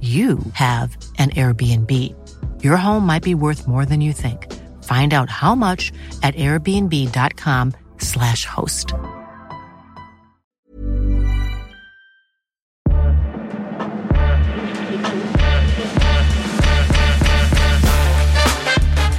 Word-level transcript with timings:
you 0.00 0.38
have 0.52 0.96
an 1.18 1.30
Airbnb. 1.30 1.92
Your 2.62 2.76
home 2.76 3.04
might 3.04 3.24
be 3.24 3.34
worth 3.34 3.66
more 3.66 3.84
than 3.84 4.00
you 4.00 4.12
think. 4.12 4.46
Find 4.84 5.12
out 5.12 5.28
how 5.28 5.56
much 5.56 5.90
at 6.22 6.36
airbnb.com/slash 6.36 8.44
host. 8.44 8.94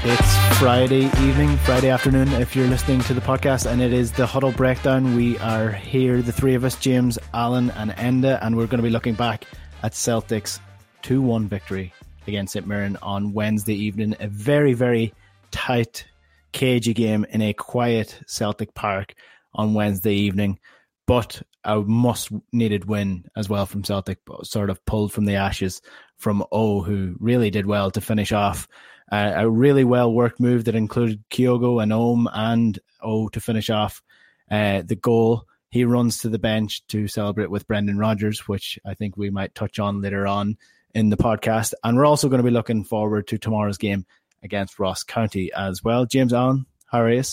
It's 0.01 0.57
Friday 0.57 1.07
evening, 1.27 1.57
Friday 1.57 1.89
afternoon, 1.89 2.29
if 2.29 2.55
you're 2.55 2.67
listening 2.67 3.01
to 3.01 3.13
the 3.13 3.19
podcast, 3.19 3.69
and 3.69 3.81
it 3.81 3.91
is 3.91 4.13
the 4.13 4.25
Huddle 4.25 4.53
Breakdown. 4.53 5.13
We 5.15 5.37
are 5.39 5.71
here, 5.71 6.21
the 6.21 6.31
three 6.31 6.55
of 6.55 6.63
us, 6.63 6.77
James, 6.77 7.19
Alan, 7.33 7.69
and 7.71 7.91
Enda, 7.91 8.39
and 8.41 8.55
we're 8.55 8.67
going 8.67 8.79
to 8.79 8.83
be 8.83 8.89
looking 8.89 9.15
back 9.15 9.43
at 9.83 9.91
Celtics 9.91 10.61
2 11.01 11.21
1 11.21 11.47
victory 11.47 11.93
against 12.27 12.53
St. 12.53 12.67
Mirren 12.67 12.97
on 13.01 13.33
Wednesday 13.33 13.75
evening. 13.75 14.15
A 14.19 14.27
very, 14.27 14.73
very 14.73 15.13
tight, 15.51 16.05
cagey 16.51 16.93
game 16.93 17.25
in 17.29 17.41
a 17.41 17.53
quiet 17.53 18.19
Celtic 18.27 18.73
park 18.73 19.13
on 19.53 19.73
Wednesday 19.73 20.13
evening, 20.13 20.59
but 21.07 21.41
a 21.63 21.79
must 21.81 22.31
needed 22.51 22.85
win 22.85 23.25
as 23.35 23.49
well 23.49 23.65
from 23.65 23.83
Celtic, 23.83 24.19
sort 24.43 24.69
of 24.69 24.83
pulled 24.85 25.11
from 25.11 25.25
the 25.25 25.35
ashes 25.35 25.81
from 26.17 26.43
O, 26.51 26.81
who 26.81 27.15
really 27.19 27.49
did 27.49 27.65
well 27.65 27.91
to 27.91 28.01
finish 28.01 28.31
off. 28.31 28.67
Uh, 29.11 29.33
a 29.35 29.49
really 29.49 29.83
well 29.83 30.13
worked 30.13 30.39
move 30.39 30.65
that 30.65 30.75
included 30.75 31.23
Kyogo 31.29 31.81
and 31.81 31.91
Holm 31.91 32.29
and 32.31 32.77
O 33.01 33.27
to 33.29 33.39
finish 33.39 33.69
off 33.69 34.03
uh, 34.51 34.83
the 34.85 34.95
goal. 34.95 35.45
He 35.71 35.83
runs 35.83 36.19
to 36.19 36.29
the 36.29 36.39
bench 36.39 36.85
to 36.87 37.07
celebrate 37.07 37.49
with 37.49 37.67
Brendan 37.67 37.97
Rodgers, 37.97 38.47
which 38.47 38.79
I 38.85 38.93
think 38.93 39.17
we 39.17 39.29
might 39.29 39.55
touch 39.55 39.79
on 39.79 40.01
later 40.01 40.27
on 40.27 40.57
in 40.93 41.09
the 41.09 41.17
podcast. 41.17 41.73
And 41.83 41.97
we're 41.97 42.05
also 42.05 42.29
going 42.29 42.39
to 42.39 42.43
be 42.43 42.51
looking 42.51 42.83
forward 42.83 43.27
to 43.27 43.37
tomorrow's 43.37 43.77
game 43.77 44.05
against 44.43 44.79
Ross 44.79 45.03
County 45.03 45.51
as 45.53 45.83
well. 45.83 46.05
James 46.05 46.33
Alan, 46.33 46.65
how 46.85 47.01
are 47.01 47.11
you? 47.11 47.23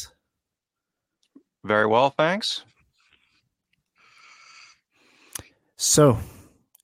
Very 1.65 1.87
well, 1.87 2.11
thanks. 2.11 2.63
So, 5.77 6.19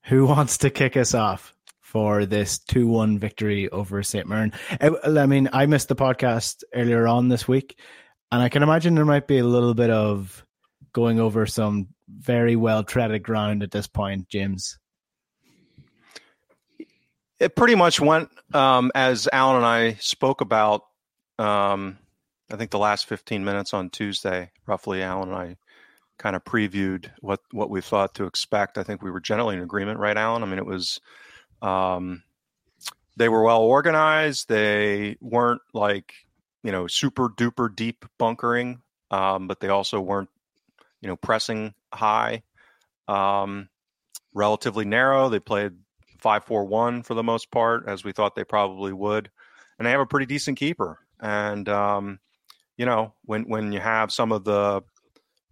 who 0.04 0.26
wants 0.26 0.58
to 0.58 0.70
kick 0.70 0.96
us 0.96 1.14
off 1.14 1.54
for 1.80 2.26
this 2.26 2.58
2 2.58 2.86
1 2.86 3.18
victory 3.18 3.68
over 3.68 4.02
St. 4.02 4.26
Mirren? 4.26 4.52
Uh, 4.80 4.92
I 5.04 5.26
mean, 5.26 5.48
I 5.52 5.66
missed 5.66 5.88
the 5.88 5.96
podcast 5.96 6.62
earlier 6.74 7.06
on 7.06 7.28
this 7.28 7.46
week, 7.46 7.78
and 8.30 8.42
I 8.42 8.48
can 8.48 8.62
imagine 8.62 8.94
there 8.94 9.04
might 9.04 9.26
be 9.26 9.38
a 9.38 9.44
little 9.44 9.74
bit 9.74 9.90
of 9.90 10.44
going 10.92 11.20
over 11.20 11.46
some 11.46 11.88
very 12.08 12.56
well 12.56 12.84
treaded 12.84 13.22
ground 13.22 13.62
at 13.62 13.70
this 13.70 13.86
point, 13.86 14.28
James. 14.28 14.78
It 17.42 17.56
pretty 17.56 17.74
much 17.74 17.98
went 17.98 18.28
um, 18.54 18.92
as 18.94 19.28
Alan 19.32 19.56
and 19.56 19.66
I 19.66 19.94
spoke 19.94 20.40
about. 20.42 20.82
Um, 21.40 21.98
I 22.52 22.56
think 22.56 22.70
the 22.70 22.78
last 22.78 23.06
15 23.06 23.44
minutes 23.44 23.74
on 23.74 23.90
Tuesday, 23.90 24.52
roughly, 24.64 25.02
Alan 25.02 25.30
and 25.30 25.36
I 25.36 25.56
kind 26.18 26.36
of 26.36 26.44
previewed 26.44 27.10
what 27.20 27.40
what 27.50 27.68
we 27.68 27.80
thought 27.80 28.14
to 28.14 28.26
expect. 28.26 28.78
I 28.78 28.84
think 28.84 29.02
we 29.02 29.10
were 29.10 29.18
generally 29.18 29.56
in 29.56 29.62
agreement, 29.62 29.98
right, 29.98 30.16
Alan? 30.16 30.44
I 30.44 30.46
mean, 30.46 30.60
it 30.60 30.66
was 30.66 31.00
um, 31.62 32.22
they 33.16 33.28
were 33.28 33.42
well 33.42 33.62
organized. 33.62 34.48
They 34.48 35.16
weren't 35.20 35.62
like 35.74 36.14
you 36.62 36.70
know 36.70 36.86
super 36.86 37.28
duper 37.28 37.74
deep 37.74 38.04
bunkering, 38.18 38.82
um, 39.10 39.48
but 39.48 39.58
they 39.58 39.68
also 39.68 40.00
weren't 40.00 40.30
you 41.00 41.08
know 41.08 41.16
pressing 41.16 41.74
high. 41.92 42.44
Um, 43.08 43.68
relatively 44.32 44.84
narrow. 44.84 45.28
They 45.28 45.40
played 45.40 45.72
five 46.22 46.44
four 46.44 46.64
one 46.64 47.02
for 47.02 47.14
the 47.14 47.22
most 47.22 47.50
part, 47.50 47.84
as 47.88 48.04
we 48.04 48.12
thought 48.12 48.34
they 48.34 48.44
probably 48.44 48.92
would, 48.92 49.30
and 49.78 49.86
they 49.86 49.90
have 49.90 50.00
a 50.00 50.06
pretty 50.06 50.26
decent 50.26 50.58
keeper. 50.58 50.98
And 51.20 51.68
um, 51.68 52.18
you 52.76 52.86
know, 52.86 53.14
when 53.24 53.42
when 53.48 53.72
you 53.72 53.80
have 53.80 54.12
some 54.12 54.32
of 54.32 54.44
the 54.44 54.82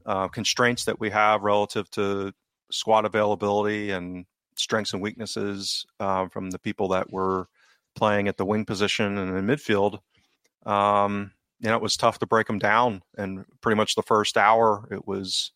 uh, 0.06 0.28
constraints 0.28 0.84
that 0.84 1.00
we 1.00 1.10
have 1.10 1.42
relative 1.42 1.90
to 1.90 2.32
squad 2.70 3.04
availability 3.04 3.90
and 3.90 4.24
strengths 4.56 4.92
and 4.92 5.02
weaknesses 5.02 5.86
uh, 5.98 6.28
from 6.28 6.50
the 6.50 6.58
people 6.58 6.88
that 6.88 7.12
were 7.12 7.48
playing 7.94 8.28
at 8.28 8.36
the 8.36 8.44
wing 8.44 8.64
position 8.64 9.18
and 9.18 9.36
in 9.36 9.46
midfield, 9.46 9.98
um, 10.66 11.32
you 11.60 11.68
know, 11.68 11.76
it 11.76 11.82
was 11.82 11.96
tough 11.96 12.18
to 12.18 12.26
break 12.26 12.46
them 12.46 12.58
down. 12.58 13.02
And 13.16 13.44
pretty 13.60 13.76
much 13.76 13.94
the 13.94 14.02
first 14.02 14.36
hour, 14.36 14.86
it 14.90 15.06
was, 15.06 15.52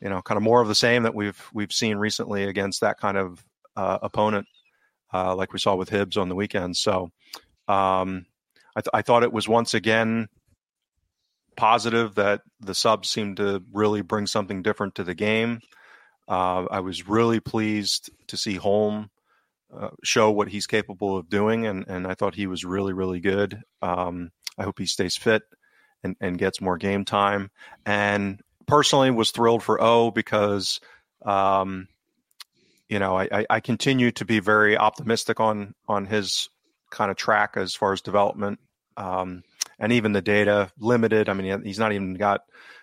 you 0.00 0.08
know, 0.08 0.22
kind 0.22 0.36
of 0.36 0.42
more 0.42 0.60
of 0.60 0.68
the 0.68 0.74
same 0.74 1.04
that 1.04 1.14
we've 1.14 1.42
we've 1.52 1.72
seen 1.72 1.96
recently 1.96 2.44
against 2.44 2.80
that 2.80 3.00
kind 3.00 3.16
of 3.16 3.44
uh, 3.76 3.98
opponent, 4.02 4.46
uh, 5.12 5.34
like 5.34 5.52
we 5.52 5.58
saw 5.58 5.74
with 5.74 5.90
Hibs 5.90 6.16
on 6.16 6.28
the 6.28 6.34
weekend. 6.34 6.76
So 6.76 7.10
um, 7.68 8.26
I, 8.76 8.80
th- 8.80 8.90
I, 8.92 9.02
thought 9.02 9.22
it 9.22 9.32
was 9.32 9.48
once 9.48 9.74
again 9.74 10.28
positive 11.56 12.16
that 12.16 12.42
the 12.60 12.74
subs 12.74 13.08
seemed 13.08 13.38
to 13.38 13.62
really 13.72 14.02
bring 14.02 14.26
something 14.26 14.62
different 14.62 14.96
to 14.96 15.04
the 15.04 15.14
game. 15.14 15.60
Uh, 16.28 16.66
I 16.70 16.80
was 16.80 17.08
really 17.08 17.40
pleased 17.40 18.10
to 18.28 18.36
see 18.36 18.56
Holm 18.56 19.10
uh, 19.74 19.90
show 20.02 20.30
what 20.30 20.48
he's 20.48 20.66
capable 20.66 21.16
of 21.16 21.28
doing, 21.28 21.66
and, 21.66 21.84
and 21.88 22.06
I 22.06 22.14
thought 22.14 22.34
he 22.34 22.46
was 22.46 22.64
really, 22.64 22.92
really 22.92 23.20
good. 23.20 23.60
Um, 23.82 24.30
I 24.58 24.64
hope 24.64 24.78
he 24.78 24.86
stays 24.86 25.16
fit 25.16 25.42
and, 26.02 26.16
and 26.20 26.38
gets 26.38 26.60
more 26.60 26.76
game 26.76 27.04
time. 27.04 27.50
And 27.84 28.40
personally, 28.66 29.10
was 29.10 29.30
thrilled 29.30 29.62
for 29.62 29.82
O 29.82 30.10
because 30.10 30.80
um, 31.24 31.88
you 32.88 32.98
know, 32.98 33.18
I, 33.18 33.46
I 33.48 33.60
continue 33.60 34.10
to 34.12 34.24
be 34.24 34.40
very 34.40 34.76
optimistic 34.76 35.40
on 35.40 35.74
on 35.88 36.06
his 36.06 36.48
kind 36.90 37.10
of 37.10 37.16
track 37.16 37.56
as 37.56 37.74
far 37.74 37.92
as 37.92 38.00
development, 38.00 38.60
um, 38.96 39.42
and 39.78 39.92
even 39.92 40.12
the 40.12 40.22
data 40.22 40.70
limited. 40.78 41.28
I 41.28 41.32
mean, 41.32 41.62
he's 41.64 41.78
not 41.78 41.92
even 41.92 42.14
got 42.14 42.42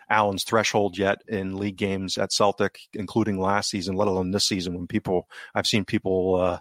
Alan's 0.09 0.43
threshold 0.43 0.97
yet 0.97 1.21
in 1.27 1.55
league 1.55 1.77
games 1.77 2.17
at 2.17 2.33
Celtic, 2.33 2.79
including 2.93 3.39
last 3.39 3.69
season, 3.69 3.95
let 3.95 4.09
alone 4.09 4.31
this 4.31 4.45
season. 4.45 4.73
When 4.75 4.87
people, 4.87 5.29
I've 5.55 5.67
seen 5.67 5.85
people, 5.85 6.35
uh, 6.35 6.59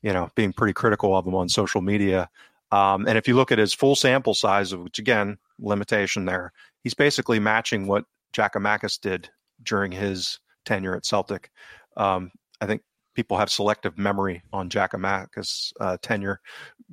you 0.00 0.12
know, 0.12 0.30
being 0.34 0.52
pretty 0.54 0.72
critical 0.72 1.14
of 1.14 1.26
him 1.26 1.34
on 1.34 1.48
social 1.48 1.82
media. 1.82 2.30
Um, 2.70 3.06
and 3.06 3.18
if 3.18 3.28
you 3.28 3.34
look 3.34 3.52
at 3.52 3.58
his 3.58 3.74
full 3.74 3.96
sample 3.96 4.34
size, 4.34 4.74
which 4.74 4.98
again, 4.98 5.38
limitation 5.58 6.24
there, 6.24 6.52
he's 6.82 6.94
basically 6.94 7.40
matching 7.40 7.86
what 7.86 8.04
Giakoumakis 8.32 9.00
did 9.00 9.30
during 9.62 9.92
his 9.92 10.38
tenure 10.64 10.96
at 10.96 11.04
Celtic. 11.04 11.50
Um, 11.96 12.30
I 12.60 12.66
think 12.66 12.82
people 13.14 13.36
have 13.36 13.50
selective 13.50 13.98
memory 13.98 14.42
on 14.52 14.70
Giakoumakis' 14.70 15.72
uh, 15.80 15.96
tenure, 16.02 16.40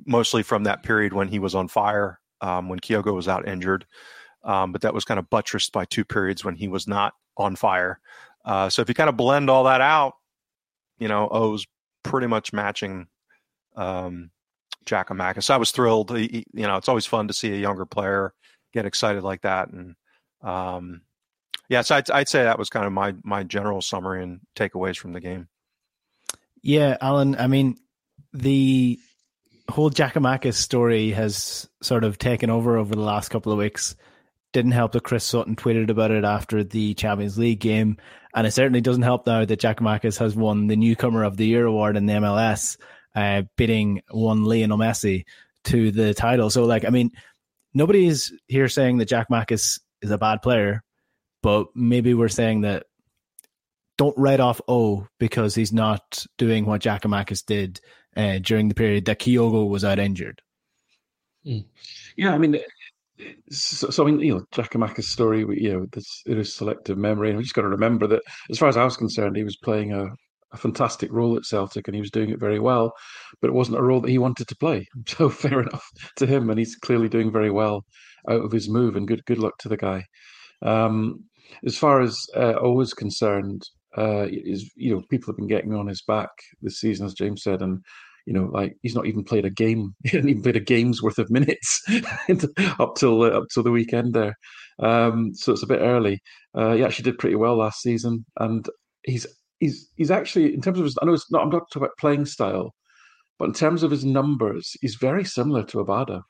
mostly 0.06 0.42
from 0.42 0.64
that 0.64 0.82
period 0.82 1.12
when 1.12 1.28
he 1.28 1.38
was 1.38 1.54
on 1.54 1.68
fire, 1.68 2.20
um, 2.40 2.68
when 2.68 2.80
Kyogo 2.80 3.14
was 3.14 3.28
out 3.28 3.46
injured. 3.48 3.86
Um, 4.44 4.72
but 4.72 4.82
that 4.82 4.94
was 4.94 5.04
kind 5.04 5.18
of 5.18 5.30
buttressed 5.30 5.72
by 5.72 5.84
two 5.84 6.04
periods 6.04 6.44
when 6.44 6.54
he 6.54 6.68
was 6.68 6.86
not 6.86 7.14
on 7.36 7.56
fire. 7.56 8.00
Uh, 8.44 8.68
so 8.68 8.82
if 8.82 8.88
you 8.88 8.94
kind 8.94 9.08
of 9.08 9.16
blend 9.16 9.50
all 9.50 9.64
that 9.64 9.80
out, 9.80 10.14
you 10.98 11.08
know, 11.08 11.28
O's 11.28 11.66
pretty 12.02 12.28
much 12.28 12.52
matching 12.52 13.08
um, 13.76 14.30
Giakoumakis. 14.86 15.44
So 15.44 15.54
I 15.54 15.58
was 15.58 15.72
thrilled. 15.72 16.16
He, 16.16 16.44
you 16.52 16.66
know, 16.66 16.76
it's 16.76 16.88
always 16.88 17.06
fun 17.06 17.28
to 17.28 17.34
see 17.34 17.52
a 17.52 17.56
younger 17.56 17.86
player 17.86 18.32
get 18.72 18.86
excited 18.86 19.22
like 19.22 19.42
that. 19.42 19.70
And 19.70 19.96
um, 20.42 21.02
yeah, 21.68 21.82
so 21.82 21.96
I'd, 21.96 22.10
I'd 22.10 22.28
say 22.28 22.44
that 22.44 22.58
was 22.58 22.70
kind 22.70 22.86
of 22.86 22.92
my 22.92 23.14
my 23.24 23.42
general 23.42 23.82
summary 23.82 24.22
and 24.22 24.40
takeaways 24.54 24.96
from 24.96 25.12
the 25.12 25.20
game. 25.20 25.48
Yeah, 26.62 26.96
Alan. 27.00 27.36
I 27.36 27.46
mean, 27.46 27.76
the 28.32 28.98
whole 29.68 29.90
Giakoumakis 29.90 30.54
story 30.54 31.10
has 31.10 31.68
sort 31.82 32.04
of 32.04 32.18
taken 32.18 32.50
over 32.50 32.76
over 32.76 32.94
the 32.94 33.00
last 33.00 33.30
couple 33.30 33.52
of 33.52 33.58
weeks. 33.58 33.96
Didn't 34.52 34.72
help 34.72 34.92
that 34.92 35.02
Chris 35.02 35.24
Sutton 35.24 35.56
tweeted 35.56 35.90
about 35.90 36.10
it 36.10 36.24
after 36.24 36.64
the 36.64 36.94
Champions 36.94 37.38
League 37.38 37.60
game, 37.60 37.98
and 38.34 38.46
it 38.46 38.52
certainly 38.52 38.80
doesn't 38.80 39.02
help 39.02 39.26
now 39.26 39.44
that 39.44 39.60
Giakoumakis 39.60 40.18
has 40.18 40.34
won 40.34 40.66
the 40.66 40.76
Newcomer 40.76 41.24
of 41.24 41.36
the 41.36 41.46
Year 41.46 41.66
award 41.66 41.96
in 41.96 42.06
the 42.06 42.14
MLS, 42.14 42.78
uh, 43.14 43.42
bidding 43.56 44.02
one 44.10 44.44
Lionel 44.44 44.78
Messi 44.78 45.24
to 45.64 45.90
the 45.90 46.14
title. 46.14 46.48
So, 46.48 46.64
like, 46.64 46.84
I 46.84 46.90
mean, 46.90 47.10
nobody's 47.74 48.32
here 48.46 48.68
saying 48.68 48.98
that 48.98 49.08
Jack 49.08 49.28
Giakoumakis 49.28 49.80
is 50.00 50.10
a 50.10 50.18
bad 50.18 50.42
player, 50.42 50.82
but 51.42 51.66
maybe 51.74 52.14
we're 52.14 52.28
saying 52.28 52.62
that 52.62 52.86
don't 53.96 54.16
write 54.18 54.40
off 54.40 54.60
O 54.68 55.06
because 55.18 55.54
he's 55.54 55.72
not 55.72 56.24
doing 56.38 56.66
what 56.66 56.82
Giakoumakis 56.82 57.44
did 57.44 57.80
uh, 58.16 58.38
during 58.38 58.68
the 58.68 58.74
period 58.74 59.04
that 59.06 59.20
Kyogo 59.20 59.68
was 59.68 59.84
out 59.84 59.98
injured. 59.98 60.42
Hmm. 61.44 61.60
Yeah, 62.16 62.34
I 62.34 62.38
mean, 62.38 62.58
so, 63.50 63.90
so 63.90 64.06
I 64.06 64.10
mean, 64.10 64.20
you 64.20 64.34
know, 64.34 64.44
Giakoumakis' 64.52 65.04
story, 65.04 65.40
you 65.40 65.72
know, 65.72 65.86
this, 65.92 66.22
it 66.26 66.38
is 66.38 66.54
selective 66.54 66.98
memory, 66.98 67.28
and 67.28 67.38
we 67.38 67.44
just 67.44 67.54
got 67.54 67.62
to 67.62 67.68
remember 67.68 68.06
that, 68.08 68.22
as 68.50 68.58
far 68.58 68.68
as 68.68 68.76
I 68.76 68.84
was 68.84 68.96
concerned, 68.96 69.36
he 69.36 69.44
was 69.44 69.56
playing 69.56 69.92
a, 69.92 70.06
a 70.52 70.56
fantastic 70.56 71.10
role 71.12 71.36
at 71.36 71.44
Celtic, 71.44 71.88
and 71.88 71.94
he 71.94 72.00
was 72.00 72.10
doing 72.10 72.30
it 72.30 72.40
very 72.40 72.58
well, 72.58 72.92
but 73.40 73.48
it 73.48 73.54
wasn't 73.54 73.78
a 73.78 73.82
role 73.82 74.00
that 74.00 74.10
he 74.10 74.18
wanted 74.18 74.48
to 74.48 74.56
play. 74.56 74.86
So 75.06 75.28
fair 75.30 75.60
enough 75.60 75.88
to 76.16 76.26
him, 76.26 76.50
and 76.50 76.58
he's 76.58 76.76
clearly 76.76 77.08
doing 77.08 77.32
very 77.32 77.50
well 77.50 77.84
out 78.28 78.44
of 78.44 78.52
his 78.52 78.68
move, 78.68 78.96
and 78.96 79.08
good 79.08 79.24
good 79.24 79.38
luck 79.38 79.56
to 79.58 79.68
the 79.68 79.76
guy. 79.76 80.04
Um, 80.62 81.24
as 81.64 81.78
far 81.78 82.00
as 82.00 82.26
uh, 82.34 82.54
O 82.60 82.80
is 82.80 82.92
concerned, 82.92 83.62
uh, 83.96 84.26
is 84.30 84.70
you 84.76 84.94
know 84.94 85.02
people 85.10 85.32
have 85.32 85.36
been 85.36 85.46
getting 85.48 85.74
on 85.74 85.86
his 85.86 86.02
back 86.02 86.30
this 86.62 86.80
season, 86.80 87.06
as 87.06 87.14
James 87.14 87.42
said, 87.42 87.62
and 87.62 87.82
you 88.26 88.32
know 88.32 88.44
like 88.52 88.76
he's 88.82 88.94
not 88.94 89.06
even 89.06 89.24
played 89.24 89.44
a 89.44 89.50
game. 89.50 89.94
He 90.04 90.10
hadn't 90.16 90.28
even 90.28 90.42
played 90.42 90.56
a 90.56 90.60
game's 90.60 91.02
worth 91.02 91.18
of 91.18 91.30
minutes 91.30 91.82
up 92.78 92.96
till 92.96 93.22
uh, 93.22 93.28
up 93.30 93.44
till 93.52 93.62
the 93.62 93.70
weekend 93.70 94.14
there. 94.14 94.36
Um, 94.78 95.34
so 95.34 95.52
it's 95.52 95.62
a 95.62 95.68
bit 95.68 95.80
early. 95.80 96.20
Uh, 96.54 96.74
he 96.74 96.84
actually 96.84 97.04
did 97.04 97.18
pretty 97.18 97.36
well 97.36 97.56
last 97.56 97.80
season, 97.80 98.24
and 98.38 98.68
he's 99.04 99.26
he's 99.60 99.90
he's 99.96 100.10
actually 100.10 100.54
in 100.54 100.60
terms 100.60 100.78
of 100.78 100.84
his. 100.84 100.98
I 101.00 101.06
know 101.06 101.14
it's 101.14 101.30
not. 101.30 101.42
I'm 101.42 101.50
not 101.50 101.70
talking 101.70 101.86
about 101.86 101.98
playing 101.98 102.26
style, 102.26 102.74
but 103.38 103.46
in 103.46 103.54
terms 103.54 103.82
of 103.82 103.90
his 103.90 104.04
numbers, 104.04 104.76
he's 104.80 104.96
very 104.96 105.24
similar 105.24 105.62
to 105.64 105.78
Abada, 105.78 106.22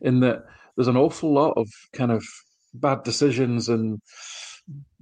in 0.00 0.20
that 0.20 0.44
there's 0.76 0.88
an 0.88 0.96
awful 0.96 1.32
lot 1.32 1.52
of 1.56 1.68
kind 1.92 2.12
of 2.12 2.24
bad 2.74 3.02
decisions 3.04 3.68
and 3.68 4.00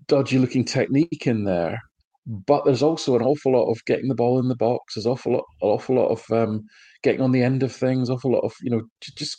dodgy 0.08 0.38
looking 0.38 0.64
technique 0.64 1.26
in 1.26 1.44
there 1.44 1.80
but 2.26 2.64
there's 2.64 2.82
also 2.82 3.16
an 3.16 3.22
awful 3.22 3.52
lot 3.52 3.70
of 3.70 3.84
getting 3.86 4.08
the 4.08 4.14
ball 4.14 4.38
in 4.38 4.48
the 4.48 4.56
box. 4.56 4.94
There's 4.94 5.06
awful 5.06 5.32
lot, 5.32 5.44
an 5.60 5.68
awful 5.68 5.96
lot 5.96 6.08
of 6.08 6.24
um, 6.30 6.62
getting 7.02 7.20
on 7.20 7.32
the 7.32 7.42
end 7.42 7.62
of 7.62 7.72
things. 7.72 8.08
Awful 8.10 8.32
lot 8.32 8.44
of 8.44 8.52
you 8.62 8.70
know 8.70 8.82
just 9.00 9.36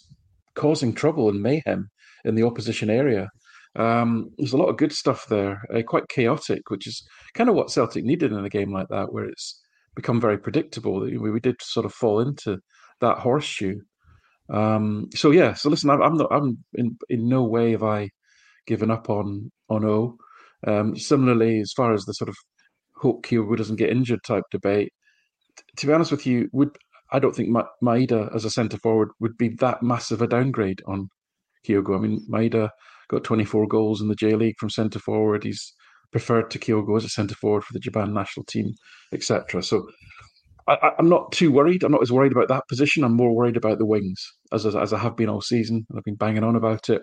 causing 0.55 0.93
trouble 0.93 1.29
and 1.29 1.41
mayhem 1.41 1.89
in 2.25 2.35
the 2.35 2.43
opposition 2.43 2.89
area. 2.89 3.29
Um, 3.75 4.29
there's 4.37 4.53
a 4.53 4.57
lot 4.57 4.69
of 4.69 4.77
good 4.77 4.91
stuff 4.91 5.25
there, 5.29 5.61
uh, 5.73 5.81
quite 5.81 6.07
chaotic, 6.09 6.69
which 6.69 6.85
is 6.85 7.03
kind 7.33 7.49
of 7.49 7.55
what 7.55 7.71
Celtic 7.71 8.03
needed 8.03 8.31
in 8.31 8.45
a 8.45 8.49
game 8.49 8.71
like 8.71 8.87
that, 8.89 9.11
where 9.11 9.25
it's 9.25 9.59
become 9.95 10.21
very 10.21 10.37
predictable. 10.37 10.99
We, 10.99 11.17
we 11.17 11.39
did 11.39 11.55
sort 11.61 11.85
of 11.85 11.93
fall 11.93 12.19
into 12.19 12.59
that 13.01 13.17
horseshoe. 13.19 13.79
Um, 14.49 15.07
so 15.15 15.31
yeah, 15.31 15.53
so 15.53 15.69
listen, 15.69 15.89
I'm, 15.89 16.01
I'm 16.01 16.17
not, 16.17 16.27
I'm 16.31 16.57
in 16.75 16.97
in 17.09 17.29
no 17.29 17.43
way 17.43 17.71
have 17.71 17.83
I 17.83 18.09
given 18.67 18.91
up 18.91 19.09
on 19.09 19.51
on 19.69 19.85
O. 19.85 20.17
Um, 20.65 20.95
similarly, 20.97 21.59
as 21.59 21.73
far 21.75 21.93
as 21.93 22.05
the 22.05 22.13
sort 22.13 22.29
of 22.29 22.35
hope 22.95 23.25
Kyogo 23.25 23.57
doesn't 23.57 23.77
get 23.77 23.89
injured 23.89 24.23
type 24.25 24.43
debate. 24.51 24.91
To 25.77 25.87
be 25.87 25.93
honest 25.93 26.11
with 26.11 26.25
you, 26.25 26.49
would 26.51 26.69
I 27.11 27.19
don't 27.19 27.35
think 27.35 27.49
Ma- 27.49 27.67
Maeda 27.81 28.35
as 28.35 28.43
a 28.43 28.49
centre 28.49 28.77
forward 28.77 29.09
would 29.19 29.37
be 29.37 29.49
that 29.59 29.83
massive 29.83 30.21
a 30.21 30.27
downgrade 30.27 30.81
on 30.87 31.09
Kyogo. 31.67 31.95
I 31.95 31.99
mean, 31.99 32.25
Maeda 32.29 32.69
got 33.09 33.23
24 33.23 33.67
goals 33.67 34.01
in 34.01 34.07
the 34.07 34.15
J 34.15 34.35
League 34.35 34.55
from 34.59 34.69
centre 34.69 34.99
forward. 34.99 35.43
He's 35.43 35.73
preferred 36.11 36.49
to 36.51 36.59
Kyogo 36.59 36.97
as 36.97 37.05
a 37.05 37.09
centre 37.09 37.35
forward 37.35 37.63
for 37.63 37.73
the 37.73 37.79
Japan 37.79 38.13
national 38.13 38.45
team, 38.45 38.73
etc. 39.13 39.61
So 39.61 39.87
I, 40.67 40.91
am 40.97 41.09
not 41.09 41.31
too 41.31 41.51
worried. 41.51 41.83
I'm 41.83 41.91
not 41.91 42.01
as 42.01 42.11
worried 42.11 42.31
about 42.31 42.47
that 42.47 42.67
position. 42.67 43.03
I'm 43.03 43.15
more 43.15 43.35
worried 43.35 43.57
about 43.57 43.79
the 43.79 43.85
wings, 43.85 44.25
as, 44.51 44.65
as, 44.65 44.75
as 44.75 44.93
I 44.93 44.99
have 44.99 45.17
been 45.17 45.29
all 45.29 45.41
season. 45.41 45.85
I've 45.95 46.03
been 46.03 46.15
banging 46.15 46.43
on 46.43 46.55
about 46.55 46.89
it. 46.89 47.01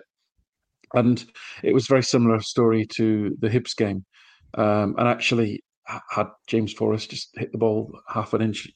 And 0.93 1.23
it 1.63 1.73
was 1.73 1.87
very 1.87 2.03
similar 2.03 2.41
story 2.41 2.87
to 2.97 3.35
the 3.39 3.49
Hibs 3.49 3.75
game. 3.77 4.03
Um, 4.57 4.95
and 4.97 5.07
actually, 5.07 5.61
had 6.09 6.27
James 6.47 6.73
Forrest 6.73 7.09
just 7.09 7.29
hit 7.37 7.51
the 7.51 7.57
ball 7.57 7.91
half 8.07 8.33
an 8.33 8.41
inch 8.41 8.67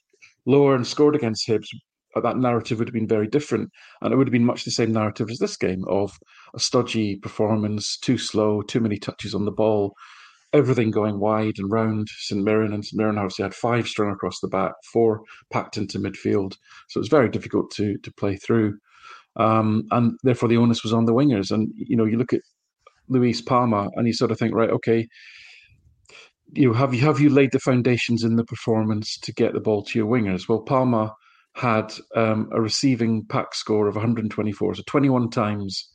lower 0.45 0.75
and 0.75 0.85
scored 0.85 1.15
against 1.15 1.47
Hibs, 1.47 1.67
uh, 2.15 2.21
that 2.21 2.37
narrative 2.37 2.79
would 2.79 2.87
have 2.87 2.93
been 2.93 3.07
very 3.07 3.27
different. 3.27 3.69
And 4.01 4.13
it 4.13 4.17
would 4.17 4.27
have 4.27 4.33
been 4.33 4.45
much 4.45 4.63
the 4.63 4.71
same 4.71 4.91
narrative 4.91 5.29
as 5.29 5.39
this 5.39 5.57
game 5.57 5.83
of 5.87 6.11
a 6.55 6.59
stodgy 6.59 7.17
performance, 7.17 7.97
too 7.97 8.17
slow, 8.17 8.61
too 8.61 8.79
many 8.79 8.97
touches 8.97 9.35
on 9.35 9.45
the 9.45 9.51
ball, 9.51 9.93
everything 10.53 10.91
going 10.91 11.19
wide 11.19 11.55
and 11.57 11.71
round 11.71 12.07
St 12.09 12.43
Mirren. 12.43 12.73
And 12.73 12.85
St 12.85 12.97
Mirren 12.97 13.17
obviously 13.17 13.43
had 13.43 13.53
five 13.53 13.87
strung 13.87 14.11
across 14.11 14.39
the 14.39 14.47
back, 14.47 14.73
four 14.93 15.21
packed 15.51 15.77
into 15.77 15.99
midfield. 15.99 16.53
So 16.89 16.99
it 16.99 17.01
was 17.01 17.09
very 17.09 17.29
difficult 17.29 17.71
to 17.71 17.97
to 17.97 18.13
play 18.13 18.37
through. 18.37 18.77
Um, 19.37 19.83
and 19.91 20.17
therefore 20.23 20.47
the 20.47 20.57
onus 20.57 20.83
was 20.83 20.93
on 20.93 21.05
the 21.05 21.13
wingers. 21.13 21.51
And, 21.51 21.69
you 21.75 21.97
know, 21.97 22.05
you 22.05 22.17
look 22.17 22.31
at 22.31 22.41
Luis 23.09 23.41
Palma 23.41 23.89
and 23.95 24.07
you 24.07 24.13
sort 24.13 24.31
of 24.31 24.39
think, 24.39 24.53
right, 24.53 24.69
okay, 24.69 25.07
you 26.53 26.67
know, 26.67 26.73
have 26.73 26.93
you 26.93 27.01
have 27.01 27.19
you 27.19 27.29
laid 27.29 27.51
the 27.51 27.59
foundations 27.59 28.23
in 28.23 28.35
the 28.35 28.45
performance 28.45 29.17
to 29.19 29.33
get 29.33 29.53
the 29.53 29.59
ball 29.59 29.83
to 29.83 29.99
your 29.99 30.07
wingers? 30.07 30.47
Well, 30.47 30.61
Palma 30.61 31.13
had 31.55 31.93
um, 32.15 32.49
a 32.51 32.61
receiving 32.61 33.25
pack 33.25 33.55
score 33.55 33.87
of 33.87 33.95
124, 33.95 34.75
so 34.75 34.83
21 34.85 35.29
times 35.29 35.89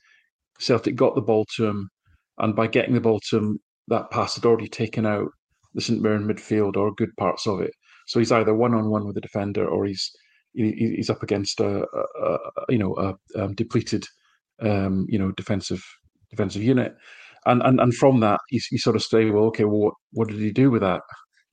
Celtic 0.59 0.97
got 0.97 1.15
the 1.15 1.21
ball 1.21 1.47
to 1.57 1.67
him, 1.67 1.91
and 2.39 2.57
by 2.57 2.67
getting 2.67 2.95
the 2.95 3.01
ball 3.01 3.21
to 3.29 3.37
him, 3.37 3.59
that 3.89 4.11
pass 4.11 4.35
had 4.35 4.47
already 4.47 4.69
taken 4.69 5.07
out 5.07 5.29
the 5.75 5.81
St 5.81 6.01
Mirren 6.01 6.27
midfield 6.27 6.77
or 6.77 6.95
good 6.95 7.15
parts 7.17 7.47
of 7.47 7.61
it. 7.61 7.73
So 8.07 8.19
he's 8.19 8.33
either 8.33 8.55
one 8.55 8.75
on 8.75 8.91
one 8.91 9.07
with 9.07 9.15
the 9.15 9.21
defender 9.21 9.67
or 9.67 9.85
he's 9.85 10.11
he's 10.53 11.11
up 11.11 11.23
against 11.23 11.61
a, 11.61 11.87
a, 11.95 12.23
a 12.23 12.39
you 12.69 12.79
know 12.79 12.97
a 12.97 13.41
um, 13.41 13.55
depleted 13.55 14.05
um, 14.61 15.07
you 15.09 15.19
know 15.19 15.31
defensive 15.33 15.85
defensive 16.31 16.63
unit 16.63 16.95
and 17.51 17.63
and, 17.63 17.81
and 17.81 17.95
from 17.95 18.21
that 18.21 18.41
you, 18.51 18.61
you 18.71 18.79
sort 18.79 18.97
of 18.97 19.03
say, 19.03 19.31
well, 19.31 19.45
okay, 19.45 19.65
well, 19.65 19.81
what, 19.81 19.95
what 20.13 20.29
did 20.29 20.39
he 20.39 20.53
do 20.53 20.71
with 20.71 20.83
that? 20.83 21.03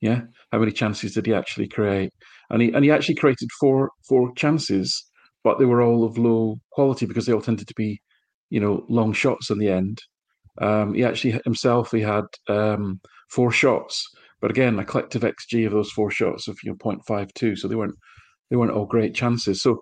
Yeah, 0.00 0.22
how 0.52 0.58
many 0.58 0.72
chances 0.72 1.14
did 1.14 1.26
he 1.26 1.34
actually 1.34 1.68
create? 1.68 2.12
And 2.50 2.62
he 2.62 2.72
and 2.72 2.84
he 2.84 2.90
actually 2.90 3.16
created 3.16 3.48
four 3.60 3.90
four 4.08 4.32
chances, 4.34 5.04
but 5.44 5.58
they 5.58 5.64
were 5.64 5.82
all 5.82 6.04
of 6.04 6.18
low 6.18 6.60
quality 6.72 7.06
because 7.06 7.26
they 7.26 7.32
all 7.32 7.42
tended 7.42 7.68
to 7.68 7.74
be, 7.74 8.00
you 8.50 8.60
know, 8.60 8.84
long 8.88 9.12
shots 9.12 9.50
in 9.50 9.58
the 9.58 9.68
end. 9.68 10.02
Um, 10.60 10.94
he 10.94 11.04
actually 11.04 11.40
himself 11.44 11.90
he 11.90 12.00
had 12.00 12.24
um, 12.48 13.00
four 13.30 13.50
shots, 13.50 14.04
but 14.40 14.50
again, 14.50 14.78
a 14.78 14.84
collective 14.84 15.22
xG 15.22 15.66
of 15.66 15.72
those 15.72 15.90
four 15.90 16.10
shots 16.10 16.48
of 16.48 16.58
you 16.62 16.70
know 16.70 16.76
0.52, 16.76 17.58
so 17.58 17.68
they 17.68 17.74
weren't 17.74 17.96
they 18.50 18.56
weren't 18.56 18.72
all 18.72 18.86
great 18.86 19.14
chances. 19.14 19.62
So 19.62 19.80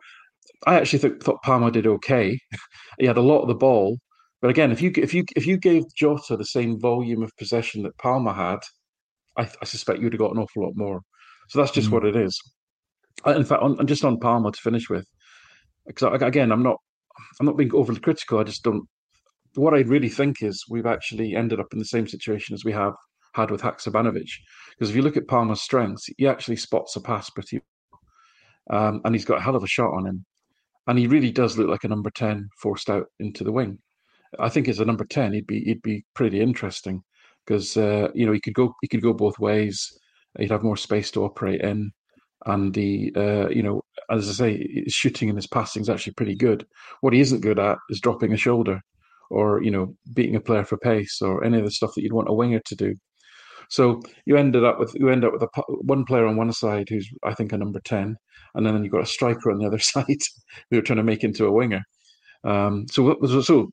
I 0.66 0.76
actually 0.76 1.00
th- 1.00 1.22
thought 1.22 1.42
Palma 1.42 1.70
did 1.70 1.86
okay. 1.86 2.38
he 2.98 3.06
had 3.06 3.18
a 3.18 3.22
lot 3.22 3.42
of 3.42 3.48
the 3.48 3.54
ball, 3.54 3.98
but 4.40 4.50
again, 4.50 4.70
if 4.70 4.82
you 4.82 4.92
if 4.96 5.14
you 5.14 5.24
if 5.34 5.46
you 5.46 5.56
gave 5.56 5.84
Jota 5.94 6.36
the 6.36 6.44
same 6.44 6.78
volume 6.78 7.22
of 7.22 7.36
possession 7.36 7.82
that 7.82 7.96
Palma 7.98 8.32
had, 8.32 8.58
I, 9.36 9.50
I 9.60 9.64
suspect 9.64 10.00
you'd 10.00 10.12
have 10.12 10.20
got 10.20 10.32
an 10.32 10.38
awful 10.38 10.64
lot 10.64 10.72
more. 10.76 11.00
So 11.48 11.58
that's 11.58 11.72
just 11.72 11.88
mm. 11.88 11.92
what 11.92 12.04
it 12.04 12.16
is. 12.16 12.38
Uh, 13.26 13.30
in 13.30 13.44
fact, 13.44 13.62
on, 13.62 13.86
just 13.86 14.04
on 14.04 14.18
Palma 14.18 14.52
to 14.52 14.60
finish 14.60 14.90
with, 14.90 15.06
because 15.86 16.20
again, 16.22 16.52
I'm 16.52 16.62
not 16.62 16.76
I'm 17.40 17.46
not 17.46 17.56
being 17.56 17.74
overly 17.74 18.00
critical. 18.00 18.38
I 18.38 18.44
just 18.44 18.62
don't. 18.62 18.86
What 19.54 19.74
I 19.74 19.80
really 19.80 20.10
think 20.10 20.42
is 20.42 20.64
we've 20.68 20.86
actually 20.86 21.34
ended 21.34 21.60
up 21.60 21.72
in 21.72 21.78
the 21.78 21.84
same 21.86 22.06
situation 22.06 22.54
as 22.54 22.64
we 22.64 22.72
have 22.72 22.92
had 23.34 23.50
with 23.50 23.62
Haksabanovic. 23.62 24.28
Because 24.70 24.90
if 24.90 24.96
you 24.96 25.02
look 25.02 25.16
at 25.16 25.28
Palma's 25.28 25.62
strengths, 25.62 26.10
he 26.18 26.26
actually 26.26 26.56
spots 26.56 26.94
a 26.96 27.00
pass 27.00 27.30
pretty, 27.30 27.60
um, 28.70 29.00
and 29.04 29.14
he's 29.14 29.24
got 29.24 29.38
a 29.38 29.40
hell 29.42 29.56
of 29.56 29.64
a 29.64 29.68
shot 29.68 29.94
on 29.94 30.06
him, 30.06 30.26
and 30.86 30.98
he 30.98 31.06
really 31.06 31.30
does 31.30 31.56
look 31.56 31.68
like 31.68 31.84
a 31.84 31.88
number 31.88 32.10
ten 32.10 32.50
forced 32.60 32.90
out 32.90 33.06
into 33.18 33.44
the 33.44 33.52
wing. 33.52 33.78
I 34.38 34.48
think 34.48 34.68
as 34.68 34.80
a 34.80 34.84
number 34.84 35.04
ten, 35.04 35.32
he'd 35.32 35.46
be 35.46 35.60
he'd 35.60 35.82
be 35.82 36.04
pretty 36.14 36.40
interesting 36.40 37.02
because 37.46 37.76
uh, 37.76 38.08
you 38.14 38.26
know 38.26 38.32
he 38.32 38.40
could 38.40 38.54
go 38.54 38.74
he 38.82 38.88
could 38.88 39.02
go 39.02 39.12
both 39.12 39.38
ways. 39.38 39.98
He'd 40.38 40.50
have 40.50 40.62
more 40.62 40.76
space 40.76 41.10
to 41.12 41.24
operate 41.24 41.62
in, 41.62 41.92
and 42.44 42.74
he 42.74 43.12
uh, 43.16 43.48
you 43.48 43.62
know 43.62 43.82
as 44.10 44.28
I 44.28 44.32
say, 44.32 44.82
his 44.84 44.92
shooting 44.92 45.28
and 45.28 45.38
his 45.38 45.46
passing 45.46 45.82
is 45.82 45.90
actually 45.90 46.14
pretty 46.14 46.34
good. 46.34 46.66
What 47.00 47.12
he 47.12 47.20
isn't 47.20 47.40
good 47.40 47.58
at 47.58 47.78
is 47.90 48.00
dropping 48.00 48.32
a 48.32 48.36
shoulder, 48.36 48.80
or 49.30 49.62
you 49.62 49.70
know 49.70 49.94
beating 50.14 50.36
a 50.36 50.40
player 50.40 50.64
for 50.64 50.78
pace, 50.78 51.20
or 51.22 51.44
any 51.44 51.58
of 51.58 51.64
the 51.64 51.70
stuff 51.70 51.92
that 51.94 52.02
you'd 52.02 52.12
want 52.12 52.28
a 52.28 52.34
winger 52.34 52.60
to 52.66 52.74
do. 52.76 52.94
So 53.68 54.00
you 54.26 54.36
ended 54.36 54.64
up 54.64 54.78
with 54.78 54.94
you 54.94 55.08
end 55.08 55.24
up 55.24 55.32
with 55.32 55.42
a 55.42 55.48
one 55.82 56.04
player 56.04 56.26
on 56.26 56.36
one 56.36 56.52
side 56.52 56.88
who's 56.88 57.08
I 57.24 57.34
think 57.34 57.52
a 57.52 57.58
number 57.58 57.80
ten, 57.84 58.16
and 58.54 58.66
then 58.66 58.82
you've 58.82 58.92
got 58.92 59.02
a 59.02 59.06
striker 59.06 59.50
on 59.50 59.58
the 59.58 59.66
other 59.66 59.78
side 59.80 60.06
who 60.06 60.76
you're 60.76 60.82
trying 60.82 60.98
to 60.98 61.02
make 61.02 61.24
into 61.24 61.46
a 61.46 61.52
winger. 61.52 61.82
Um, 62.46 62.86
so, 62.90 63.16
so 63.42 63.70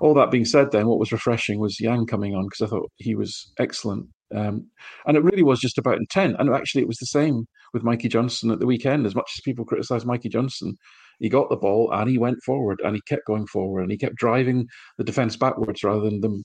all 0.00 0.14
that 0.14 0.30
being 0.30 0.44
said, 0.44 0.70
then 0.72 0.86
what 0.88 0.98
was 0.98 1.12
refreshing 1.12 1.60
was 1.60 1.80
Yang 1.80 2.06
coming 2.06 2.34
on 2.34 2.46
because 2.46 2.62
I 2.66 2.70
thought 2.70 2.90
he 2.96 3.14
was 3.14 3.52
excellent 3.58 4.06
Um, 4.34 4.68
and 5.06 5.16
it 5.16 5.22
really 5.24 5.42
was 5.42 5.60
just 5.60 5.78
about 5.78 5.98
intent. 5.98 6.36
And 6.38 6.50
actually, 6.54 6.82
it 6.82 6.88
was 6.88 6.98
the 6.98 7.06
same 7.06 7.46
with 7.72 7.84
Mikey 7.84 8.08
Johnston 8.08 8.50
at 8.50 8.58
the 8.58 8.66
weekend. 8.66 9.06
As 9.06 9.14
much 9.14 9.30
as 9.36 9.42
people 9.44 9.64
criticised 9.64 10.06
Mikey 10.06 10.28
Johnston, 10.30 10.74
he 11.20 11.28
got 11.28 11.48
the 11.50 11.56
ball 11.56 11.90
and 11.92 12.10
he 12.10 12.18
went 12.18 12.38
forward 12.44 12.80
and 12.84 12.94
he 12.96 13.02
kept 13.08 13.26
going 13.26 13.46
forward 13.46 13.82
and 13.82 13.90
he 13.92 13.98
kept 13.98 14.16
driving 14.16 14.66
the 14.98 15.04
defence 15.04 15.36
backwards 15.36 15.84
rather 15.84 16.00
than 16.00 16.20
them 16.20 16.42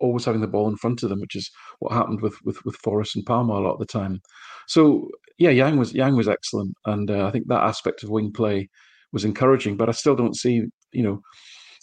always 0.00 0.24
having 0.24 0.40
the 0.40 0.46
ball 0.48 0.68
in 0.68 0.76
front 0.76 1.02
of 1.02 1.08
them, 1.08 1.20
which 1.20 1.36
is 1.36 1.50
what 1.80 1.92
happened 1.92 2.20
with 2.22 2.36
with, 2.44 2.64
with 2.64 2.76
Forrest 2.76 3.16
and 3.16 3.26
Palma 3.26 3.54
a 3.54 3.60
lot 3.60 3.74
of 3.74 3.78
the 3.78 3.86
time. 3.86 4.20
So 4.68 5.08
yeah, 5.38 5.50
Yang 5.50 5.78
was 5.78 5.94
Yang 5.94 6.16
was 6.16 6.28
excellent, 6.28 6.74
and 6.86 7.10
uh, 7.10 7.26
I 7.26 7.30
think 7.30 7.46
that 7.48 7.62
aspect 7.64 8.02
of 8.02 8.10
wing 8.10 8.32
play 8.32 8.68
was 9.12 9.24
encouraging. 9.24 9.76
But 9.76 9.88
I 9.88 9.92
still 9.92 10.16
don't 10.16 10.36
see, 10.36 10.62
you 10.92 11.02
know, 11.02 11.20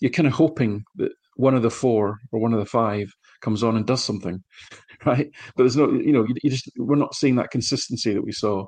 you're 0.02 0.12
kind 0.12 0.28
of 0.28 0.34
hoping 0.34 0.84
that 0.96 1.12
one 1.36 1.56
of 1.56 1.62
the 1.64 1.70
four 1.70 2.18
or 2.32 2.40
one 2.40 2.54
of 2.54 2.60
the 2.60 2.66
five 2.66 3.12
comes 3.42 3.64
on 3.64 3.76
and 3.76 3.86
does 3.86 4.04
something, 4.04 4.44
right? 5.06 5.30
But 5.56 5.64
there's 5.64 5.78
no, 5.78 5.92
you 5.92 6.12
know, 6.12 6.26
you, 6.28 6.36
you 6.44 6.50
just 6.50 6.70
we're 6.78 6.96
not 6.96 7.16
seeing 7.16 7.36
that 7.38 7.52
consistency 7.52 8.14
that 8.14 8.24
we 8.24 8.32
saw 8.32 8.66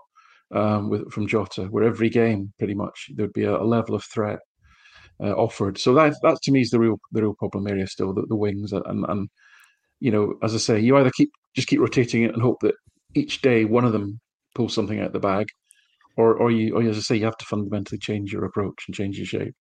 um, 0.53 0.89
with 0.89 1.11
from 1.11 1.27
Jota, 1.27 1.65
where 1.65 1.83
every 1.83 2.09
game 2.09 2.53
pretty 2.57 2.73
much 2.75 3.09
there'd 3.15 3.33
be 3.33 3.43
a, 3.43 3.55
a 3.55 3.63
level 3.63 3.95
of 3.95 4.03
threat 4.03 4.39
uh, 5.23 5.33
offered. 5.33 5.77
So 5.77 5.93
that 5.93 6.15
that 6.23 6.41
to 6.43 6.51
me 6.51 6.61
is 6.61 6.69
the 6.69 6.79
real 6.79 6.99
the 7.11 7.21
real 7.21 7.35
problem 7.35 7.67
area 7.67 7.87
still, 7.87 8.13
the, 8.13 8.25
the 8.27 8.35
wings 8.35 8.71
and 8.71 9.05
and 9.07 9.29
you 9.99 10.11
know, 10.11 10.35
as 10.43 10.53
I 10.53 10.57
say, 10.57 10.79
you 10.79 10.97
either 10.97 11.11
keep 11.11 11.31
just 11.55 11.67
keep 11.67 11.79
rotating 11.79 12.23
it 12.23 12.33
and 12.33 12.41
hope 12.41 12.59
that 12.61 12.75
each 13.15 13.41
day 13.41 13.65
one 13.65 13.85
of 13.85 13.93
them 13.93 14.19
pulls 14.53 14.73
something 14.73 14.99
out 14.99 15.07
of 15.07 15.13
the 15.13 15.19
bag, 15.19 15.47
or 16.17 16.35
or 16.35 16.51
you 16.51 16.75
or 16.75 16.83
as 16.83 16.97
I 16.97 17.01
say, 17.01 17.15
you 17.15 17.25
have 17.25 17.37
to 17.37 17.45
fundamentally 17.45 17.99
change 17.99 18.33
your 18.33 18.45
approach 18.45 18.83
and 18.87 18.95
change 18.95 19.17
your 19.17 19.25
shape. 19.25 19.55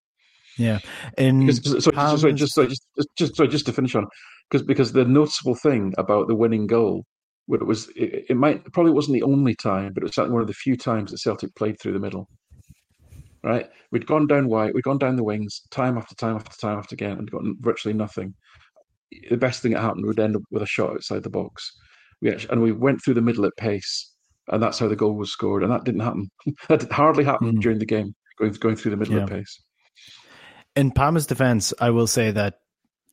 Yeah, 0.59 0.79
and 1.19 1.55
so, 1.55 1.81
so, 1.81 1.91
sorry, 1.91 2.33
just 2.35 2.55
sorry, 2.55 2.69
just 2.69 2.87
just 3.17 3.37
sorry, 3.37 3.49
just 3.49 3.67
to 3.67 3.73
finish 3.73 3.95
on, 3.95 4.07
because 4.51 4.65
because 4.67 4.93
the 4.93 5.05
noticeable 5.05 5.57
thing 5.57 5.93
about 5.99 6.29
the 6.29 6.35
winning 6.35 6.67
goal, 6.67 7.05
where 7.47 7.61
it 7.61 7.67
was, 7.67 7.89
it, 7.97 8.27
it 8.31 8.37
might 8.37 8.65
probably 8.73 8.93
wasn't 8.93 9.15
the 9.15 9.23
only 9.23 9.55
time, 9.55 9.93
but 9.93 10.03
it 10.03 10.07
was 10.07 10.15
certainly 10.15 10.35
one 10.35 10.43
of 10.43 10.49
the 10.49 10.55
few 10.55 10.77
times 10.77 11.11
that 11.11 11.19
Celtic 11.19 11.55
played 11.55 11.81
through 11.81 11.93
the 11.93 11.99
middle. 12.01 12.29
Right, 13.43 13.69
we'd 13.91 14.07
gone 14.07 14.27
down 14.27 14.49
wide, 14.49 14.73
we'd 14.75 14.85
gone 14.85 14.99
down 14.99 15.17
the 15.17 15.25
wings 15.25 15.63
time 15.71 15.99
after 15.99 16.15
time 16.15 16.37
after 16.37 16.57
time 16.57 16.79
after 16.79 16.95
again, 16.95 17.19
and 17.19 17.31
gotten 17.31 17.57
virtually 17.61 17.95
nothing. 17.95 18.35
The 19.29 19.37
best 19.37 19.61
thing 19.61 19.73
that 19.73 19.83
happened 19.83 20.07
would 20.07 20.19
end 20.19 20.37
up 20.37 20.43
with 20.51 20.63
a 20.63 20.67
shot 20.67 20.93
outside 20.93 21.23
the 21.23 21.31
box. 21.31 21.71
We 22.23 22.31
actually, 22.31 22.51
and 22.51 22.63
we 22.63 22.73
went 22.73 23.05
through 23.05 23.15
the 23.15 23.21
middle 23.21 23.45
at 23.45 23.57
pace, 23.59 24.13
and 24.49 24.63
that's 24.63 24.79
how 24.79 24.89
the 24.89 24.97
goal 24.97 25.15
was 25.15 25.31
scored. 25.31 25.63
And 25.63 25.71
that 25.71 25.85
didn't 25.85 26.01
happen. 26.01 26.31
that 26.69 26.91
hardly 26.91 27.25
happened 27.25 27.59
mm. 27.59 27.61
during 27.61 27.79
the 27.79 27.87
game, 27.87 28.15
going 28.39 28.53
going 28.53 28.77
through 28.77 28.93
the 28.93 28.97
middle 28.97 29.17
yeah. 29.17 29.25
at 29.25 29.29
pace. 29.29 29.63
In 30.77 30.91
Palma's 30.91 31.27
defense, 31.27 31.73
I 31.81 31.91
will 31.91 32.07
say 32.07 32.31
that 32.31 32.61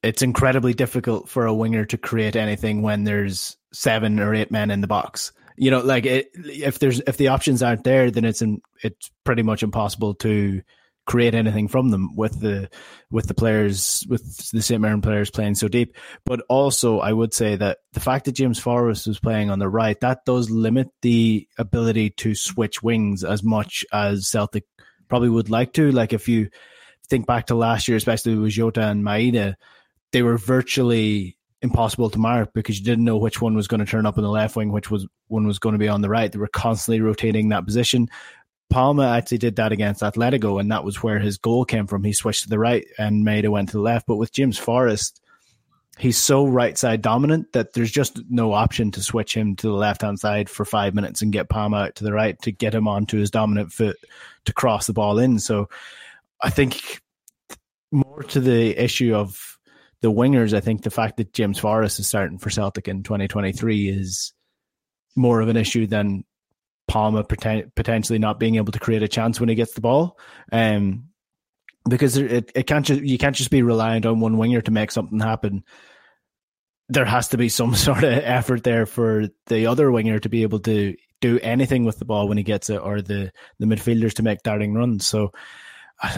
it's 0.04 0.22
incredibly 0.22 0.74
difficult 0.74 1.30
for 1.30 1.46
a 1.46 1.54
winger 1.54 1.86
to 1.86 1.98
create 1.98 2.36
anything 2.36 2.82
when 2.82 3.04
there's 3.04 3.58
seven 3.72 4.20
or 4.20 4.34
eight 4.34 4.52
men 4.52 4.72
in 4.72 4.82
the 4.82 4.88
box. 4.88 5.32
You 5.58 5.70
know, 5.70 5.82
like 5.82 6.06
it, 6.06 6.30
if 6.34 6.80
there's 6.80 7.02
if 7.02 7.18
the 7.18 7.28
options 7.28 7.62
aren't 7.62 7.84
there, 7.84 8.10
then 8.10 8.26
it's 8.26 8.42
in, 8.42 8.62
it's 8.84 9.12
pretty 9.24 9.44
much 9.44 9.62
impossible 9.62 10.16
to 10.16 10.62
create 11.06 11.36
anything 11.36 11.68
from 11.68 11.90
them 11.90 12.16
with 12.16 12.40
the 12.40 12.70
with 13.12 13.28
the 13.28 13.34
players 13.34 14.06
with 14.08 14.50
the 14.52 14.62
St. 14.62 14.82
Mirren 14.82 15.02
players 15.02 15.30
playing 15.30 15.56
so 15.56 15.68
deep. 15.68 15.96
But 16.26 16.42
also, 16.50 17.00
I 17.00 17.12
would 17.14 17.34
say 17.34 17.56
that 17.58 17.80
the 17.94 18.00
fact 18.00 18.26
that 18.26 18.34
James 18.34 18.60
Forrest 18.60 19.08
was 19.08 19.20
playing 19.20 19.52
on 19.52 19.60
the 19.60 19.70
right 19.70 20.00
that 20.00 20.26
does 20.26 20.50
limit 20.50 20.88
the 21.02 21.48
ability 21.58 22.12
to 22.12 22.34
switch 22.34 22.82
wings 22.82 23.24
as 23.24 23.44
much 23.44 23.86
as 23.92 24.28
Celtic 24.28 24.64
probably 25.10 25.30
would 25.30 25.50
like 25.50 25.74
to. 25.74 25.92
Like 25.92 26.14
if 26.14 26.28
you 26.28 26.50
think 27.12 27.28
back 27.28 27.48
to 27.48 27.56
last 27.56 27.88
year, 27.88 27.98
especially 27.98 28.36
with 28.36 28.54
Jota 28.54 28.88
and 28.88 29.04
Maeda, 29.04 29.54
they 30.12 30.24
were 30.24 30.38
virtually 30.38 31.38
impossible 31.62 32.10
to 32.10 32.18
mark 32.18 32.54
because 32.54 32.80
you 32.80 32.86
didn't 32.86 33.06
know 33.06 33.18
which 33.18 33.40
one 33.40 33.54
was 33.54 33.68
going 33.68 33.82
to 33.82 33.86
turn 33.86 34.08
up 34.08 34.18
on 34.18 34.24
the 34.24 34.30
left 34.30 34.56
wing, 34.56 34.72
which 34.72 34.90
was 34.90 35.06
one 35.28 35.46
was 35.46 35.60
going 35.60 35.74
to 35.74 35.80
be 35.80 35.90
on 35.90 36.02
the 36.02 36.10
right. 36.10 36.32
They 36.32 36.40
were 36.40 36.48
constantly 36.48 37.02
rotating 37.02 37.50
that 37.50 37.66
position. 37.66 38.10
Palma 38.72 39.10
actually 39.10 39.38
did 39.38 39.58
that 39.58 39.74
against 39.74 40.02
Atletico, 40.02 40.60
and 40.60 40.72
that 40.72 40.86
was 40.86 41.04
where 41.04 41.20
his 41.20 41.38
goal 41.38 41.66
came 41.66 41.86
from. 41.86 42.04
He 42.04 42.14
switched 42.14 42.44
to 42.44 42.50
the 42.50 42.58
right, 42.58 42.86
and 42.98 43.26
Maeda 43.26 43.50
went 43.50 43.70
to 43.70 43.78
the 43.78 43.84
left. 43.84 44.08
But 44.08 44.16
with 44.16 44.32
James 44.32 44.58
Forrest, 44.58 45.22
he's 46.00 46.18
so 46.18 46.46
right 46.46 46.78
side 46.78 47.02
dominant 47.02 47.52
that 47.52 47.74
there's 47.74 47.92
just 47.92 48.22
no 48.30 48.54
option 48.54 48.90
to 48.92 49.04
switch 49.04 49.36
him 49.36 49.58
to 49.58 49.68
the 49.68 49.74
left 49.74 50.02
hand 50.02 50.20
side 50.20 50.50
for 50.50 50.64
five 50.64 50.96
minutes 50.96 51.22
and 51.22 51.34
get 51.34 51.50
Palma 51.50 51.78
out 51.78 51.96
to 51.96 52.06
the 52.06 52.14
right 52.14 52.42
to 52.44 52.52
get 52.52 52.74
him 52.74 52.88
onto 52.88 53.18
his 53.18 53.30
dominant 53.30 53.74
foot 53.74 53.98
to 54.46 54.54
cross 54.54 54.88
the 54.88 54.94
ball 54.94 55.20
in. 55.20 55.38
So 55.38 55.68
I 56.44 56.50
think 56.50 57.02
more 57.92 58.24
to 58.24 58.40
the 58.40 58.82
issue 58.82 59.14
of 59.14 59.58
the 60.02 60.12
wingers, 60.12 60.54
I 60.54 60.60
think 60.60 60.82
the 60.82 60.90
fact 60.90 61.18
that 61.18 61.34
James 61.34 61.60
Forrest 61.60 62.00
is 62.00 62.08
starting 62.08 62.38
for 62.38 62.50
Celtic 62.50 62.88
in 62.88 63.04
2023 63.04 63.90
is 63.90 64.34
more 65.16 65.42
of 65.42 65.50
an 65.50 65.58
issue 65.58 65.88
than 65.88 66.24
Palma 66.88 67.24
potentially 67.24 68.20
not 68.20 68.40
being 68.40 68.56
able 68.56 68.72
to 68.72 68.80
create 68.80 69.04
a 69.04 69.08
chance 69.08 69.40
when 69.40 69.50
he 69.50 69.56
gets 69.56 69.74
the 69.74 69.82
ball. 69.82 70.18
Um, 70.52 71.12
because 71.88 72.18
it, 72.18 72.52
it 72.54 72.68
can't 72.68 72.88
you 72.90 73.18
can't 73.18 73.36
just 73.36 73.50
be 73.50 73.64
reliant 73.64 74.06
on 74.06 74.20
one 74.20 74.38
winger 74.38 74.62
to 74.62 74.72
make 74.72 74.92
something 74.92 75.20
happen. 75.20 75.64
There 76.90 77.06
has 77.06 77.30
to 77.30 77.38
be 77.38 77.50
some 77.50 77.76
sort 77.76 78.04
of 78.04 78.12
effort 78.12 78.64
there 78.64 78.86
for 78.86 79.28
the 79.48 79.68
other 79.68 79.92
winger 79.92 80.20
to 80.20 80.30
be 80.30 80.44
able 80.44 80.60
to 80.60 80.96
do 81.22 81.40
anything 81.40 81.86
with 81.86 82.00
the 82.00 82.06
ball 82.06 82.28
when 82.28 82.38
he 82.38 82.44
gets 82.44 82.70
it, 82.70 82.78
or 82.78 83.02
the 83.02 83.32
the 83.60 83.66
midfielders 83.66 84.14
to 84.16 84.24
make 84.24 84.44
darting 84.44 84.74
runs. 84.74 85.06
So, 85.06 85.32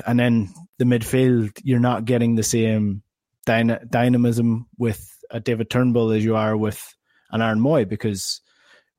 and 0.06 0.20
then 0.20 0.54
the 0.78 0.86
midfield, 0.86 1.60
you're 1.64 1.80
not 1.80 2.06
getting 2.06 2.36
the 2.36 2.44
same 2.44 3.04
dyna- 3.46 3.82
dynamism 3.90 4.68
with 4.78 5.10
a 5.30 5.40
David 5.40 5.70
Turnbull 5.70 6.12
as 6.12 6.24
you 6.24 6.36
are 6.36 6.56
with 6.56 6.96
an 7.32 7.42
Aaron 7.42 7.60
Mooy 7.60 7.88
because 7.88 8.42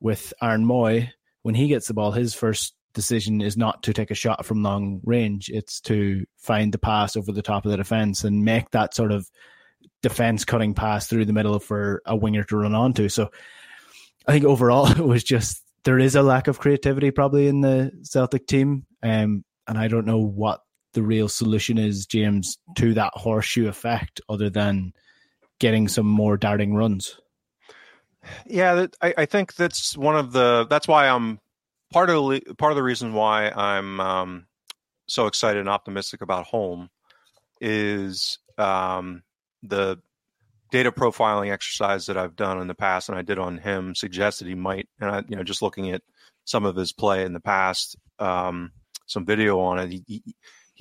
with 0.00 0.32
Aaron 0.42 0.66
Mooy, 0.66 1.10
when 1.42 1.54
he 1.54 1.68
gets 1.68 1.88
the 1.88 1.94
ball, 1.94 2.12
his 2.12 2.34
first 2.34 2.74
decision 2.94 3.40
is 3.40 3.56
not 3.56 3.82
to 3.82 3.92
take 3.92 4.10
a 4.10 4.14
shot 4.14 4.44
from 4.44 4.62
long 4.62 5.00
range. 5.04 5.50
It's 5.52 5.80
to 5.82 6.24
find 6.38 6.72
the 6.72 6.78
pass 6.78 7.16
over 7.16 7.32
the 7.32 7.42
top 7.42 7.64
of 7.64 7.70
the 7.70 7.76
defense 7.76 8.24
and 8.24 8.44
make 8.44 8.70
that 8.70 8.94
sort 8.94 9.12
of 9.12 9.28
defense 10.02 10.44
cutting 10.44 10.74
pass 10.74 11.06
through 11.06 11.24
the 11.24 11.32
middle 11.32 11.58
for 11.58 12.02
a 12.06 12.16
winger 12.16 12.44
to 12.44 12.56
run 12.56 12.74
onto. 12.74 13.08
So 13.08 13.30
I 14.26 14.32
think 14.32 14.44
overall 14.44 14.86
it 14.90 14.98
was 14.98 15.24
just 15.24 15.62
there 15.84 15.98
is 15.98 16.14
a 16.14 16.22
lack 16.22 16.48
of 16.48 16.58
creativity 16.58 17.10
probably 17.10 17.46
in 17.48 17.60
the 17.60 17.90
Celtic 18.02 18.46
team. 18.46 18.86
Um, 19.02 19.44
and 19.66 19.78
I 19.78 19.88
don't 19.88 20.06
know 20.06 20.18
what 20.18 20.60
the 20.94 21.02
real 21.02 21.28
solution 21.28 21.78
is, 21.78 22.06
James, 22.06 22.58
to 22.76 22.94
that 22.94 23.12
horseshoe 23.14 23.68
effect, 23.68 24.20
other 24.28 24.50
than 24.50 24.92
getting 25.58 25.88
some 25.88 26.06
more 26.06 26.36
darting 26.36 26.74
runs. 26.74 27.18
Yeah, 28.46 28.86
I, 29.00 29.14
I 29.18 29.26
think 29.26 29.54
that's 29.54 29.96
one 29.96 30.16
of 30.16 30.32
the. 30.32 30.66
That's 30.68 30.88
why 30.88 31.08
I'm 31.08 31.40
part 31.92 32.10
of 32.10 32.30
the 32.30 32.54
part 32.54 32.72
of 32.72 32.76
the 32.76 32.82
reason 32.82 33.12
why 33.12 33.50
I'm 33.50 34.00
um, 34.00 34.46
so 35.06 35.26
excited 35.26 35.60
and 35.60 35.68
optimistic 35.68 36.22
about 36.22 36.46
Holm 36.46 36.90
is 37.60 38.38
um, 38.58 39.22
the 39.62 40.00
data 40.70 40.90
profiling 40.90 41.52
exercise 41.52 42.06
that 42.06 42.16
I've 42.16 42.36
done 42.36 42.60
in 42.60 42.66
the 42.66 42.74
past, 42.74 43.08
and 43.08 43.18
I 43.18 43.22
did 43.22 43.38
on 43.38 43.58
him 43.58 43.94
suggested 43.94 44.48
he 44.48 44.54
might, 44.54 44.88
and 45.00 45.10
I, 45.10 45.22
you 45.28 45.36
know, 45.36 45.44
just 45.44 45.62
looking 45.62 45.90
at 45.90 46.02
some 46.44 46.64
of 46.64 46.76
his 46.76 46.92
play 46.92 47.24
in 47.24 47.32
the 47.32 47.40
past, 47.40 47.96
um, 48.18 48.72
some 49.06 49.24
video 49.24 49.60
on 49.60 49.78
it, 49.78 49.90
he, 49.90 50.02
he 50.06 50.34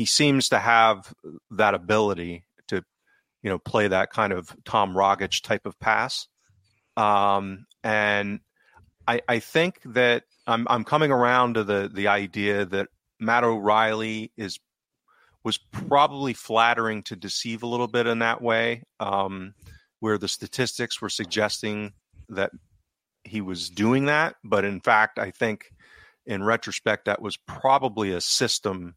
seems 0.06 0.50
to 0.50 0.60
have 0.60 1.14
that 1.52 1.74
ability 1.74 2.46
to, 2.68 2.84
you 3.42 3.50
know, 3.50 3.60
play 3.60 3.88
that 3.88 4.12
kind 4.12 4.34
of 4.34 4.56
Tom 4.66 4.94
Rogic 4.94 5.42
type 5.42 5.66
of 5.66 5.80
pass. 5.80 6.28
Um, 6.98 7.66
and 7.84 8.40
I, 9.08 9.22
I 9.28 9.40
think 9.40 9.80
that 9.86 10.24
I'm, 10.48 10.68
I'm 10.70 10.84
coming 10.84 11.12
around 11.12 11.56
to 11.56 11.64
the, 11.64 11.90
the 11.94 12.08
idea 12.08 12.66
that 12.66 12.88
Matt 13.20 13.44
O'Riley 13.44 14.32
is 14.38 14.60
was 15.44 15.58
probably 15.58 16.34
flattering 16.34 17.04
to 17.04 17.16
deceive 17.16 17.64
a 17.64 17.68
little 17.68 17.88
bit 17.88 18.08
in 18.08 18.20
that 18.20 18.42
way, 18.42 18.84
um, 19.00 19.54
where 20.00 20.18
the 20.18 20.28
statistics 20.28 21.02
were 21.02 21.10
suggesting 21.10 21.92
that 22.30 22.52
he 23.26 23.42
was 23.42 23.70
doing 23.70 24.06
that. 24.06 24.36
But 24.44 24.64
in 24.64 24.80
fact, 24.80 25.20
I 25.20 25.32
think 25.32 25.66
in 26.26 26.44
retrospect, 26.44 27.06
that 27.06 27.22
was 27.22 27.36
probably 27.36 28.14
a 28.14 28.22
system 28.22 28.96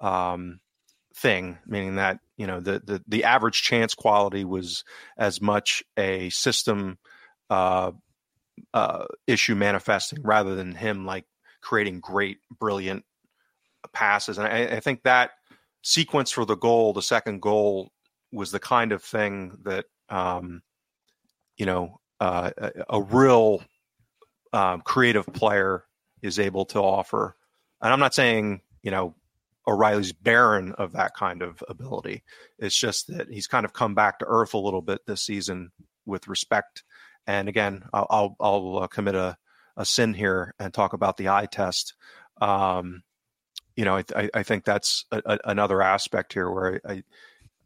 um, 0.00 0.60
thing, 1.14 1.58
meaning 1.66 1.96
that 1.96 2.20
you 2.36 2.46
know 2.46 2.60
the, 2.60 2.80
the 2.84 3.02
the 3.06 3.24
average 3.24 3.62
chance 3.62 3.94
quality 3.94 4.44
was 4.44 4.84
as 5.16 5.40
much 5.40 5.82
a 5.96 6.30
system 6.30 6.98
uh, 7.50 7.92
uh, 8.74 9.04
issue 9.26 9.54
manifesting 9.54 10.22
rather 10.22 10.54
than 10.54 10.74
him 10.74 11.06
like 11.06 11.24
creating 11.60 12.00
great, 12.00 12.38
brilliant 12.58 13.04
passes. 13.92 14.38
And 14.38 14.46
I, 14.46 14.76
I 14.76 14.80
think 14.80 15.02
that 15.02 15.30
sequence 15.82 16.30
for 16.30 16.44
the 16.44 16.56
goal, 16.56 16.92
the 16.92 17.02
second 17.02 17.42
goal, 17.42 17.92
was 18.32 18.50
the 18.50 18.60
kind 18.60 18.92
of 18.92 19.02
thing 19.02 19.58
that 19.64 19.86
um, 20.08 20.62
you 21.56 21.66
know 21.66 22.00
uh, 22.20 22.50
a, 22.56 22.72
a, 22.90 23.02
real 23.02 23.62
um, 24.52 24.80
creative 24.82 25.26
player 25.26 25.84
is 26.22 26.38
able 26.38 26.64
to 26.66 26.80
offer. 26.80 27.36
And 27.80 27.92
I'm 27.92 28.00
not 28.00 28.14
saying 28.14 28.60
you 28.82 28.90
know 28.90 29.14
O'Riley's 29.68 30.12
barren 30.12 30.72
of 30.72 30.92
that 30.92 31.14
kind 31.14 31.42
of 31.42 31.62
ability. 31.68 32.24
It's 32.58 32.76
just 32.76 33.06
that 33.08 33.30
he's 33.30 33.46
kind 33.46 33.66
of 33.66 33.74
come 33.74 33.94
back 33.94 34.18
to 34.18 34.26
earth 34.26 34.54
a 34.54 34.58
little 34.58 34.80
bit 34.80 35.04
this 35.06 35.22
season 35.22 35.70
with 36.06 36.26
respect 36.26 36.82
And 37.26 37.48
again, 37.48 37.84
I'll 37.92 38.06
I'll, 38.08 38.36
I'll 38.40 38.78
uh, 38.84 38.86
commit 38.86 39.14
a, 39.14 39.36
a 39.76 39.84
sin 39.84 40.14
here 40.14 40.54
and 40.58 40.72
talk 40.72 40.94
about 40.94 41.18
the 41.18 41.28
eye 41.28 41.46
test. 41.46 41.94
Um, 42.40 43.02
you 43.76 43.84
know, 43.84 44.02
I, 44.16 44.30
I, 44.32 44.42
think 44.42 44.64
that's 44.64 45.04
a, 45.12 45.22
a, 45.24 45.38
another 45.44 45.82
aspect 45.82 46.32
here 46.32 46.50
where 46.50 46.80
I, 46.88 47.02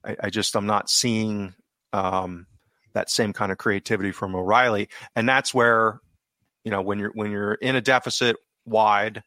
I, 0.04 0.16
I 0.24 0.30
just 0.30 0.56
I'm 0.56 0.66
not 0.66 0.90
seeing 0.90 1.54
um, 1.92 2.46
that 2.94 3.08
same 3.08 3.32
kind 3.32 3.52
of 3.52 3.58
creativity 3.58 4.10
from 4.10 4.34
O'Riley, 4.34 4.88
and 5.14 5.28
that's 5.28 5.54
where 5.54 6.00
you 6.64 6.70
know 6.70 6.82
when 6.82 6.98
you're 6.98 7.12
when 7.14 7.30
you're 7.30 7.54
in 7.54 7.76
a 7.76 7.80
deficit 7.80 8.36
wide, 8.64 9.22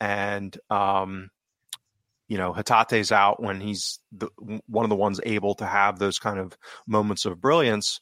and 0.00 0.56
um, 0.70 1.30
you 2.28 2.38
know 2.38 2.52
Hatate's 2.52 3.12
out 3.12 3.42
when 3.42 3.60
he's 3.60 3.98
the, 4.12 4.28
one 4.66 4.84
of 4.84 4.90
the 4.90 4.96
ones 4.96 5.20
able 5.24 5.54
to 5.56 5.66
have 5.66 5.98
those 5.98 6.18
kind 6.18 6.38
of 6.38 6.56
moments 6.86 7.24
of 7.24 7.40
brilliance 7.40 8.00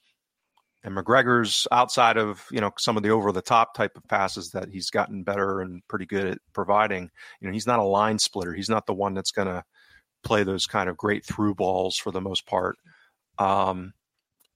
and 0.85 0.97
McGregor's 0.97 1.67
outside 1.71 2.17
of 2.17 2.45
you 2.51 2.61
know 2.61 2.73
some 2.79 2.97
of 2.97 3.03
the 3.03 3.11
over 3.11 3.33
the 3.33 3.43
top 3.43 3.75
type 3.75 3.97
of 3.97 4.07
passes 4.09 4.51
that 4.51 4.69
he's 4.69 4.91
gotten 4.91 5.23
better 5.23 5.61
and 5.61 5.87
pretty 5.89 6.07
good 6.07 6.27
at 6.27 6.39
providing. 6.53 7.11
You 7.41 7.49
know, 7.49 7.53
he's 7.53 7.67
not 7.67 7.79
a 7.79 7.85
line 7.85 8.19
splitter. 8.19 8.53
He's 8.53 8.69
not 8.69 8.87
the 8.87 8.95
one 8.95 9.15
that's 9.15 9.31
going 9.31 9.49
to 9.49 9.65
play 10.25 10.43
those 10.43 10.67
kind 10.67 10.89
of 10.89 10.97
great 10.97 11.25
through 11.25 11.55
balls 11.55 11.97
for 11.97 12.11
the 12.11 12.21
most 12.21 12.47
part. 12.47 12.77
Um, 13.39 13.93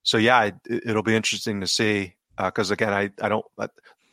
so 0.03 0.19
yeah, 0.19 0.51
it, 0.69 0.95
will 0.95 1.03
be 1.03 1.17
interesting 1.17 1.61
to 1.61 1.67
see 1.67 2.15
because 2.37 2.71
uh, 2.71 2.75
again, 2.75 2.93
I 2.93 3.11
I 3.21 3.29
don't. 3.29 3.45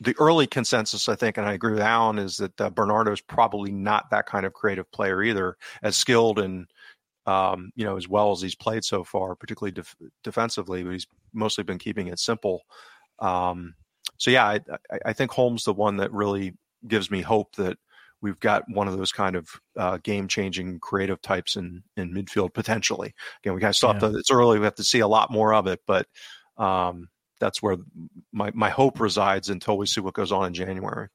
The 0.04 0.16
early 0.20 0.48
consensus, 0.48 1.08
I 1.08 1.16
think, 1.16 1.38
and 1.38 1.48
I 1.48 1.54
agree 1.54 1.74
with 1.74 1.82
Alan, 1.82 2.20
is 2.20 2.38
that 2.38 2.60
uh, 2.60 2.70
Bernardo 2.70 3.12
is 3.12 3.22
probably 3.22 3.72
not 3.72 4.10
that 4.12 4.26
kind 4.26 4.46
of 4.46 4.54
creative 4.54 4.92
player 4.92 5.24
either, 5.24 5.58
as 5.82 5.96
skilled 5.96 6.40
and 6.40 6.68
um, 7.26 7.72
you 7.76 7.86
know, 7.86 7.96
as 7.96 8.08
well 8.08 8.32
as 8.32 8.42
he's 8.42 8.56
played 8.56 8.84
so 8.84 9.04
far, 9.04 9.36
particularly 9.36 9.72
def- 9.72 9.96
defensively, 10.24 10.84
but 10.84 10.92
he's 10.92 11.08
mostly 11.32 11.64
been 11.64 11.80
keeping 11.80 12.08
it 12.08 12.20
simple. 12.20 12.64
Um, 13.20 13.76
so 14.18 14.32
yeah, 14.32 14.46
I, 14.46 14.60
I, 15.06 15.14
think 15.14 15.32
Holm's 15.32 15.64
the 15.64 15.74
one 15.74 15.98
that 15.98 16.12
really 16.12 16.54
gives 16.88 17.10
me 17.10 17.22
hope 17.22 17.56
that 17.56 17.78
we've 18.22 18.40
got 18.40 18.64
one 18.70 18.88
of 18.88 18.98
those 18.98 19.12
kind 19.12 19.36
of 19.36 19.50
uh, 19.78 20.00
game-changing 20.04 20.80
creative 20.80 21.22
types 21.22 21.56
in 21.56 21.84
in 21.96 22.14
midfield 22.14 22.54
potentially. 22.54 23.14
Again, 23.42 23.54
we 23.54 23.62
kind 23.62 23.70
of 23.70 23.76
still 23.76 23.96
yeah. 24.02 24.12
It's 24.20 24.32
early; 24.32 24.60
we 24.60 24.66
have 24.66 24.76
to 24.76 24.84
see 24.84 25.00
a 25.00 25.08
lot 25.08 25.32
more 25.32 25.54
of 25.54 25.68
it, 25.68 25.82
but 25.88 26.08
um, 26.58 27.08
that's 27.40 27.62
where 27.62 27.78
my 28.32 28.52
my 28.54 28.70
hope 28.70 29.00
resides 29.00 29.50
until 29.50 29.78
we 29.78 29.86
see 29.86 30.02
what 30.02 30.14
goes 30.14 30.32
on 30.32 30.48
in 30.48 30.54
January. 30.54 31.08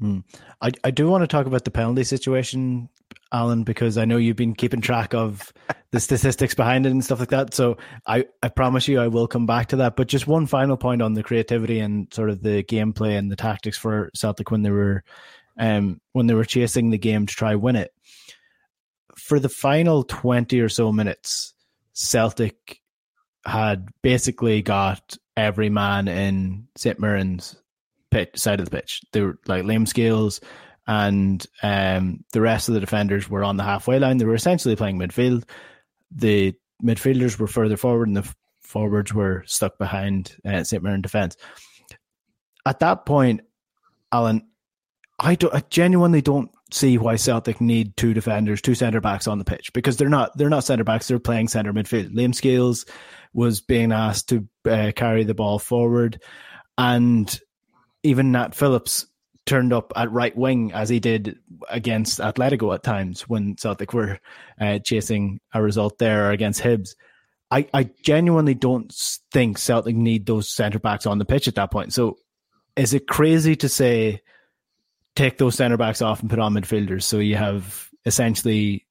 Mm. 0.00 0.24
I 0.60 0.70
I 0.84 0.90
do 0.90 1.08
want 1.08 1.22
to 1.22 1.26
talk 1.26 1.46
about 1.46 1.64
the 1.64 1.70
penalty 1.70 2.04
situation 2.04 2.88
Alan, 3.32 3.64
because 3.64 3.98
I 3.98 4.04
know 4.04 4.16
you've 4.16 4.36
been 4.36 4.54
keeping 4.54 4.80
track 4.80 5.14
of 5.14 5.52
the 5.90 6.00
statistics 6.00 6.54
behind 6.54 6.86
it 6.86 6.92
and 6.92 7.04
stuff 7.04 7.18
like 7.18 7.30
that. 7.30 7.54
So 7.54 7.76
I, 8.06 8.26
I 8.42 8.48
promise 8.48 8.86
you 8.86 9.00
I 9.00 9.08
will 9.08 9.26
come 9.26 9.46
back 9.46 9.68
to 9.68 9.76
that. 9.76 9.96
But 9.96 10.08
just 10.08 10.26
one 10.26 10.46
final 10.46 10.76
point 10.76 11.02
on 11.02 11.14
the 11.14 11.22
creativity 11.22 11.80
and 11.80 12.12
sort 12.12 12.30
of 12.30 12.42
the 12.42 12.62
gameplay 12.62 13.18
and 13.18 13.30
the 13.30 13.36
tactics 13.36 13.76
for 13.76 14.10
Celtic 14.14 14.50
when 14.50 14.62
they 14.62 14.70
were 14.70 15.02
um 15.58 16.00
when 16.12 16.26
they 16.26 16.34
were 16.34 16.44
chasing 16.44 16.90
the 16.90 16.98
game 16.98 17.26
to 17.26 17.34
try 17.34 17.54
win 17.54 17.76
it. 17.76 17.92
For 19.16 19.40
the 19.40 19.48
final 19.48 20.04
twenty 20.04 20.60
or 20.60 20.68
so 20.68 20.92
minutes, 20.92 21.54
Celtic 21.92 22.80
had 23.46 23.88
basically 24.02 24.62
got 24.62 25.16
every 25.36 25.70
man 25.70 26.08
in 26.08 26.68
St. 26.76 26.98
Mirren's 26.98 27.56
side 28.34 28.60
of 28.60 28.64
the 28.64 28.76
pitch. 28.76 29.02
They 29.12 29.20
were 29.20 29.38
like 29.46 29.64
Liam 29.64 29.86
Scales, 29.86 30.40
and 30.86 31.44
um, 31.62 32.24
the 32.32 32.40
rest 32.40 32.68
of 32.68 32.74
the 32.74 32.80
defenders 32.80 33.28
were 33.28 33.44
on 33.44 33.56
the 33.56 33.62
halfway 33.62 33.98
line. 33.98 34.18
They 34.18 34.24
were 34.24 34.34
essentially 34.34 34.76
playing 34.76 34.98
midfield. 34.98 35.44
The 36.10 36.54
midfielders 36.82 37.38
were 37.38 37.46
further 37.46 37.76
forward, 37.76 38.08
and 38.08 38.16
the 38.16 38.34
forwards 38.62 39.12
were 39.12 39.44
stuck 39.46 39.78
behind 39.78 40.36
uh, 40.44 40.64
St. 40.64 40.82
Mirren 40.82 41.02
defence. 41.02 41.36
At 42.64 42.80
that 42.80 43.06
point, 43.06 43.42
Alan, 44.10 44.46
I, 45.18 45.34
don't, 45.34 45.54
I 45.54 45.62
genuinely 45.70 46.20
don't 46.20 46.50
see 46.72 46.98
why 46.98 47.16
Celtic 47.16 47.60
need 47.60 47.96
two 47.96 48.12
defenders, 48.12 48.60
two 48.60 48.74
centre 48.74 49.00
backs 49.00 49.28
on 49.28 49.38
the 49.38 49.44
pitch 49.44 49.72
because 49.72 49.96
they're 49.96 50.08
not 50.08 50.36
they're 50.36 50.50
not 50.50 50.64
centre 50.64 50.84
backs. 50.84 51.06
They're 51.06 51.18
playing 51.18 51.48
centre 51.48 51.72
midfield. 51.72 52.12
Liam 52.12 52.34
Scales 52.34 52.86
was 53.36 53.60
being 53.60 53.92
asked 53.92 54.30
to 54.30 54.48
uh, 54.68 54.92
carry 54.96 55.22
the 55.24 55.34
ball 55.34 55.58
forward, 55.58 56.22
and 56.78 57.38
even 58.02 58.32
Nat 58.32 58.54
Phillips 58.54 59.06
turned 59.44 59.72
up 59.72 59.92
at 59.94 60.10
right 60.10 60.36
wing 60.36 60.72
as 60.72 60.88
he 60.88 60.98
did 60.98 61.38
against 61.68 62.18
Atletico 62.18 62.74
at 62.74 62.82
times 62.82 63.28
when 63.28 63.56
Celtic 63.56 63.92
were 63.92 64.18
uh, 64.60 64.78
chasing 64.80 65.38
a 65.54 65.62
result 65.62 65.98
there 65.98 66.32
against 66.32 66.62
Hibs. 66.62 66.96
I, 67.50 67.68
I 67.72 67.90
genuinely 68.02 68.54
don't 68.54 68.92
think 69.32 69.58
Celtic 69.58 69.94
need 69.94 70.26
those 70.26 70.50
centre 70.50 70.80
backs 70.80 71.06
on 71.06 71.18
the 71.18 71.24
pitch 71.24 71.46
at 71.46 71.54
that 71.56 71.70
point. 71.70 71.92
So 71.92 72.16
is 72.74 72.92
it 72.92 73.06
crazy 73.06 73.54
to 73.56 73.68
say 73.68 74.22
take 75.14 75.38
those 75.38 75.54
centre 75.54 75.76
backs 75.76 76.02
off 76.02 76.20
and 76.20 76.30
put 76.30 76.40
on 76.40 76.54
midfielders 76.54 77.04
so 77.04 77.18
you 77.18 77.36
have 77.36 77.88
essentially 78.04 78.86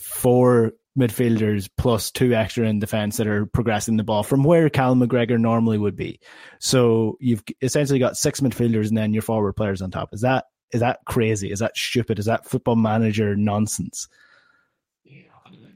four 0.00 0.72
midfielders 0.98 1.68
plus 1.76 2.10
two 2.10 2.34
extra 2.34 2.66
in 2.66 2.78
defence 2.78 3.16
that 3.16 3.26
are 3.26 3.46
progressing 3.46 3.96
the 3.96 4.04
ball 4.04 4.22
from 4.22 4.44
where 4.44 4.68
Cal 4.68 4.94
McGregor 4.94 5.38
normally 5.38 5.78
would 5.78 5.96
be. 5.96 6.20
So 6.58 7.16
you've 7.20 7.42
essentially 7.62 7.98
got 7.98 8.16
six 8.16 8.40
midfielders 8.40 8.88
and 8.88 8.96
then 8.96 9.12
your 9.12 9.22
forward 9.22 9.54
players 9.54 9.80
on 9.80 9.90
top. 9.90 10.10
Is 10.12 10.20
that 10.20 10.46
is 10.72 10.80
that 10.80 11.00
crazy? 11.06 11.50
Is 11.50 11.58
that 11.58 11.76
stupid? 11.76 12.18
Is 12.18 12.26
that 12.26 12.46
football 12.46 12.76
manager 12.76 13.36
nonsense? 13.36 14.08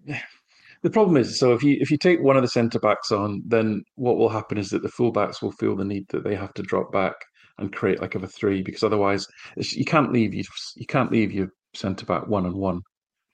The 0.82 0.90
problem 0.90 1.16
is, 1.16 1.36
so 1.36 1.52
if 1.52 1.64
you 1.64 1.78
if 1.80 1.90
you 1.90 1.96
take 1.96 2.20
one 2.20 2.36
of 2.36 2.42
the 2.42 2.48
centre 2.48 2.78
backs 2.78 3.10
on, 3.10 3.42
then 3.44 3.82
what 3.96 4.18
will 4.18 4.28
happen 4.28 4.56
is 4.56 4.70
that 4.70 4.82
the 4.82 4.88
fullbacks 4.88 5.42
will 5.42 5.50
feel 5.50 5.74
the 5.74 5.84
need 5.84 6.06
that 6.10 6.22
they 6.22 6.36
have 6.36 6.54
to 6.54 6.62
drop 6.62 6.92
back 6.92 7.14
and 7.58 7.72
create 7.72 8.00
like 8.00 8.14
of 8.14 8.22
a 8.22 8.28
three 8.28 8.62
because 8.62 8.82
otherwise 8.82 9.26
you 9.56 9.84
can't 9.84 10.12
leave 10.12 10.34
you 10.34 10.44
you 10.76 10.86
can't 10.86 11.10
leave 11.10 11.32
your 11.32 11.48
centre 11.74 12.06
back 12.06 12.28
one 12.28 12.46
on 12.46 12.56
one 12.56 12.82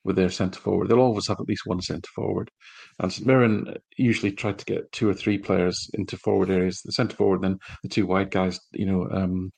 with 0.05 0.17
their 0.17 0.31
centre 0.31 0.61
forward. 0.61 0.89
They'll 0.89 0.99
always 1.01 1.29
have 1.29 1.41
at 1.41 1.49
least 1.49 1.63
one 1.67 1.81
centre 1.81 2.11
forward. 2.15 2.51
And 2.99 3.13
St 3.13 3.27
Mirren 3.27 3.75
usually 3.97 4.33
tried 4.33 4.59
to 4.59 4.65
get 4.65 4.91
two 4.93 5.09
or 5.09 5.15
three 5.15 5.39
players 5.39 5.89
into 5.95 6.17
forward 6.17 6.51
areas, 6.51 6.83
the 6.85 6.93
centre 6.93 7.17
forward, 7.17 7.43
then 7.43 7.59
the 7.83 7.89
two 7.89 8.07
wide 8.07 8.31
guys, 8.31 8.61
you 8.73 8.87
know, 8.87 9.09
um, 9.11 9.51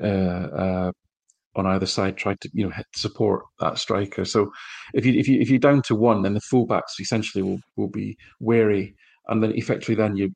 uh, 0.00 0.04
uh, 0.04 0.92
on 1.56 1.66
either 1.66 1.86
side 1.86 2.16
tried 2.16 2.40
to 2.40 2.50
you 2.52 2.64
know 2.64 2.72
support 2.94 3.44
that 3.58 3.78
striker. 3.78 4.24
So 4.24 4.50
if 4.94 5.04
you 5.04 5.14
if 5.14 5.28
you 5.28 5.40
if 5.40 5.50
you're 5.50 5.58
down 5.58 5.82
to 5.82 5.94
one, 5.94 6.22
then 6.22 6.34
the 6.34 6.40
fullbacks 6.40 7.00
essentially 7.00 7.42
will 7.42 7.60
will 7.76 7.88
be 7.88 8.16
wary. 8.38 8.94
And 9.28 9.42
then 9.42 9.52
effectively, 9.52 9.94
then 9.94 10.16
you, 10.16 10.32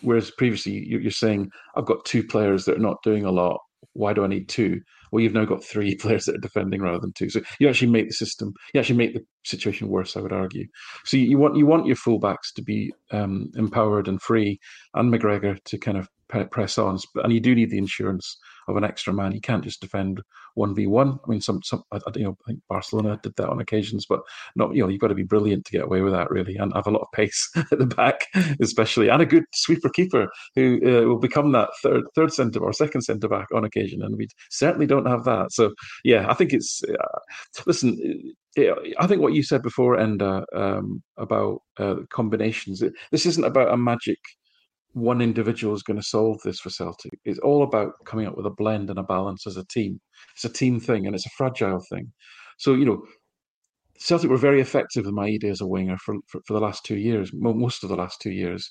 whereas 0.00 0.32
previously 0.32 0.84
you're 0.88 1.10
saying 1.12 1.50
I've 1.76 1.84
got 1.84 2.04
two 2.04 2.24
players 2.24 2.64
that 2.64 2.76
are 2.76 2.80
not 2.80 3.02
doing 3.04 3.24
a 3.24 3.30
lot. 3.30 3.60
Why 3.92 4.12
do 4.12 4.24
I 4.24 4.26
need 4.26 4.48
two? 4.48 4.80
Well, 5.12 5.22
you've 5.22 5.34
now 5.34 5.44
got 5.44 5.62
three 5.62 5.94
players 6.00 6.24
that 6.24 6.36
are 6.36 6.40
defending 6.40 6.80
rather 6.80 6.98
than 6.98 7.12
two. 7.12 7.30
So 7.30 7.40
you 7.60 7.68
actually 7.68 7.90
make 7.92 8.08
the 8.08 8.14
system, 8.14 8.52
you 8.74 8.80
actually 8.80 8.96
make 8.96 9.14
the 9.14 9.24
situation 9.44 9.88
worse. 9.88 10.16
I 10.16 10.20
would 10.20 10.32
argue. 10.32 10.66
So 11.04 11.16
you, 11.16 11.24
you 11.24 11.38
want 11.38 11.56
you 11.56 11.66
want 11.66 11.86
your 11.86 11.96
fullbacks 11.96 12.52
to 12.56 12.62
be 12.62 12.92
um, 13.12 13.50
empowered 13.54 14.08
and 14.08 14.20
free, 14.20 14.58
and 14.94 15.12
McGregor 15.12 15.62
to 15.64 15.78
kind 15.78 15.98
of 15.98 16.08
press 16.50 16.78
on. 16.78 16.98
And 17.22 17.32
you 17.32 17.40
do 17.40 17.54
need 17.54 17.70
the 17.70 17.78
insurance 17.78 18.38
of 18.68 18.76
an 18.76 18.84
extra 18.84 19.12
man. 19.12 19.32
You 19.32 19.40
can't 19.40 19.64
just 19.64 19.80
defend 19.80 20.22
one 20.54 20.74
v 20.74 20.86
one. 20.86 21.18
I 21.24 21.30
mean, 21.30 21.40
some 21.40 21.62
some 21.62 21.82
you 22.14 22.24
know 22.24 22.36
I 22.44 22.50
think 22.50 22.60
Barcelona 22.68 23.18
did 23.22 23.34
that 23.36 23.48
on 23.48 23.60
occasions, 23.60 24.06
but 24.08 24.20
not 24.56 24.74
you 24.74 24.82
know 24.82 24.88
you've 24.88 25.00
got 25.00 25.08
to 25.08 25.14
be 25.14 25.22
brilliant 25.22 25.64
to 25.66 25.72
get 25.72 25.84
away 25.84 26.00
with 26.02 26.12
that 26.12 26.30
really, 26.30 26.56
and 26.56 26.72
have 26.74 26.86
a 26.86 26.90
lot 26.90 27.02
of 27.02 27.12
pace 27.12 27.50
at 27.56 27.78
the 27.78 27.86
back, 27.86 28.26
especially, 28.60 29.08
and 29.08 29.22
a 29.22 29.26
good 29.26 29.44
sweeper 29.54 29.88
keeper 29.88 30.28
who 30.54 30.80
uh, 30.84 31.06
will 31.06 31.18
become 31.18 31.52
that 31.52 31.70
third 31.82 32.04
third 32.14 32.32
centre 32.32 32.60
or 32.60 32.72
second 32.72 33.02
centre 33.02 33.28
back 33.28 33.48
on 33.54 33.64
occasion, 33.64 34.02
and 34.02 34.16
we 34.16 34.28
certainly 34.50 34.86
don't 34.86 35.06
have 35.06 35.24
that. 35.24 35.52
So 35.52 35.72
yeah, 36.04 36.26
I 36.28 36.34
think 36.34 36.52
it's 36.52 36.82
uh, 36.84 37.18
listen. 37.66 38.34
I 38.58 39.06
think 39.06 39.22
what 39.22 39.32
you 39.32 39.42
said 39.42 39.62
before, 39.62 39.96
Enda, 39.96 40.44
um, 40.54 41.02
about 41.16 41.62
uh, 41.78 41.96
combinations. 42.10 42.82
This 43.10 43.24
isn't 43.24 43.44
about 43.44 43.72
a 43.72 43.78
magic 43.78 44.18
one 44.92 45.20
individual 45.20 45.74
is 45.74 45.82
going 45.82 45.98
to 45.98 46.06
solve 46.06 46.38
this 46.44 46.60
for 46.60 46.70
Celtic. 46.70 47.18
It's 47.24 47.38
all 47.40 47.62
about 47.62 47.92
coming 48.04 48.26
up 48.26 48.36
with 48.36 48.46
a 48.46 48.50
blend 48.50 48.90
and 48.90 48.98
a 48.98 49.02
balance 49.02 49.46
as 49.46 49.56
a 49.56 49.64
team. 49.66 50.00
It's 50.34 50.44
a 50.44 50.48
team 50.48 50.80
thing 50.80 51.06
and 51.06 51.14
it's 51.14 51.26
a 51.26 51.30
fragile 51.36 51.82
thing. 51.90 52.12
So, 52.58 52.74
you 52.74 52.84
know, 52.84 53.02
Celtic 53.98 54.30
were 54.30 54.36
very 54.36 54.60
effective 54.60 55.06
with 55.06 55.14
Maeda 55.14 55.50
as 55.50 55.60
a 55.60 55.66
winger 55.66 55.96
for, 55.98 56.16
for, 56.26 56.40
for 56.46 56.52
the 56.54 56.60
last 56.60 56.84
two 56.84 56.96
years, 56.96 57.30
most 57.32 57.82
of 57.82 57.88
the 57.88 57.96
last 57.96 58.20
two 58.20 58.32
years. 58.32 58.70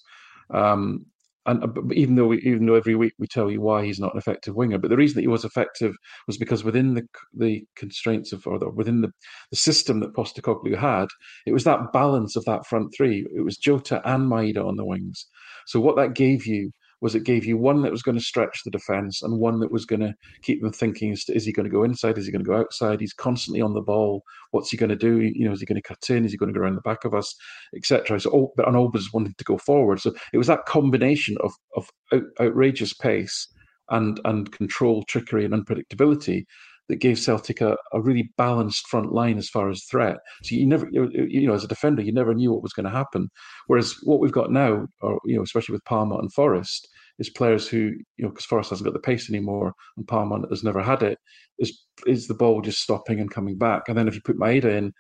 Um, 0.54 1.06
and 1.46 1.64
uh, 1.64 1.68
even 1.94 2.16
though 2.16 2.28
we, 2.28 2.38
even 2.40 2.66
though 2.66 2.76
every 2.76 2.96
week 2.96 3.14
we 3.18 3.28
tell 3.28 3.50
you 3.50 3.62
why 3.62 3.84
he's 3.84 4.00
not 4.00 4.14
an 4.14 4.18
effective 4.20 4.56
winger, 4.56 4.78
but 4.78 4.90
the 4.90 4.98
reason 4.98 5.16
that 5.16 5.22
he 5.22 5.28
was 5.28 5.46
effective 5.46 5.96
was 6.28 6.38
because 6.38 6.64
within 6.64 6.94
the 6.94 7.04
the 7.34 7.64
constraints 7.76 8.32
of 8.32 8.46
or 8.46 8.60
the, 8.60 8.70
within 8.70 9.02
the, 9.02 9.10
the 9.50 9.58
system 9.58 10.00
that 10.00 10.14
Postecoglou 10.14 10.78
had, 10.78 11.08
it 11.46 11.54
was 11.54 11.64
that 11.64 11.92
balance 11.94 12.36
of 12.36 12.46
that 12.46 12.66
front 12.66 12.94
three. 12.96 13.26
It 13.36 13.42
was 13.42 13.58
Jota 13.58 14.02
and 14.06 14.30
Maeda 14.30 14.66
on 14.66 14.76
the 14.76 14.86
wings. 14.86 15.26
So 15.66 15.80
what 15.80 15.96
that 15.96 16.16
gave 16.16 16.46
you 16.46 16.72
was 17.02 17.16
it 17.16 17.24
gave 17.24 17.46
you 17.46 17.58
one 17.58 17.82
that 17.82 17.92
was 17.92 18.04
going 18.04 18.18
to 18.18 18.24
stretch 18.24 18.62
the 18.64 18.72
defense 18.72 19.22
and 19.24 19.40
one 19.40 19.60
that 19.60 19.72
was 19.72 19.86
going 19.86 20.02
to 20.02 20.14
keep 20.44 20.62
them 20.62 20.72
thinking: 20.72 21.12
is, 21.12 21.26
is 21.30 21.46
he 21.46 21.52
going 21.52 21.66
to 21.66 21.72
go 21.72 21.84
inside? 21.84 22.18
Is 22.18 22.26
he 22.26 22.32
going 22.32 22.44
to 22.44 22.50
go 22.50 22.58
outside? 22.58 23.02
He's 23.02 23.14
constantly 23.14 23.62
on 23.62 23.74
the 23.74 23.82
ball. 23.82 24.24
What's 24.52 24.70
he 24.70 24.78
going 24.78 24.92
to 24.92 24.96
do? 24.96 25.20
You 25.20 25.46
know, 25.46 25.52
is 25.52 25.60
he 25.60 25.66
going 25.66 25.82
to 25.82 25.88
cut 25.88 26.10
in? 26.10 26.26
Is 26.26 26.32
he 26.32 26.38
going 26.38 26.54
to 26.54 26.58
go 26.58 26.64
around 26.64 26.76
the 26.76 26.82
back 26.82 27.04
of 27.04 27.14
us, 27.14 27.36
etc. 27.76 28.20
So, 28.20 28.30
all, 28.30 28.54
but 28.56 28.68
and 28.68 28.78
always 28.78 29.12
wanted 29.12 29.38
to 29.38 29.44
go 29.44 29.58
forward. 29.58 30.00
So 30.00 30.14
it 30.32 30.38
was 30.38 30.48
that 30.48 30.66
combination 30.66 31.38
of 31.44 31.52
of 31.76 31.90
out, 32.14 32.24
outrageous 32.40 32.94
pace 32.94 33.48
and 33.90 34.20
and 34.26 34.52
control, 34.52 35.04
trickery, 35.04 35.44
and 35.44 35.54
unpredictability 35.54 36.46
that 36.92 36.98
gave 36.98 37.18
Celtic 37.18 37.62
a, 37.62 37.78
a 37.94 38.02
really 38.02 38.32
balanced 38.38 38.86
front 38.88 39.14
line 39.14 39.38
as 39.38 39.50
far 39.50 39.70
as 39.70 39.86
threat. 39.86 40.18
So 40.44 40.56
you 40.56 40.68
never, 40.68 40.90
you 40.92 41.48
know, 41.48 41.54
as 41.54 41.64
a 41.64 41.68
defender, 41.68 42.02
you 42.02 42.12
never 42.12 42.34
knew 42.34 42.52
what 42.52 42.64
was 42.64 42.74
going 42.74 42.84
to 42.84 42.90
happen. 42.90 43.30
Whereas 43.68 43.96
what 44.04 44.20
we've 44.20 44.32
got 44.32 44.52
now, 44.52 44.88
or 45.02 45.20
you 45.24 45.38
know, 45.38 45.42
especially 45.42 45.74
with 45.74 45.86
Palma 45.86 46.18
and 46.18 46.32
Forrest, 46.34 46.90
is 47.20 47.30
players 47.30 47.68
who, 47.68 47.78
you 48.18 48.24
know, 48.26 48.30
because 48.30 48.46
Forrest 48.46 48.70
hasn't 48.70 48.86
got 48.86 48.94
the 48.94 49.00
pace 49.00 49.30
anymore 49.30 49.74
and 49.98 50.08
Palma 50.08 50.48
has 50.50 50.64
never 50.64 50.82
had 50.82 51.04
it, 51.04 51.18
is 51.60 51.84
is 52.06 52.28
the 52.28 52.34
ball 52.34 52.62
just 52.62 52.82
stopping 52.82 53.20
and 53.20 53.32
coming 53.32 53.58
back. 53.58 53.84
And 53.88 53.98
then 53.98 54.08
if 54.08 54.16
you 54.16 54.22
put 54.22 54.40
Maeda 54.40 54.66
in, 54.66 54.94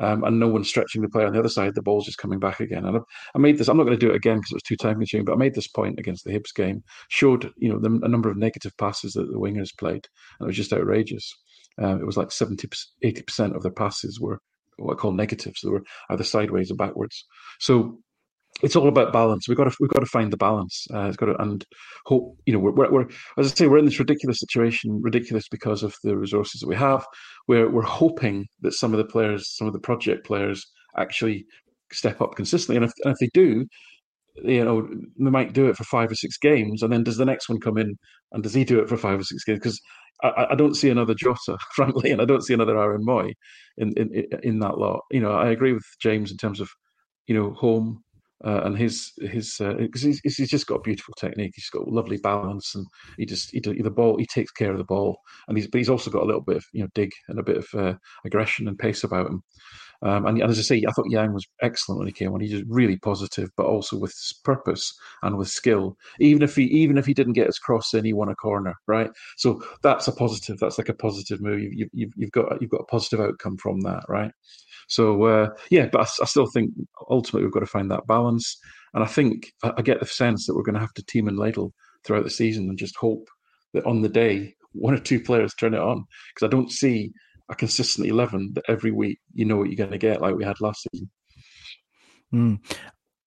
um, 0.00 0.24
and 0.24 0.40
no 0.40 0.48
one 0.48 0.64
stretching 0.64 1.02
the 1.02 1.08
player 1.08 1.26
on 1.26 1.32
the 1.32 1.38
other 1.38 1.48
side, 1.48 1.74
the 1.74 1.82
ball's 1.82 2.06
just 2.06 2.18
coming 2.18 2.38
back 2.38 2.60
again. 2.60 2.86
And 2.86 2.98
I, 2.98 3.00
I 3.34 3.38
made 3.38 3.58
this. 3.58 3.68
I'm 3.68 3.76
not 3.76 3.84
going 3.84 3.98
to 3.98 4.06
do 4.06 4.12
it 4.12 4.16
again 4.16 4.38
because 4.38 4.52
it 4.52 4.56
was 4.56 4.62
too 4.62 4.76
time 4.76 4.96
consuming. 4.96 5.24
But 5.24 5.34
I 5.34 5.36
made 5.36 5.54
this 5.54 5.68
point 5.68 5.98
against 5.98 6.24
the 6.24 6.32
Hibs 6.32 6.54
game. 6.54 6.82
Showed 7.08 7.52
you 7.56 7.68
know 7.68 7.78
the, 7.78 8.00
a 8.04 8.08
number 8.08 8.30
of 8.30 8.36
negative 8.36 8.76
passes 8.78 9.12
that 9.14 9.30
the 9.30 9.38
wingers 9.38 9.76
played, 9.76 10.06
and 10.38 10.42
it 10.42 10.46
was 10.46 10.56
just 10.56 10.72
outrageous. 10.72 11.34
Um, 11.78 12.00
it 12.00 12.06
was 12.06 12.16
like 12.16 12.32
70, 12.32 12.68
80 13.02 13.22
percent 13.22 13.56
of 13.56 13.62
their 13.62 13.72
passes 13.72 14.20
were 14.20 14.40
what 14.78 14.94
I 14.94 14.96
call 14.96 15.12
negatives. 15.12 15.60
They 15.60 15.70
were 15.70 15.84
either 16.08 16.24
sideways 16.24 16.70
or 16.70 16.76
backwards. 16.76 17.26
So 17.58 17.98
it's 18.62 18.76
all 18.76 18.88
about 18.88 19.12
balance. 19.12 19.48
We've 19.48 19.56
got 19.56 19.64
to 19.64 19.76
we've 19.80 19.90
got 19.90 20.00
to 20.00 20.06
find 20.06 20.32
the 20.32 20.36
balance. 20.36 20.86
Uh, 20.92 21.06
it's 21.06 21.16
got 21.16 21.26
to 21.26 21.40
and 21.40 21.64
hope. 22.06 22.36
You 22.46 22.52
know, 22.52 22.58
we're, 22.58 22.72
we're, 22.72 22.90
we're 22.90 23.08
as 23.38 23.52
I 23.52 23.54
say, 23.54 23.66
we're 23.66 23.78
in 23.78 23.84
this 23.84 23.98
ridiculous 23.98 24.38
situation. 24.38 25.00
Ridiculous 25.02 25.48
because 25.48 25.82
of 25.82 25.94
the 26.02 26.16
resources 26.16 26.60
that 26.60 26.68
we 26.68 26.76
have. 26.76 27.04
We're 27.48 27.70
we're 27.70 27.82
hoping 27.82 28.46
that 28.60 28.72
some 28.72 28.92
of 28.92 28.98
the 28.98 29.04
players, 29.04 29.56
some 29.56 29.66
of 29.66 29.72
the 29.72 29.80
project 29.80 30.26
players, 30.26 30.64
actually 30.96 31.46
step 31.92 32.20
up 32.20 32.34
consistently. 32.36 32.76
And 32.76 32.84
if 32.84 32.92
and 33.04 33.12
if 33.12 33.18
they 33.18 33.30
do, 33.32 33.66
you 34.42 34.64
know, 34.64 34.88
they 35.18 35.30
might 35.30 35.52
do 35.52 35.68
it 35.68 35.76
for 35.76 35.84
five 35.84 36.10
or 36.10 36.14
six 36.14 36.36
games, 36.38 36.82
and 36.82 36.92
then 36.92 37.04
does 37.04 37.16
the 37.16 37.24
next 37.24 37.48
one 37.48 37.60
come 37.60 37.78
in 37.78 37.96
and 38.32 38.42
does 38.42 38.54
he 38.54 38.64
do 38.64 38.80
it 38.80 38.88
for 38.88 38.96
five 38.96 39.20
or 39.20 39.24
six 39.24 39.44
games? 39.44 39.58
Because 39.58 39.80
I, 40.22 40.48
I, 40.50 40.54
don't 40.54 40.74
see 40.74 40.90
another 40.90 41.14
Jota, 41.14 41.58
frankly, 41.74 42.10
and 42.10 42.20
I 42.20 42.24
don't 42.24 42.44
see 42.44 42.54
another 42.54 42.78
Aaron 42.78 43.04
Mooy 43.04 43.32
in, 43.78 43.92
in 43.96 44.26
in 44.42 44.58
that 44.60 44.78
lot. 44.78 45.00
You 45.10 45.20
know, 45.20 45.32
I 45.32 45.50
agree 45.50 45.72
with 45.72 45.84
James 46.00 46.30
in 46.30 46.36
terms 46.36 46.60
of, 46.60 46.68
you 47.26 47.34
know, 47.34 47.54
Holm 47.54 48.02
uh, 48.44 48.62
and 48.64 48.76
his 48.76 49.12
his 49.20 49.56
because 49.58 50.04
uh, 50.04 50.08
he's, 50.22 50.36
he's 50.36 50.50
just 50.50 50.66
got 50.66 50.76
a 50.76 50.82
beautiful 50.82 51.14
technique. 51.18 51.52
He's 51.54 51.70
got 51.70 51.88
lovely 51.88 52.16
balance, 52.16 52.74
and 52.74 52.86
he 53.18 53.26
just 53.26 53.50
he 53.50 53.60
the 53.60 53.90
ball 53.90 54.18
he 54.18 54.26
takes 54.26 54.50
care 54.50 54.72
of 54.72 54.78
the 54.78 54.84
ball, 54.84 55.18
and 55.48 55.56
he's 55.56 55.66
but 55.66 55.78
he's 55.78 55.90
also 55.90 56.10
got 56.10 56.22
a 56.22 56.26
little 56.26 56.40
bit 56.40 56.56
of 56.56 56.64
you 56.72 56.82
know 56.82 56.88
dig 56.94 57.10
and 57.28 57.38
a 57.38 57.42
bit 57.42 57.58
of 57.58 57.66
uh, 57.74 57.94
aggression 58.24 58.68
and 58.68 58.78
pace 58.78 59.04
about 59.04 59.26
him. 59.26 59.42
Um, 60.02 60.26
and, 60.26 60.40
and, 60.40 60.50
as 60.50 60.58
I 60.58 60.62
say, 60.62 60.82
I 60.88 60.92
thought 60.92 61.10
Yang 61.10 61.34
was 61.34 61.46
excellent 61.60 61.98
when 61.98 62.06
he 62.06 62.12
came 62.12 62.32
on. 62.32 62.40
He's 62.40 62.52
just 62.52 62.64
really 62.68 62.96
positive, 62.96 63.50
but 63.56 63.66
also 63.66 63.98
with 63.98 64.14
purpose 64.44 64.94
and 65.22 65.36
with 65.36 65.48
skill. 65.48 65.96
Even 66.20 66.42
if 66.42 66.56
he 66.56 66.64
even 66.64 66.96
if 66.96 67.04
he 67.04 67.12
didn't 67.12 67.34
get 67.34 67.46
his 67.46 67.58
cross 67.58 67.92
in, 67.92 68.04
he 68.04 68.14
won 68.14 68.30
a 68.30 68.34
corner, 68.34 68.74
right? 68.86 69.10
So 69.36 69.62
that's 69.82 70.08
a 70.08 70.12
positive. 70.12 70.58
That's 70.58 70.78
like 70.78 70.88
a 70.88 70.94
positive 70.94 71.42
move. 71.42 71.60
You, 71.60 71.84
have 71.84 71.90
you've, 71.92 72.12
you've 72.16 72.32
got 72.32 72.60
you've 72.62 72.70
got 72.70 72.80
a 72.80 72.86
positive 72.86 73.20
outcome 73.20 73.58
from 73.58 73.80
that, 73.80 74.04
right? 74.08 74.32
So 74.90 75.24
uh, 75.24 75.50
yeah, 75.70 75.88
but 75.90 76.00
I, 76.00 76.22
I, 76.22 76.26
still 76.26 76.46
think 76.46 76.72
ultimately 77.08 77.44
we've 77.44 77.52
got 77.52 77.60
to 77.60 77.66
find 77.66 77.90
that 77.90 78.08
balance. 78.08 78.58
And 78.92 79.04
I 79.04 79.06
think 79.06 79.52
I, 79.62 79.72
I 79.78 79.82
get 79.82 80.00
the 80.00 80.06
sense 80.06 80.46
that 80.46 80.56
we're 80.56 80.64
going 80.64 80.74
to 80.74 80.80
have 80.80 80.94
to 80.94 81.04
team 81.04 81.28
and 81.28 81.38
ladle 81.38 81.72
throughout 82.04 82.24
the 82.24 82.30
season 82.30 82.68
and 82.68 82.76
just 82.76 82.96
hope 82.96 83.28
that 83.72 83.86
on 83.86 84.02
the 84.02 84.08
day 84.08 84.54
one 84.72 84.92
or 84.92 84.98
two 84.98 85.20
players 85.20 85.54
turn 85.54 85.74
it 85.74 85.80
on 85.80 86.04
because 86.34 86.46
I 86.46 86.50
don't 86.50 86.72
see 86.72 87.12
a 87.48 87.54
consistent 87.54 88.08
eleven 88.08 88.52
that 88.54 88.64
every 88.68 88.90
week 88.90 89.20
you 89.32 89.44
know 89.44 89.56
what 89.56 89.68
you're 89.68 89.76
going 89.76 89.92
to 89.92 89.98
get 89.98 90.20
like 90.20 90.34
we 90.34 90.44
had 90.44 90.60
last 90.60 90.86
season. 90.92 91.08
Mm. 92.34 92.58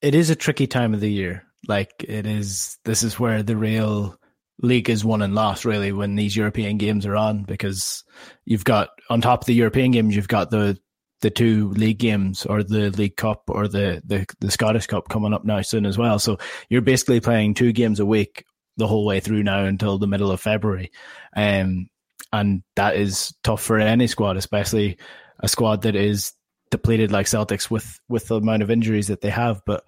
It 0.01 0.15
is 0.15 0.29
a 0.29 0.35
tricky 0.35 0.67
time 0.67 0.93
of 0.93 0.99
the 0.99 1.11
year. 1.11 1.45
Like 1.67 2.03
it 2.05 2.25
is. 2.25 2.77
This 2.83 3.03
is 3.03 3.17
where 3.17 3.41
the 3.41 3.55
real 3.55 4.19
league 4.61 4.89
is 4.89 5.05
won 5.05 5.21
and 5.21 5.33
lost 5.33 5.63
really 5.63 5.93
when 5.93 6.15
these 6.15 6.35
European 6.35 6.77
games 6.77 7.05
are 7.05 7.15
on 7.15 7.43
because 7.43 8.03
you've 8.45 8.65
got 8.65 8.89
on 9.09 9.21
top 9.21 9.41
of 9.41 9.45
the 9.45 9.53
European 9.53 9.91
games 9.91 10.15
you've 10.15 10.27
got 10.27 10.51
the 10.51 10.77
the 11.23 11.31
two 11.31 11.69
league 11.69 11.97
games 11.97 12.45
or 12.45 12.63
the 12.63 12.91
League 12.91 13.15
Cup 13.15 13.43
or 13.47 13.67
the, 13.67 14.01
the, 14.05 14.27
the 14.39 14.51
Scottish 14.51 14.87
Cup 14.87 15.07
coming 15.07 15.33
up 15.33 15.45
now 15.45 15.61
soon 15.61 15.85
as 15.85 15.97
well. 15.97 16.19
So 16.19 16.37
you're 16.69 16.81
basically 16.81 17.21
playing 17.21 17.53
two 17.53 17.71
games 17.71 18.01
a 18.01 18.05
week 18.05 18.45
the 18.75 18.87
whole 18.87 19.05
way 19.05 19.21
through 19.21 19.41
now 19.41 19.63
until 19.63 19.97
the 19.97 20.05
middle 20.05 20.31
of 20.31 20.41
February. 20.41 20.91
Um, 21.35 21.89
and 22.33 22.61
that 22.75 22.97
is 22.97 23.33
tough 23.41 23.63
for 23.63 23.79
any 23.79 24.07
squad, 24.07 24.35
especially 24.35 24.97
a 25.39 25.47
squad 25.47 25.83
that 25.83 25.95
is 25.95 26.33
depleted 26.71 27.11
like 27.11 27.25
Celtics 27.25 27.71
with, 27.71 27.99
with 28.09 28.27
the 28.27 28.35
amount 28.35 28.61
of 28.61 28.69
injuries 28.69 29.07
that 29.07 29.21
they 29.21 29.29
have. 29.29 29.61
But 29.65 29.85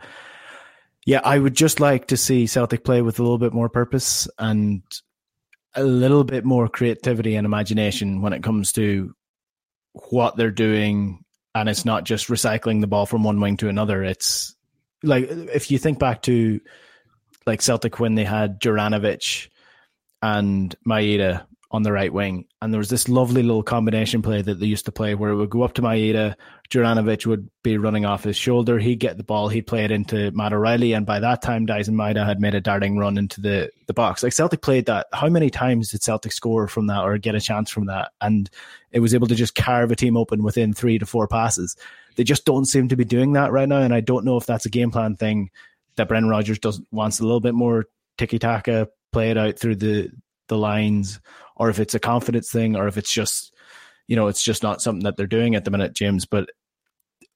yeah, 1.05 1.19
I 1.21 1.37
would 1.37 1.55
just 1.55 1.81
like 1.81 2.07
to 2.07 2.17
see 2.17 2.47
Celtic 2.47 2.85
play 2.85 3.01
with 3.01 3.19
a 3.19 3.23
little 3.23 3.37
bit 3.37 3.53
more 3.53 3.69
purpose 3.69 4.29
and 4.39 4.83
a 5.73 5.83
little 5.83 6.23
bit 6.23 6.45
more 6.45 6.69
creativity 6.69 7.35
and 7.35 7.45
imagination 7.45 8.21
when 8.21 8.31
it 8.31 8.41
comes 8.41 8.71
to 8.73 9.13
what 10.09 10.37
they're 10.37 10.49
doing 10.49 11.24
and 11.55 11.69
it's 11.69 11.85
not 11.85 12.03
just 12.03 12.27
recycling 12.27 12.81
the 12.81 12.87
ball 12.87 13.05
from 13.05 13.23
one 13.23 13.39
wing 13.39 13.55
to 13.57 13.69
another. 13.69 14.03
It's 14.03 14.53
like 15.01 15.27
if 15.29 15.71
you 15.71 15.79
think 15.79 15.97
back 15.97 16.21
to 16.23 16.59
like 17.47 17.61
Celtic 17.61 17.99
when 17.99 18.15
they 18.15 18.25
had 18.25 18.59
Juranovic 18.59 19.47
and 20.21 20.75
Maeda 20.85 21.45
on 21.75 21.83
the 21.83 21.91
right 21.91 22.11
wing. 22.11 22.45
And 22.61 22.73
there 22.73 22.79
was 22.79 22.89
this 22.89 23.09
lovely 23.09 23.43
little 23.43 23.61
combination 23.61 24.21
play 24.21 24.41
that 24.41 24.59
they 24.59 24.65
used 24.65 24.85
to 24.85 24.93
play 24.93 25.13
where 25.13 25.31
it 25.31 25.35
would 25.35 25.49
go 25.49 25.63
up 25.63 25.73
to 25.73 25.81
Maeda, 25.81 26.35
Juranovic 26.69 27.25
would 27.25 27.49
be 27.63 27.77
running 27.77 28.05
off 28.05 28.23
his 28.23 28.37
shoulder, 28.37 28.79
he'd 28.79 28.99
get 28.99 29.17
the 29.17 29.23
ball, 29.23 29.49
he'd 29.49 29.67
play 29.67 29.83
it 29.83 29.91
into 29.91 30.31
Matt 30.31 30.53
O'Riley, 30.53 30.93
and 30.93 31.05
by 31.05 31.19
that 31.19 31.41
time 31.41 31.67
Daizen 31.67 31.95
Maeda 31.95 32.25
had 32.25 32.39
made 32.39 32.55
a 32.55 32.61
darting 32.61 32.97
run 32.97 33.17
into 33.17 33.41
the, 33.41 33.69
the 33.87 33.93
box. 33.93 34.23
Like 34.23 34.31
Celtic 34.31 34.61
played 34.61 34.85
that. 34.85 35.07
How 35.11 35.27
many 35.27 35.49
times 35.49 35.91
did 35.91 36.01
Celtic 36.01 36.31
score 36.31 36.69
from 36.69 36.87
that 36.87 37.03
or 37.03 37.17
get 37.17 37.35
a 37.35 37.41
chance 37.41 37.69
from 37.69 37.87
that? 37.87 38.11
And 38.21 38.49
it 38.91 39.01
was 39.01 39.13
able 39.13 39.27
to 39.27 39.35
just 39.35 39.53
carve 39.53 39.91
a 39.91 39.95
team 39.95 40.15
open 40.15 40.41
within 40.41 40.73
three 40.73 40.97
to 40.97 41.05
four 41.05 41.27
passes. 41.27 41.75
They 42.15 42.23
just 42.23 42.45
don't 42.45 42.65
seem 42.65 42.87
to 42.87 42.95
be 42.95 43.03
doing 43.03 43.33
that 43.33 43.51
right 43.51 43.67
now, 43.67 43.81
and 43.81 43.93
I 43.93 43.99
don't 43.99 44.23
know 44.23 44.37
if 44.37 44.45
that's 44.45 44.65
a 44.65 44.69
game 44.69 44.91
plan 44.91 45.17
thing 45.17 45.51
that 45.97 46.07
Brendan 46.07 46.29
Rodgers 46.29 46.59
does 46.59 46.81
wants 46.91 47.19
a 47.19 47.23
little 47.23 47.41
bit 47.41 47.53
more 47.53 47.87
tiki 48.17 48.39
taka, 48.39 48.87
play 49.11 49.31
it 49.31 49.37
out 49.37 49.59
through 49.59 49.75
the 49.75 50.09
the 50.47 50.57
lines, 50.57 51.19
or 51.55 51.69
if 51.69 51.79
it's 51.79 51.95
a 51.95 51.99
confidence 51.99 52.51
thing, 52.51 52.75
or 52.75 52.87
if 52.87 52.97
it's 52.97 53.11
just, 53.11 53.53
you 54.07 54.15
know, 54.15 54.27
it's 54.27 54.43
just 54.43 54.63
not 54.63 54.81
something 54.81 55.03
that 55.03 55.17
they're 55.17 55.27
doing 55.27 55.55
at 55.55 55.65
the 55.65 55.71
minute, 55.71 55.93
James. 55.93 56.25
But 56.25 56.49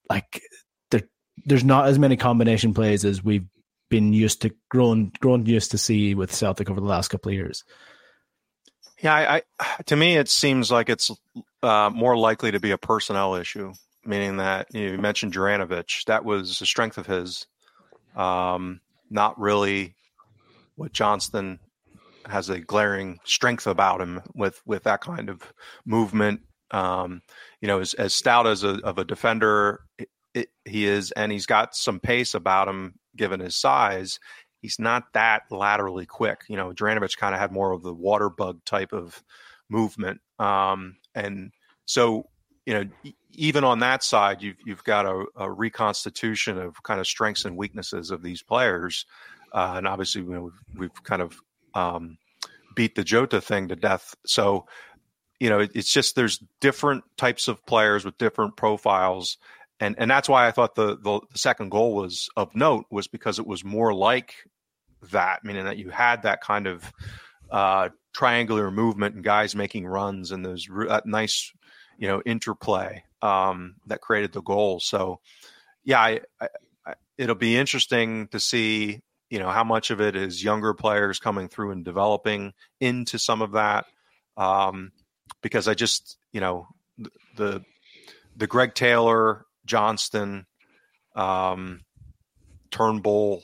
like, 0.09 0.41
there, 0.91 1.03
there's 1.45 1.63
not 1.63 1.87
as 1.87 1.99
many 1.99 2.17
combination 2.17 2.73
plays 2.73 3.05
as 3.05 3.23
we've 3.23 3.47
been 3.89 4.13
used 4.13 4.43
to 4.43 4.51
grown 4.69 5.11
grown 5.19 5.45
used 5.45 5.71
to 5.71 5.77
see 5.77 6.13
with 6.13 6.33
Celtic 6.33 6.69
over 6.69 6.79
the 6.79 6.85
last 6.85 7.07
couple 7.07 7.29
of 7.29 7.33
years. 7.33 7.63
Yeah, 9.01 9.15
I, 9.15 9.41
I 9.59 9.81
to 9.87 9.95
me 9.95 10.17
it 10.17 10.29
seems 10.29 10.69
like 10.69 10.89
it's 10.89 11.09
uh, 11.63 11.89
more 11.93 12.17
likely 12.17 12.51
to 12.51 12.59
be 12.59 12.71
a 12.71 12.77
personnel 12.77 13.35
issue, 13.35 13.73
meaning 14.05 14.37
that 14.37 14.67
you, 14.75 14.97
mentioned 14.97 15.33
Juranovic, 15.33 16.05
that 16.05 16.23
was 16.23 16.61
a 16.61 16.65
strength 16.65 16.97
of 16.97 17.07
his, 17.07 17.47
um, 18.15 18.81
not 19.09 19.39
really 19.39 19.95
what 20.75 20.93
Johnston 20.93 21.59
has 22.29 22.49
a 22.49 22.59
glaring 22.59 23.19
strength 23.25 23.67
about 23.67 24.01
him 24.01 24.21
with 24.35 24.61
with 24.65 24.83
that 24.83 25.01
kind 25.01 25.29
of 25.29 25.41
movement. 25.85 26.41
Um, 26.71 27.21
you 27.61 27.67
know, 27.67 27.79
as, 27.79 27.93
as 27.95 28.13
stout 28.13 28.47
as 28.47 28.63
a 28.63 28.79
of 28.83 28.97
a 28.97 29.05
defender 29.05 29.81
it, 29.97 30.09
it, 30.33 30.49
he 30.65 30.85
is, 30.85 31.11
and 31.11 31.31
he's 31.31 31.47
got 31.47 31.75
some 31.75 31.99
pace 31.99 32.33
about 32.33 32.67
him 32.67 32.93
given 33.15 33.39
his 33.39 33.55
size. 33.55 34.19
He's 34.61 34.77
not 34.77 35.13
that 35.13 35.43
laterally 35.49 36.05
quick. 36.05 36.41
You 36.47 36.57
know, 36.57 36.71
Juranovic 36.71 37.17
kind 37.17 37.33
of 37.33 37.41
had 37.41 37.51
more 37.51 37.71
of 37.71 37.81
the 37.81 37.93
water 37.93 38.29
bug 38.29 38.63
type 38.65 38.93
of 38.93 39.23
movement, 39.69 40.21
um, 40.37 40.97
and 41.15 41.51
so 41.85 42.29
you 42.65 42.75
know, 42.75 43.11
even 43.33 43.63
on 43.63 43.79
that 43.79 44.03
side, 44.03 44.43
you've 44.43 44.57
you've 44.63 44.83
got 44.83 45.07
a, 45.07 45.25
a 45.35 45.51
reconstitution 45.51 46.59
of 46.59 46.81
kind 46.83 46.99
of 46.99 47.07
strengths 47.07 47.45
and 47.45 47.57
weaknesses 47.57 48.11
of 48.11 48.21
these 48.21 48.43
players. 48.43 49.05
Uh, 49.51 49.73
and 49.77 49.87
obviously, 49.87 50.21
you 50.21 50.29
know, 50.29 50.41
we've, 50.43 50.77
we've 50.77 51.03
kind 51.03 51.23
of 51.23 51.39
um, 51.73 52.17
beat 52.75 52.95
the 52.95 53.03
Jota 53.03 53.41
thing 53.41 53.67
to 53.69 53.75
death. 53.75 54.15
So, 54.25 54.65
you 55.39 55.49
know, 55.49 55.59
it, 55.59 55.71
it's 55.75 55.91
just 55.91 56.15
there's 56.15 56.43
different 56.61 57.03
types 57.17 57.47
of 57.47 57.65
players 57.65 58.05
with 58.05 58.17
different 58.17 58.57
profiles, 58.57 59.37
and 59.79 59.95
and 59.97 60.09
that's 60.09 60.29
why 60.29 60.47
I 60.47 60.51
thought 60.51 60.75
the, 60.75 60.97
the 60.97 61.21
second 61.35 61.69
goal 61.69 61.95
was 61.95 62.29
of 62.35 62.55
note 62.55 62.85
was 62.89 63.07
because 63.07 63.39
it 63.39 63.47
was 63.47 63.63
more 63.63 63.93
like 63.93 64.35
that, 65.11 65.43
meaning 65.43 65.65
that 65.65 65.77
you 65.77 65.89
had 65.89 66.23
that 66.23 66.41
kind 66.41 66.67
of 66.67 66.91
uh, 67.49 67.89
triangular 68.13 68.71
movement 68.71 69.15
and 69.15 69.23
guys 69.23 69.55
making 69.55 69.87
runs 69.87 70.31
and 70.31 70.45
those 70.45 70.67
that 70.87 71.05
nice, 71.05 71.51
you 71.97 72.07
know, 72.07 72.21
interplay 72.25 73.03
um, 73.21 73.75
that 73.87 74.01
created 74.01 74.33
the 74.33 74.41
goal. 74.41 74.79
So, 74.79 75.19
yeah, 75.83 75.99
I, 75.99 76.19
I, 76.39 76.47
I, 76.85 76.93
it'll 77.17 77.35
be 77.35 77.57
interesting 77.57 78.27
to 78.29 78.39
see 78.39 79.01
you 79.29 79.39
know, 79.39 79.49
how 79.49 79.63
much 79.63 79.91
of 79.91 80.01
it 80.01 80.15
is 80.15 80.43
younger 80.43 80.73
players 80.73 81.19
coming 81.19 81.47
through 81.47 81.71
and 81.71 81.85
developing 81.85 82.53
into 82.79 83.19
some 83.19 83.41
of 83.41 83.53
that? 83.53 83.85
Um, 84.37 84.91
because 85.41 85.67
I 85.67 85.73
just, 85.73 86.17
you 86.31 86.41
know, 86.41 86.67
the 87.35 87.63
the 88.35 88.47
Greg 88.47 88.73
Taylor, 88.73 89.45
Johnston, 89.65 90.45
um, 91.15 91.81
Turnbull, 92.71 93.43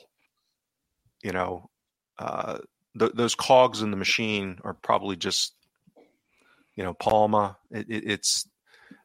you 1.22 1.32
know, 1.32 1.70
uh, 2.18 2.58
th- 2.98 3.12
those 3.14 3.34
cogs 3.34 3.82
in 3.82 3.90
the 3.90 3.96
machine 3.96 4.58
are 4.64 4.74
probably 4.74 5.16
just, 5.16 5.54
you 6.74 6.82
know, 6.84 6.94
Palma. 6.94 7.58
It, 7.70 7.86
it, 7.88 8.10
it's 8.10 8.48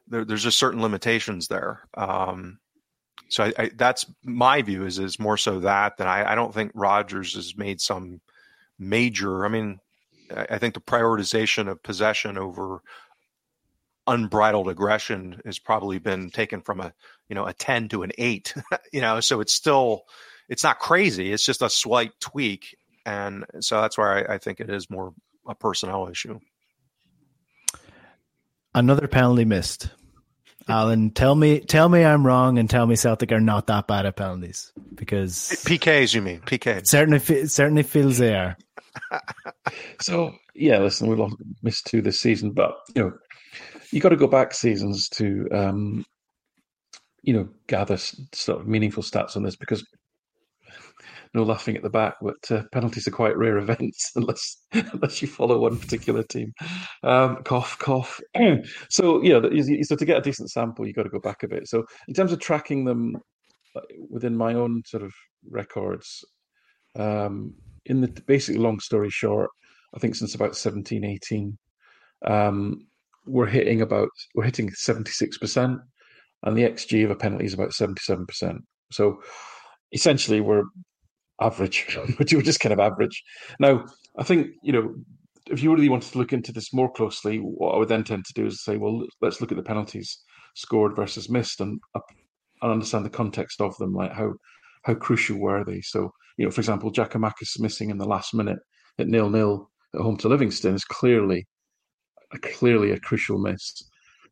there, 0.08 0.24
there's 0.24 0.42
just 0.42 0.58
certain 0.58 0.82
limitations 0.82 1.48
there. 1.48 1.80
Um, 1.94 2.58
so 3.32 3.44
I, 3.44 3.52
I, 3.58 3.70
that's 3.74 4.06
my 4.24 4.62
view 4.62 4.84
is 4.84 4.98
is 4.98 5.18
more 5.18 5.36
so 5.36 5.60
that 5.60 5.96
than 5.96 6.06
I, 6.06 6.32
I 6.32 6.34
don't 6.34 6.54
think 6.54 6.72
Rodgers 6.74 7.34
has 7.34 7.56
made 7.56 7.80
some 7.80 8.20
major. 8.78 9.44
I 9.44 9.48
mean, 9.48 9.80
I, 10.34 10.58
think 10.58 10.74
the 10.74 10.80
prioritization 10.80 11.68
of 11.68 11.82
possession 11.82 12.36
over 12.36 12.82
unbridled 14.06 14.68
aggression 14.68 15.40
has 15.44 15.58
probably 15.58 15.98
been 15.98 16.30
taken 16.30 16.60
from 16.60 16.80
a 16.80 16.92
you 17.28 17.34
know 17.34 17.46
a 17.46 17.52
10 17.52 17.88
to 17.88 18.02
an 18.02 18.10
8 18.18 18.52
you 18.92 19.00
know 19.00 19.20
so 19.20 19.40
it's 19.40 19.54
still 19.54 20.04
it's 20.48 20.64
not 20.64 20.78
crazy. 20.78 21.32
It's 21.32 21.46
just 21.46 21.62
a 21.62 21.70
slight 21.70 22.12
tweak. 22.20 22.76
And 23.06 23.46
so 23.60 23.80
that's 23.80 23.96
why 23.96 24.20
I, 24.20 24.34
I 24.34 24.38
think 24.38 24.60
it 24.60 24.68
is 24.68 24.90
more 24.90 25.14
a 25.46 25.54
personnel 25.54 26.08
issue. 26.08 26.38
Another 28.74 29.08
penalty 29.08 29.46
missed 29.46 29.88
Alan, 30.68 31.10
tell 31.10 31.34
me, 31.34 31.60
tell 31.60 31.88
me 31.88 32.04
I'm 32.04 32.26
wrong, 32.26 32.58
and 32.58 32.68
tell 32.68 32.86
me 32.86 32.96
Celtic 32.96 33.32
are 33.32 33.40
not 33.40 33.66
that 33.66 33.86
bad 33.86 34.06
at 34.06 34.16
penalties 34.16 34.72
because 34.94 35.34
PKs. 35.64 36.14
You 36.14 36.22
mean 36.22 36.40
PKs? 36.40 36.86
Certainly, 36.86 37.20
it 37.34 37.50
certainly 37.50 37.82
feels 37.82 38.18
they 38.18 38.34
are. 38.34 38.56
so 40.00 40.34
yeah, 40.54 40.78
listen, 40.78 41.08
we've 41.08 41.32
missed 41.62 41.86
two 41.86 42.02
this 42.02 42.20
season, 42.20 42.52
but 42.52 42.76
you 42.94 43.02
know, 43.02 43.12
you 43.90 44.00
got 44.00 44.10
to 44.10 44.16
go 44.16 44.26
back 44.26 44.54
seasons 44.54 45.08
to 45.10 45.48
um, 45.52 46.04
you 47.22 47.32
know 47.32 47.48
gather 47.66 47.96
sort 47.96 48.60
of 48.60 48.66
meaningful 48.66 49.02
stats 49.02 49.36
on 49.36 49.42
this 49.42 49.56
because 49.56 49.86
no 51.34 51.42
laughing 51.42 51.76
at 51.76 51.82
the 51.82 51.90
back, 51.90 52.16
but 52.20 52.50
uh, 52.50 52.62
penalties 52.72 53.08
are 53.08 53.12
quite 53.12 53.36
rare 53.36 53.58
events 53.58 54.10
unless 54.16 54.56
unless 54.72 55.22
you 55.22 55.28
follow 55.28 55.58
one 55.58 55.78
particular 55.78 56.22
team. 56.22 56.52
Um, 57.02 57.42
cough, 57.44 57.78
cough. 57.78 58.20
so 58.90 59.22
yeah, 59.22 59.40
so 59.82 59.96
to 59.96 60.04
get 60.04 60.18
a 60.18 60.22
decent 60.22 60.50
sample, 60.50 60.86
you've 60.86 60.96
got 60.96 61.04
to 61.04 61.08
go 61.08 61.20
back 61.20 61.42
a 61.42 61.48
bit. 61.48 61.68
So 61.68 61.84
in 62.08 62.14
terms 62.14 62.32
of 62.32 62.40
tracking 62.40 62.84
them 62.84 63.16
within 64.10 64.36
my 64.36 64.54
own 64.54 64.82
sort 64.86 65.02
of 65.02 65.12
records, 65.48 66.24
um, 66.98 67.54
in 67.86 68.00
the 68.00 68.08
basically 68.26 68.60
long 68.60 68.80
story 68.80 69.10
short, 69.10 69.50
I 69.94 69.98
think 69.98 70.14
since 70.14 70.34
about 70.34 70.56
seventeen, 70.56 71.04
eighteen, 71.04 71.58
um, 72.26 72.86
we're 73.26 73.46
hitting 73.46 73.80
about 73.80 74.10
we're 74.34 74.44
hitting 74.44 74.70
seventy 74.72 75.12
six 75.12 75.38
percent, 75.38 75.78
and 76.42 76.56
the 76.56 76.62
xG 76.62 77.04
of 77.04 77.10
a 77.10 77.16
penalty 77.16 77.46
is 77.46 77.54
about 77.54 77.72
seventy 77.72 78.00
seven 78.02 78.26
percent. 78.26 78.58
So 78.90 79.20
essentially, 79.92 80.40
we're 80.40 80.64
average, 81.40 81.98
which 82.16 82.32
you 82.32 82.38
were 82.38 82.44
just 82.44 82.60
kind 82.60 82.72
of 82.72 82.80
average. 82.80 83.22
Now, 83.58 83.84
I 84.18 84.24
think, 84.24 84.48
you 84.62 84.72
know, 84.72 84.94
if 85.50 85.62
you 85.62 85.74
really 85.74 85.88
wanted 85.88 86.12
to 86.12 86.18
look 86.18 86.32
into 86.32 86.52
this 86.52 86.72
more 86.72 86.90
closely, 86.90 87.38
what 87.38 87.74
I 87.74 87.78
would 87.78 87.88
then 87.88 88.04
tend 88.04 88.24
to 88.26 88.34
do 88.34 88.46
is 88.46 88.64
say, 88.64 88.76
well, 88.76 89.04
let's 89.20 89.40
look 89.40 89.50
at 89.50 89.56
the 89.56 89.62
penalties 89.62 90.22
scored 90.54 90.94
versus 90.94 91.30
missed 91.30 91.60
and, 91.60 91.80
and 92.62 92.72
understand 92.72 93.04
the 93.04 93.10
context 93.10 93.60
of 93.60 93.76
them, 93.78 93.92
like 93.92 94.12
how 94.12 94.32
how 94.84 94.94
crucial 94.94 95.38
were 95.38 95.64
they? 95.64 95.80
So, 95.80 96.10
you 96.36 96.44
know, 96.44 96.50
for 96.50 96.60
example, 96.60 96.92
Giakoumakis 96.92 97.60
missing 97.60 97.90
in 97.90 97.98
the 97.98 98.06
last 98.06 98.34
minute 98.34 98.58
at 98.98 99.06
nil 99.06 99.30
nil 99.30 99.70
at 99.94 100.00
home 100.00 100.16
to 100.18 100.28
Livingston 100.28 100.74
is 100.74 100.84
clearly 100.84 101.46
clearly 102.42 102.92
a 102.92 103.00
crucial 103.00 103.38
miss. 103.38 103.82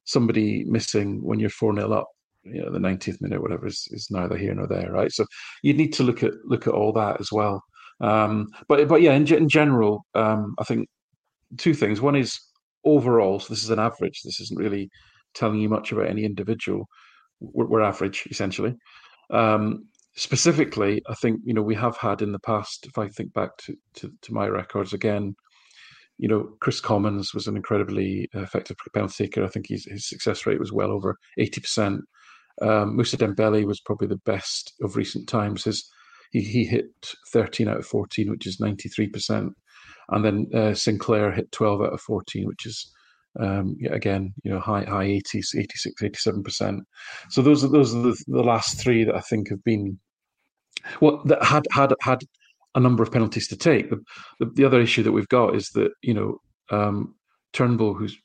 Somebody 0.04 0.64
missing 0.64 1.22
when 1.22 1.38
you're 1.38 1.50
four 1.50 1.74
0 1.74 1.92
up 1.92 2.08
you 2.44 2.62
know 2.62 2.70
the 2.70 2.78
90th 2.78 3.20
minute 3.20 3.42
whatever 3.42 3.66
is, 3.66 3.86
is 3.90 4.08
neither 4.10 4.36
here 4.36 4.54
nor 4.54 4.66
there 4.66 4.90
right? 4.92 5.12
So 5.12 5.24
you 5.62 5.74
need 5.74 5.92
to 5.94 6.02
look 6.02 6.22
at 6.22 6.32
look 6.44 6.66
at 6.66 6.74
all 6.74 6.92
that 6.94 7.20
as 7.20 7.30
well. 7.32 7.62
Um, 8.00 8.48
but 8.68 8.86
but 8.88 9.02
yeah 9.02 9.12
in, 9.12 9.30
in 9.32 9.48
general 9.48 10.06
um, 10.14 10.54
i 10.58 10.64
think 10.64 10.88
two 11.58 11.74
things. 11.74 12.00
One 12.00 12.16
is 12.16 12.38
overall 12.84 13.40
so 13.40 13.52
this 13.52 13.62
is 13.62 13.70
an 13.70 13.78
average 13.78 14.22
this 14.24 14.40
isn't 14.40 14.58
really 14.58 14.90
telling 15.34 15.60
you 15.60 15.68
much 15.68 15.92
about 15.92 16.06
any 16.06 16.24
individual. 16.24 16.86
We're, 17.40 17.66
we're 17.66 17.82
average 17.82 18.26
essentially. 18.30 18.74
Um, 19.30 19.86
specifically 20.16 21.00
i 21.08 21.14
think 21.14 21.40
you 21.44 21.54
know 21.54 21.62
we 21.62 21.74
have 21.76 21.96
had 21.96 22.20
in 22.20 22.32
the 22.32 22.38
past 22.40 22.84
if 22.84 22.98
i 22.98 23.06
think 23.06 23.32
back 23.32 23.56
to, 23.56 23.76
to, 23.94 24.12
to 24.22 24.34
my 24.34 24.48
records 24.48 24.92
again 24.92 25.36
you 26.20 26.28
know, 26.28 26.50
Kris 26.60 26.82
Commons 26.82 27.32
was 27.32 27.46
an 27.46 27.56
incredibly 27.56 28.28
effective 28.34 28.76
penalty 28.92 29.24
taker. 29.24 29.42
I 29.42 29.48
think 29.48 29.68
his, 29.68 29.86
his 29.86 30.06
success 30.06 30.44
rate 30.44 30.60
was 30.60 30.70
well 30.70 30.90
over 30.90 31.16
80%. 31.38 32.00
Um, 32.60 32.96
Moussa 32.96 33.16
Dembele 33.16 33.64
was 33.64 33.80
probably 33.80 34.08
the 34.08 34.20
best 34.26 34.74
of 34.82 34.96
recent 34.96 35.28
times. 35.28 35.64
His 35.64 35.88
he, 36.30 36.42
he 36.42 36.64
hit 36.64 36.86
13 37.32 37.68
out 37.68 37.78
of 37.78 37.86
14, 37.86 38.30
which 38.30 38.46
is 38.46 38.58
93%. 38.58 39.50
And 40.10 40.24
then 40.24 40.46
uh, 40.54 40.74
Sinclair 40.74 41.32
hit 41.32 41.50
12 41.52 41.82
out 41.82 41.92
of 41.92 42.00
14, 42.00 42.46
which 42.46 42.66
is 42.66 42.90
um, 43.38 43.76
again, 43.90 44.34
you 44.42 44.50
know, 44.50 44.58
high 44.58 44.82
high 44.84 45.06
80s, 45.06 45.54
86, 45.56 46.02
87%. 46.02 46.80
So 47.30 47.42
those 47.42 47.62
are 47.62 47.68
those 47.68 47.94
are 47.94 48.02
the, 48.02 48.24
the 48.26 48.42
last 48.42 48.80
three 48.80 49.04
that 49.04 49.14
I 49.14 49.20
think 49.20 49.50
have 49.50 49.62
been 49.62 49.98
well 51.00 51.22
that 51.26 51.42
had 51.44 51.66
had 51.70 51.94
had 52.00 52.22
a 52.74 52.80
number 52.80 53.04
of 53.04 53.12
penalties 53.12 53.46
to 53.48 53.56
take. 53.56 53.90
The, 53.90 54.00
the, 54.40 54.50
the 54.54 54.64
other 54.64 54.80
issue 54.80 55.04
that 55.04 55.12
we've 55.12 55.28
got 55.28 55.54
is 55.54 55.68
that 55.74 55.92
you 56.02 56.12
know 56.12 56.38
um, 56.70 57.14
Turnbull, 57.52 57.94
who's 57.94 58.16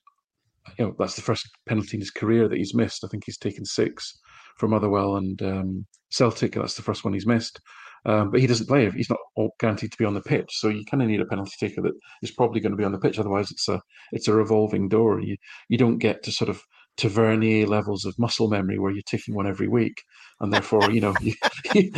you 0.79 0.85
know 0.85 0.95
that's 0.97 1.15
the 1.15 1.21
first 1.21 1.47
penalty 1.67 1.97
in 1.97 2.01
his 2.01 2.09
career 2.09 2.47
that 2.47 2.57
he's 2.57 2.73
missed. 2.73 3.03
I 3.03 3.07
think 3.07 3.23
he's 3.27 3.37
taken 3.37 3.63
six 3.63 4.19
from 4.55 4.71
Motherwell 4.71 5.17
and 5.17 5.41
um, 5.41 5.85
Celtic. 6.09 6.53
That's 6.53 6.75
the 6.75 6.81
first 6.81 7.03
one 7.03 7.13
he's 7.13 7.27
missed. 7.27 7.59
Um, 8.05 8.29
but 8.29 8.39
he 8.39 8.45
doesn't 8.47 8.67
play. 8.67 8.89
He's 8.91 9.09
not 9.09 9.19
guaranteed 9.59 9.91
to 9.91 9.97
be 9.97 10.05
on 10.05 10.13
the 10.13 10.21
pitch, 10.21 10.51
so 10.51 10.69
you 10.69 10.85
kind 10.85 11.01
of 11.01 11.09
need 11.09 11.21
a 11.21 11.25
penalty 11.25 11.53
taker 11.59 11.81
that 11.81 11.93
is 12.21 12.29
probably 12.29 12.59
going 12.59 12.71
to 12.71 12.77
be 12.77 12.83
on 12.83 12.91
the 12.91 12.99
pitch. 12.99 13.17
Otherwise, 13.17 13.49
it's 13.49 13.67
a 13.67 13.81
it's 14.11 14.27
a 14.27 14.33
revolving 14.33 14.89
door. 14.89 15.19
You 15.19 15.37
you 15.69 15.77
don't 15.79 15.97
get 15.97 16.21
to 16.23 16.31
sort 16.31 16.49
of 16.49 16.61
Tavernier 16.97 17.67
levels 17.67 18.05
of 18.05 18.17
muscle 18.17 18.47
memory 18.47 18.79
where 18.79 18.91
you're 18.91 19.03
taking 19.05 19.35
one 19.35 19.47
every 19.47 19.67
week, 19.67 20.01
and 20.39 20.53
therefore 20.53 20.91
you 20.91 21.01
know 21.01 21.13
you, 21.21 21.33
you, 21.73 21.91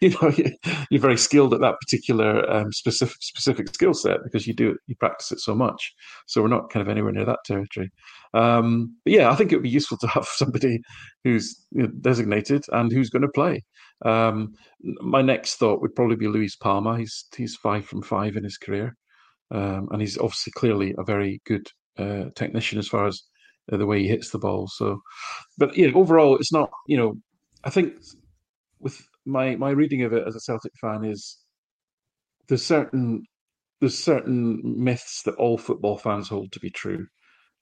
you 0.00 0.10
know 0.10 0.32
you're 0.90 1.00
very 1.00 1.16
skilled 1.16 1.54
at 1.54 1.60
that 1.60 1.76
particular 1.80 2.50
um, 2.50 2.72
specific 2.72 3.16
specific 3.20 3.68
skill 3.68 3.94
set 3.94 4.18
because 4.24 4.46
you 4.46 4.54
do 4.54 4.70
it, 4.70 4.76
you 4.86 4.96
practice 4.96 5.32
it 5.32 5.40
so 5.40 5.54
much. 5.54 5.92
So 6.26 6.42
we're 6.42 6.48
not 6.48 6.70
kind 6.70 6.82
of 6.82 6.90
anywhere 6.90 7.12
near 7.12 7.24
that 7.24 7.44
territory. 7.44 7.90
Um, 8.34 8.96
but 9.04 9.12
yeah, 9.12 9.30
I 9.30 9.36
think 9.36 9.52
it 9.52 9.56
would 9.56 9.62
be 9.62 9.68
useful 9.70 9.98
to 9.98 10.08
have 10.08 10.24
somebody 10.34 10.80
who's 11.22 11.54
designated 12.00 12.64
and 12.72 12.92
who's 12.92 13.10
going 13.10 13.22
to 13.22 13.28
play. 13.28 13.62
Um, 14.04 14.54
my 14.82 15.22
next 15.22 15.56
thought 15.56 15.80
would 15.80 15.94
probably 15.94 16.16
be 16.16 16.28
Luis 16.28 16.56
Palma. 16.56 16.98
He's 16.98 17.24
he's 17.36 17.56
five 17.56 17.86
from 17.86 18.02
five 18.02 18.36
in 18.36 18.44
his 18.44 18.58
career, 18.58 18.96
um, 19.50 19.88
and 19.90 20.00
he's 20.00 20.18
obviously 20.18 20.52
clearly 20.54 20.94
a 20.98 21.04
very 21.04 21.40
good 21.46 21.66
uh, 21.98 22.24
technician 22.34 22.78
as 22.78 22.88
far 22.88 23.06
as 23.06 23.22
Uh, 23.72 23.78
the 23.78 23.86
way 23.86 24.00
he 24.00 24.08
hits 24.08 24.30
the 24.30 24.38
ball. 24.38 24.68
So, 24.68 25.00
but 25.56 25.76
yeah, 25.76 25.88
overall, 25.94 26.36
it's 26.36 26.52
not. 26.52 26.70
You 26.86 26.96
know, 26.98 27.14
I 27.64 27.70
think 27.70 27.94
with 28.80 29.00
my 29.24 29.56
my 29.56 29.70
reading 29.70 30.02
of 30.02 30.12
it 30.12 30.26
as 30.26 30.36
a 30.36 30.40
Celtic 30.40 30.72
fan 30.80 31.04
is 31.04 31.38
there's 32.48 32.64
certain 32.64 33.24
there's 33.80 33.98
certain 33.98 34.60
myths 34.64 35.22
that 35.22 35.34
all 35.36 35.58
football 35.58 35.96
fans 35.98 36.28
hold 36.28 36.52
to 36.52 36.60
be 36.60 36.70
true. 36.70 37.06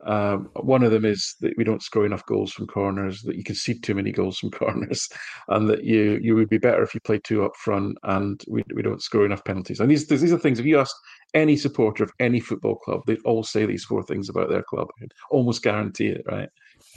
Um, 0.04 0.50
one 0.54 0.82
of 0.82 0.90
them 0.90 1.04
is 1.04 1.36
that 1.40 1.56
we 1.56 1.64
don't 1.64 1.82
score 1.82 2.04
enough 2.04 2.26
goals 2.26 2.52
from 2.52 2.66
corners, 2.66 3.22
that 3.22 3.36
you 3.36 3.44
concede 3.44 3.82
too 3.82 3.94
many 3.94 4.10
goals 4.10 4.38
from 4.38 4.50
corners, 4.62 5.08
and 5.48 5.68
that 5.70 5.84
you 5.84 6.18
you 6.20 6.34
would 6.34 6.48
be 6.48 6.58
better 6.58 6.82
if 6.82 6.94
you 6.94 7.00
play 7.00 7.18
two 7.18 7.44
up 7.44 7.56
front, 7.56 7.96
and 8.04 8.42
we, 8.48 8.64
we 8.74 8.82
don't 8.82 9.02
score 9.02 9.24
enough 9.24 9.44
penalties. 9.44 9.80
And 9.80 9.90
these 9.90 10.06
these 10.06 10.32
are 10.32 10.38
things. 10.38 10.58
If 10.58 10.66
you 10.66 10.78
ask 10.78 10.94
any 11.34 11.56
supporter 11.56 12.04
of 12.04 12.12
any 12.20 12.40
football 12.40 12.76
club, 12.76 13.02
they'd 13.06 13.18
all 13.24 13.44
say 13.44 13.64
these 13.64 13.84
four 13.84 14.02
things 14.02 14.28
about 14.28 14.48
their 14.48 14.62
club. 14.62 14.88
Almost 15.30 15.62
guarantee 15.62 16.08
it, 16.08 16.24
right? 16.26 16.48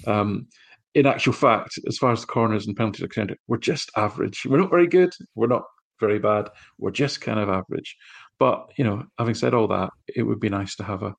Um, 0.07 0.47
in 0.95 1.05
actual 1.05 1.33
fact, 1.33 1.77
as 1.87 1.97
far 1.97 2.11
as 2.11 2.21
the 2.21 2.27
corners 2.27 2.67
and 2.67 2.75
penalties 2.75 3.03
are 3.03 3.07
concerned, 3.07 3.37
we're 3.47 3.57
just 3.57 3.91
average. 3.97 4.45
We're 4.45 4.59
not 4.59 4.69
very 4.69 4.87
good. 4.87 5.13
We're 5.35 5.47
not 5.47 5.63
very 5.99 6.19
bad. 6.19 6.49
We're 6.77 6.91
just 6.91 7.21
kind 7.21 7.39
of 7.39 7.49
average. 7.49 7.95
But 8.39 8.71
you 8.77 8.83
know, 8.83 9.03
having 9.19 9.35
said 9.35 9.53
all 9.53 9.67
that, 9.67 9.91
it 10.07 10.23
would 10.23 10.39
be 10.39 10.49
nice 10.49 10.75
to 10.77 10.83
have 10.83 11.03
a 11.03 11.13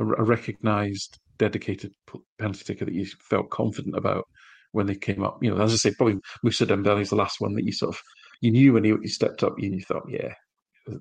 a, 0.00 0.04
a 0.04 0.24
recognised, 0.24 1.18
dedicated 1.38 1.92
penalty 2.38 2.64
taker 2.64 2.84
that 2.84 2.94
you 2.94 3.06
felt 3.20 3.50
confident 3.50 3.96
about 3.96 4.26
when 4.72 4.86
they 4.86 4.94
came 4.94 5.22
up. 5.22 5.42
You 5.42 5.54
know, 5.54 5.62
as 5.62 5.72
I 5.72 5.76
say, 5.76 5.94
probably 5.94 6.20
Moussa 6.42 6.66
Dembele 6.66 7.02
is 7.02 7.10
the 7.10 7.16
last 7.16 7.40
one 7.40 7.54
that 7.54 7.64
you 7.64 7.72
sort 7.72 7.94
of 7.94 8.02
you 8.40 8.50
knew 8.50 8.72
when 8.72 8.84
he, 8.84 8.94
he 9.02 9.08
stepped 9.08 9.42
up, 9.42 9.54
and 9.58 9.74
you 9.74 9.82
thought, 9.82 10.08
yeah, 10.08 10.34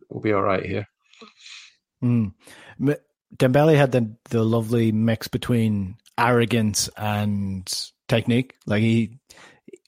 we'll 0.09 0.21
be 0.21 0.33
all 0.33 0.41
right 0.41 0.65
here. 0.65 0.85
Mm. 2.03 2.33
Dembele 3.35 3.75
had 3.75 3.91
the 3.91 4.15
the 4.29 4.43
lovely 4.43 4.91
mix 4.91 5.27
between 5.27 5.97
arrogance 6.17 6.89
and 6.97 7.71
technique. 8.07 8.55
Like 8.65 8.81
he 8.81 9.19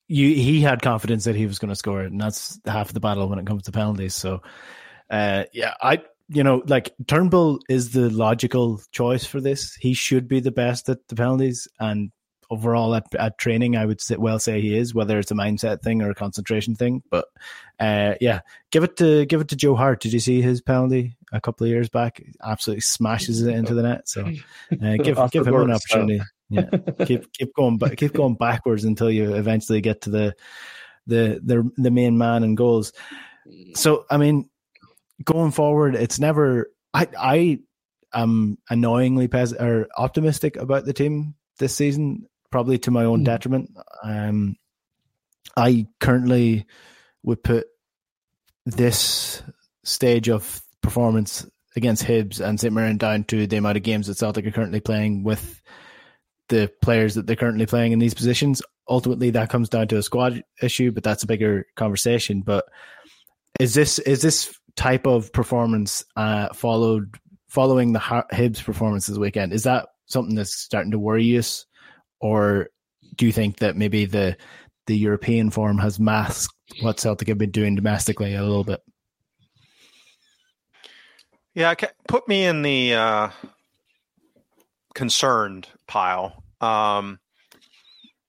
you 0.08 0.34
he 0.36 0.62
had 0.62 0.82
confidence 0.82 1.26
that 1.26 1.36
he 1.36 1.46
was 1.46 1.60
going 1.60 1.70
to 1.70 1.76
score 1.76 2.04
it, 2.04 2.12
and 2.12 2.20
that's 2.20 2.60
half 2.66 2.90
of 2.90 2.94
the 2.94 3.00
battle 3.00 3.30
when 3.30 3.40
it 3.40 3.48
comes 3.48 3.64
to 3.64 3.72
penalties. 3.72 4.14
So, 4.14 4.42
uh, 5.10 5.46
yeah, 5.54 5.74
I 5.82 6.04
you 6.34 6.44
know 6.44 6.64
like 6.68 6.94
Turnbull 7.08 7.60
is 7.70 7.92
the 7.92 8.10
logical 8.10 8.82
choice 8.92 9.26
for 9.26 9.42
this. 9.42 9.76
He 9.76 9.94
should 9.94 10.28
be 10.28 10.40
the 10.40 10.52
best 10.52 10.90
at 10.90 11.08
the 11.08 11.16
penalties, 11.16 11.68
and 11.80 12.12
overall 12.50 12.96
at, 12.96 13.06
at 13.16 13.38
training, 13.38 13.78
I 13.78 13.86
would 13.86 14.02
say, 14.02 14.18
well 14.18 14.40
say 14.40 14.60
he 14.62 14.78
is, 14.78 14.94
whether 14.94 15.18
it's 15.18 15.32
a 15.32 15.36
mindset 15.36 15.82
thing 15.82 16.02
or 16.02 16.10
a 16.10 16.16
concentration 16.16 16.76
thing. 16.76 17.02
But 17.10 17.26
uh, 17.80 18.16
yeah, 18.20 18.42
give 18.72 18.84
it 18.84 18.98
to 18.98 19.26
give 19.26 19.42
it 19.42 19.50
to 19.50 19.56
Joe 19.56 19.76
Hart. 19.76 20.02
Did 20.02 20.14
you 20.14 20.20
see 20.20 20.42
his 20.42 20.62
penalty 20.62 21.16
a 21.32 21.42
couple 21.42 21.66
of 21.66 21.72
years 21.72 21.90
back? 21.90 22.22
Absolutely 22.44 22.82
smashes 22.82 23.42
it 23.42 23.54
into 23.54 23.74
the 23.74 23.84
net. 23.84 24.08
So 24.08 24.26
uh, 24.26 24.98
give 25.04 25.20
give 25.32 25.48
him 25.48 25.56
an 25.56 25.72
opportunity 25.72 26.22
yeah, 26.52 26.70
keep 27.06 27.32
keep 27.32 27.56
going, 27.56 27.78
but 27.78 27.98
keep 27.98 28.14
going 28.14 28.36
backwards 28.36 28.84
until 28.84 29.10
you 29.10 29.34
eventually 29.34 29.80
get 29.80 30.02
to 30.02 30.10
the 30.10 30.36
the 31.08 31.40
the 31.44 31.72
the 31.78 31.92
main 31.92 32.18
man 32.18 32.44
and 32.44 32.58
goals. 32.58 32.92
So 33.74 34.06
I 34.10 34.18
mean, 34.18 34.50
going 35.24 35.52
forward, 35.52 35.96
it's 35.96 36.20
never. 36.20 36.72
I 36.94 37.08
I 37.18 37.60
am 38.14 38.58
annoyingly 38.70 39.28
pes- 39.28 39.54
or 39.54 39.88
optimistic 39.98 40.58
about 40.58 40.86
the 40.86 40.94
team 40.94 41.36
this 41.60 41.76
season, 41.76 42.28
probably 42.52 42.78
to 42.80 42.92
my 42.92 43.06
own 43.06 43.22
mm. 43.22 43.26
detriment. 43.26 43.72
Um, 44.04 44.56
I 45.56 45.88
currently 46.00 46.66
would 47.24 47.44
put 47.44 47.68
this 48.66 49.42
stage 49.84 50.30
of 50.30 50.62
performance 50.82 51.46
against 51.76 52.04
Hibs 52.04 52.40
and 52.40 52.60
St 52.60 52.74
Mirren 52.74 52.98
down 52.98 53.24
to 53.26 53.48
the 53.48 53.58
amount 53.58 53.78
of 53.78 53.84
games 53.84 54.08
that 54.08 54.18
Celtic 54.18 54.46
are 54.46 54.52
currently 54.52 54.82
playing 54.82 55.24
with 55.24 55.62
the 56.50 56.72
players 56.82 57.16
that 57.16 57.26
they're 57.28 57.36
currently 57.36 57.66
playing 57.66 57.94
in 57.94 58.00
these 58.00 58.14
positions. 58.14 58.62
Ultimately, 58.90 59.32
that 59.32 59.50
comes 59.50 59.70
down 59.70 59.88
to 59.90 59.98
a 59.98 60.04
squad 60.04 60.44
issue, 60.62 60.92
but 60.92 61.04
that's 61.04 61.24
a 61.24 61.28
bigger 61.28 61.66
conversation. 61.76 62.42
But 62.42 62.66
is 63.60 63.74
this 63.74 64.00
is 64.00 64.22
this 64.22 64.54
type 64.76 65.06
of 65.08 65.32
performance 65.34 66.04
uh, 66.16 66.54
followed 66.54 67.16
following 67.50 67.94
the 67.94 68.00
Hibs 68.00 68.64
performance 68.64 69.08
this 69.08 69.18
weekend? 69.18 69.54
Is 69.54 69.64
that 69.64 69.90
something 70.06 70.36
that's 70.36 70.56
starting 70.56 70.92
to 70.92 71.00
worry 71.00 71.38
us, 71.38 71.66
or 72.20 72.70
do 73.16 73.26
you 73.26 73.32
think 73.32 73.58
that 73.58 73.76
maybe 73.76 74.06
the 74.06 74.38
the 74.88 74.98
European 74.98 75.50
form 75.52 75.78
has 75.78 76.00
masked 76.00 76.56
what 76.82 77.00
Celtic 77.00 77.28
have 77.28 77.38
been 77.38 77.52
doing 77.52 77.76
domestically 77.76 78.34
a 78.36 78.42
little 78.42 78.64
bit? 78.64 78.82
Yeah, 81.54 81.74
put 82.08 82.28
me 82.28 82.46
in 82.46 82.62
the 82.62 82.94
uh, 82.96 83.30
concerned 84.96 85.68
pile. 85.88 86.44
Um, 86.62 87.20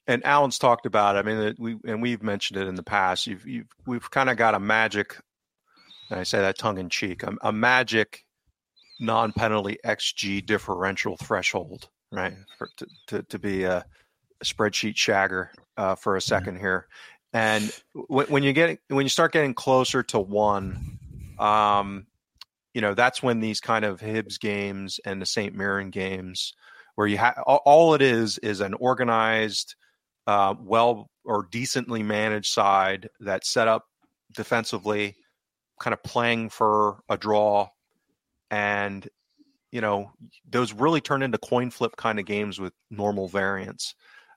and 0.07 0.25
Alan's 0.25 0.59
talked 0.59 0.87
about. 0.87 1.17
It. 1.17 1.21
I 1.21 1.23
mean, 1.23 1.55
we 1.59 1.77
and 1.87 2.03
we've 2.03 2.23
mentioned 2.23 2.61
it 2.61 2.67
in 2.67 2.75
the 2.75 2.83
past. 2.83 3.27
You've, 3.27 3.47
you've 3.47 3.69
we've 3.87 4.11
kind 4.11 4.29
of 4.29 4.37
got 4.37 4.55
a 4.55 4.61
magic. 4.61 5.17
And 6.13 6.21
I 6.21 6.25
say 6.25 6.41
that 6.41 6.59
tongue 6.59 6.77
in 6.77 6.91
cheek. 6.91 7.23
A, 7.23 7.35
a 7.41 7.53
magic 7.53 8.25
non-penalty 9.01 9.79
xG 9.85 10.45
differential 10.45 11.17
threshold, 11.17 11.89
right? 12.13 12.35
For, 12.59 12.69
to, 12.77 12.87
to, 13.07 13.23
to 13.23 13.39
be 13.39 13.65
a, 13.65 13.79
a 13.79 14.45
spreadsheet 14.45 14.95
shagger 14.95 15.49
uh, 15.79 15.95
for 15.95 16.17
a 16.17 16.21
2nd 16.21 16.59
here. 16.59 16.87
And 17.33 17.73
when, 17.95 18.27
when 18.27 18.43
you 18.43 18.53
get 18.53 18.79
when 18.89 19.07
you 19.07 19.09
start 19.09 19.33
getting 19.33 19.55
closer 19.55 20.03
to 20.03 20.21
one, 20.21 20.99
um, 21.39 22.07
you 22.75 22.83
know 22.83 22.93
that's 22.93 23.23
when 23.23 23.41
these 23.41 23.61
kind 23.61 23.87
of 23.87 24.01
Hibs 24.01 24.39
games 24.39 25.01
and 25.07 25.21
the 25.21 25.25
St. 25.25 25.55
Mirren 25.55 25.89
games, 25.89 26.53
where 26.95 27.07
you 27.07 27.17
have 27.17 27.39
all 27.47 27.95
it 27.95 28.03
is 28.03 28.37
is 28.39 28.61
an 28.61 28.75
organized, 28.75 29.77
uh, 30.27 30.55
well 30.61 31.09
or 31.25 31.49
decently 31.51 32.03
managed 32.03 32.53
side 32.53 33.09
that's 33.19 33.49
set 33.49 33.67
up 33.67 33.87
defensively, 34.35 35.17
kind 35.83 35.95
of 35.95 36.03
playing 36.03 36.49
for 36.49 37.01
a 37.09 37.19
draw, 37.19 37.69
and 38.51 39.09
you 39.71 39.81
know 39.81 40.11
those 40.49 40.73
really 40.73 41.01
turn 41.01 41.23
into 41.23 41.39
coin 41.39 41.71
flip 41.71 41.97
kind 41.97 42.19
of 42.19 42.27
games 42.27 42.61
with 42.61 42.73
normal 42.91 43.29
variance. 43.29 43.95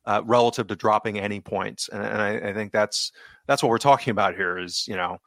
Uh, 0.07 0.21
relative 0.23 0.67
to 0.67 0.75
dropping 0.75 1.17
any 1.17 1.39
points, 1.39 1.89
and, 1.91 2.03
and 2.03 2.21
I, 2.21 2.49
I, 2.49 2.53
think 2.53 2.71
that's 2.71 3.11
that's 3.47 3.63
what 3.63 3.69
we're 3.69 3.79
talking 3.79 4.11
about 4.11 4.35
here. 4.35 4.59
Is 4.59 4.85
you 4.87 4.95
know 4.95 5.17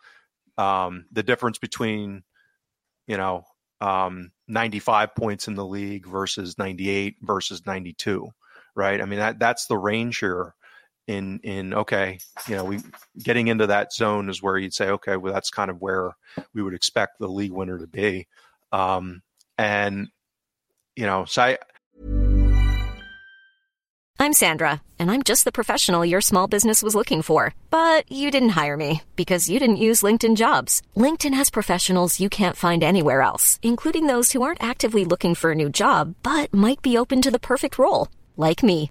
um, 0.57 1.07
the 1.11 1.25
difference 1.25 1.59
between 1.59 2.23
you 3.09 3.17
know, 3.17 3.45
um, 3.81 4.31
95 4.47 5.17
points 5.17 5.49
in 5.49 5.55
the 5.55 5.65
league 5.65 6.07
versus 6.07 6.57
98 6.59 7.17
versus 7.23 7.67
92, 7.67 8.29
right? 8.77 9.01
I 9.01 9.07
mean, 9.07 9.19
that 9.19 9.41
that's 9.41 9.67
the 9.67 9.79
range 9.79 10.19
here 10.19 10.55
in, 11.09 11.41
in, 11.43 11.75
okay, 11.75 12.19
you 12.47 12.55
know, 12.55 12.65
we 12.65 12.81
getting 13.21 13.49
into 13.49 13.67
that 13.67 13.93
zone 13.93 14.29
is 14.29 14.43
where 14.43 14.59
you'd 14.59 14.75
say, 14.75 14.91
okay, 14.91 15.17
well, 15.17 15.33
that's 15.33 15.51
kind 15.51 15.71
of 15.71 15.81
where 15.81 16.13
we 16.55 16.63
would 16.63 16.75
expect 16.75 17.19
the 17.19 17.29
league 17.29 17.51
winner 17.51 17.79
to 17.79 17.87
be. 17.87 18.29
Um, 18.71 19.23
and, 19.57 20.09
you 20.95 21.07
know, 21.07 21.25
so 21.25 21.43
I, 21.43 21.59
I'm 24.21 24.33
Sandra, 24.35 24.83
and 24.99 25.11
I'm 25.11 25.23
just 25.23 25.45
the 25.45 25.53
professional 25.53 26.05
your 26.05 26.21
small 26.21 26.47
business 26.47 26.83
was 26.83 26.95
looking 26.95 27.23
for. 27.23 27.55
But 27.71 28.11
you 28.13 28.31
didn't 28.31 28.51
hire 28.61 28.77
me 28.77 29.03
because 29.17 29.49
you 29.49 29.59
didn't 29.59 29.77
use 29.77 30.03
LinkedIn 30.03 30.37
jobs. 30.37 30.83
LinkedIn 30.95 31.35
has 31.35 31.49
professionals 31.49 32.21
you 32.21 32.29
can't 32.29 32.57
find 32.57 32.85
anywhere 32.85 33.23
else, 33.23 33.59
including 33.63 34.09
those 34.09 34.33
who 34.33 34.43
aren't 34.43 34.63
actively 34.63 35.07
looking 35.07 35.35
for 35.35 35.53
a 35.53 35.55
new 35.55 35.71
job 35.71 36.15
but 36.23 36.53
might 36.53 36.83
be 36.83 36.99
open 36.99 37.23
to 37.23 37.31
the 37.31 37.39
perfect 37.39 37.79
role, 37.79 38.09
like 38.37 38.63
me. 38.63 38.91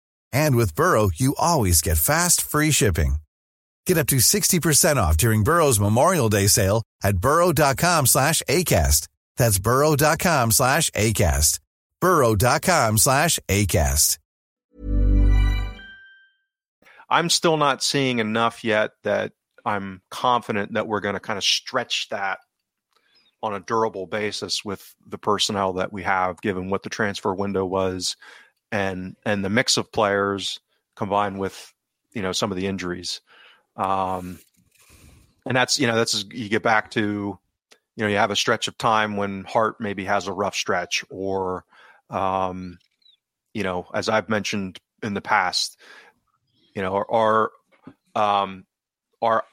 And 0.33 0.55
with 0.55 0.75
Burrow, 0.75 1.09
you 1.13 1.35
always 1.37 1.81
get 1.81 1.97
fast, 1.97 2.41
free 2.41 2.71
shipping. 2.71 3.15
Get 3.85 3.97
up 3.97 4.07
to 4.07 4.17
60% 4.17 4.95
off 4.97 5.17
during 5.17 5.43
Burrow's 5.43 5.79
Memorial 5.79 6.29
Day 6.29 6.47
sale 6.47 6.83
at 7.03 7.17
burrow.com 7.17 8.05
slash 8.05 8.41
ACAST. 8.47 9.07
That's 9.37 9.59
burrow.com 9.59 10.51
slash 10.51 10.89
ACAST. 10.91 11.59
burrow.com 11.99 12.97
slash 12.97 13.39
ACAST. 13.47 14.17
I'm 17.09 17.29
still 17.29 17.57
not 17.57 17.83
seeing 17.83 18.19
enough 18.19 18.63
yet 18.63 18.91
that 19.03 19.33
I'm 19.65 20.01
confident 20.09 20.73
that 20.73 20.87
we're 20.87 21.01
going 21.01 21.15
to 21.15 21.19
kind 21.19 21.37
of 21.37 21.43
stretch 21.43 22.07
that 22.09 22.39
on 23.43 23.53
a 23.53 23.59
durable 23.59 24.07
basis 24.07 24.63
with 24.63 24.95
the 25.05 25.17
personnel 25.17 25.73
that 25.73 25.91
we 25.91 26.03
have, 26.03 26.39
given 26.41 26.69
what 26.69 26.83
the 26.83 26.89
transfer 26.89 27.33
window 27.33 27.65
was, 27.65 28.15
and 28.71 29.15
and 29.25 29.43
the 29.43 29.49
mix 29.49 29.77
of 29.77 29.91
players 29.91 30.59
combined 30.95 31.39
with 31.39 31.73
you 32.13 32.21
know 32.21 32.31
some 32.31 32.51
of 32.51 32.57
the 32.57 32.67
injuries. 32.67 33.21
Um, 33.75 34.39
and 35.45 35.55
that's 35.55 35.79
you 35.79 35.87
know 35.87 35.95
that's 35.95 36.25
you 36.31 36.49
get 36.49 36.63
back 36.63 36.91
to 36.91 37.37
you 37.95 38.03
know 38.03 38.07
you 38.07 38.17
have 38.17 38.31
a 38.31 38.35
stretch 38.35 38.67
of 38.67 38.77
time 38.77 39.17
when 39.17 39.43
Hart 39.43 39.79
maybe 39.79 40.05
has 40.05 40.27
a 40.27 40.33
rough 40.33 40.55
stretch 40.55 41.03
or 41.09 41.65
um, 42.09 42.77
you 43.53 43.63
know 43.63 43.87
as 43.93 44.09
I've 44.09 44.29
mentioned 44.29 44.79
in 45.03 45.13
the 45.13 45.21
past 45.21 45.77
you 46.75 46.81
know 46.81 47.03
our 47.09 47.51
um, 48.15 48.65
our 49.21 49.43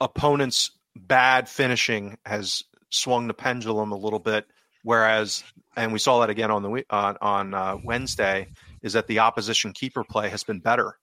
opponent's 0.00 0.70
bad 0.94 1.48
finishing 1.48 2.16
has 2.24 2.64
swung 2.90 3.26
the 3.26 3.34
pendulum 3.34 3.92
a 3.92 3.96
little 3.96 4.18
bit 4.18 4.46
whereas 4.82 5.44
and 5.76 5.92
we 5.92 5.98
saw 5.98 6.20
that 6.20 6.30
again 6.30 6.50
on 6.50 6.62
the 6.62 6.84
on 6.90 7.16
on 7.20 7.54
uh, 7.54 7.76
Wednesday 7.84 8.48
is 8.82 8.94
that 8.94 9.06
the 9.06 9.20
opposition 9.20 9.72
keeper 9.72 10.04
play 10.04 10.28
has 10.28 10.44
been 10.44 10.60
better 10.60 10.96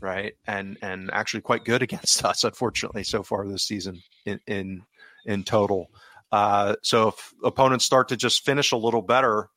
right? 0.00 0.34
And 0.46 0.78
and 0.82 1.10
actually 1.12 1.42
quite 1.42 1.64
good 1.64 1.82
against 1.88 2.24
us, 2.24 2.44
unfortunately, 2.44 3.04
so 3.04 3.22
far 3.22 3.46
this 3.46 3.64
season 3.64 4.02
in 4.24 4.40
in 4.46 4.82
in 5.24 5.44
total. 5.44 5.90
Uh, 6.30 6.76
so 6.82 7.08
if 7.08 7.34
opponents 7.42 7.84
start 7.84 8.08
to 8.08 8.16
just 8.16 8.44
finish 8.44 8.72
a 8.72 8.76
little 8.76 9.02
better, 9.02 9.48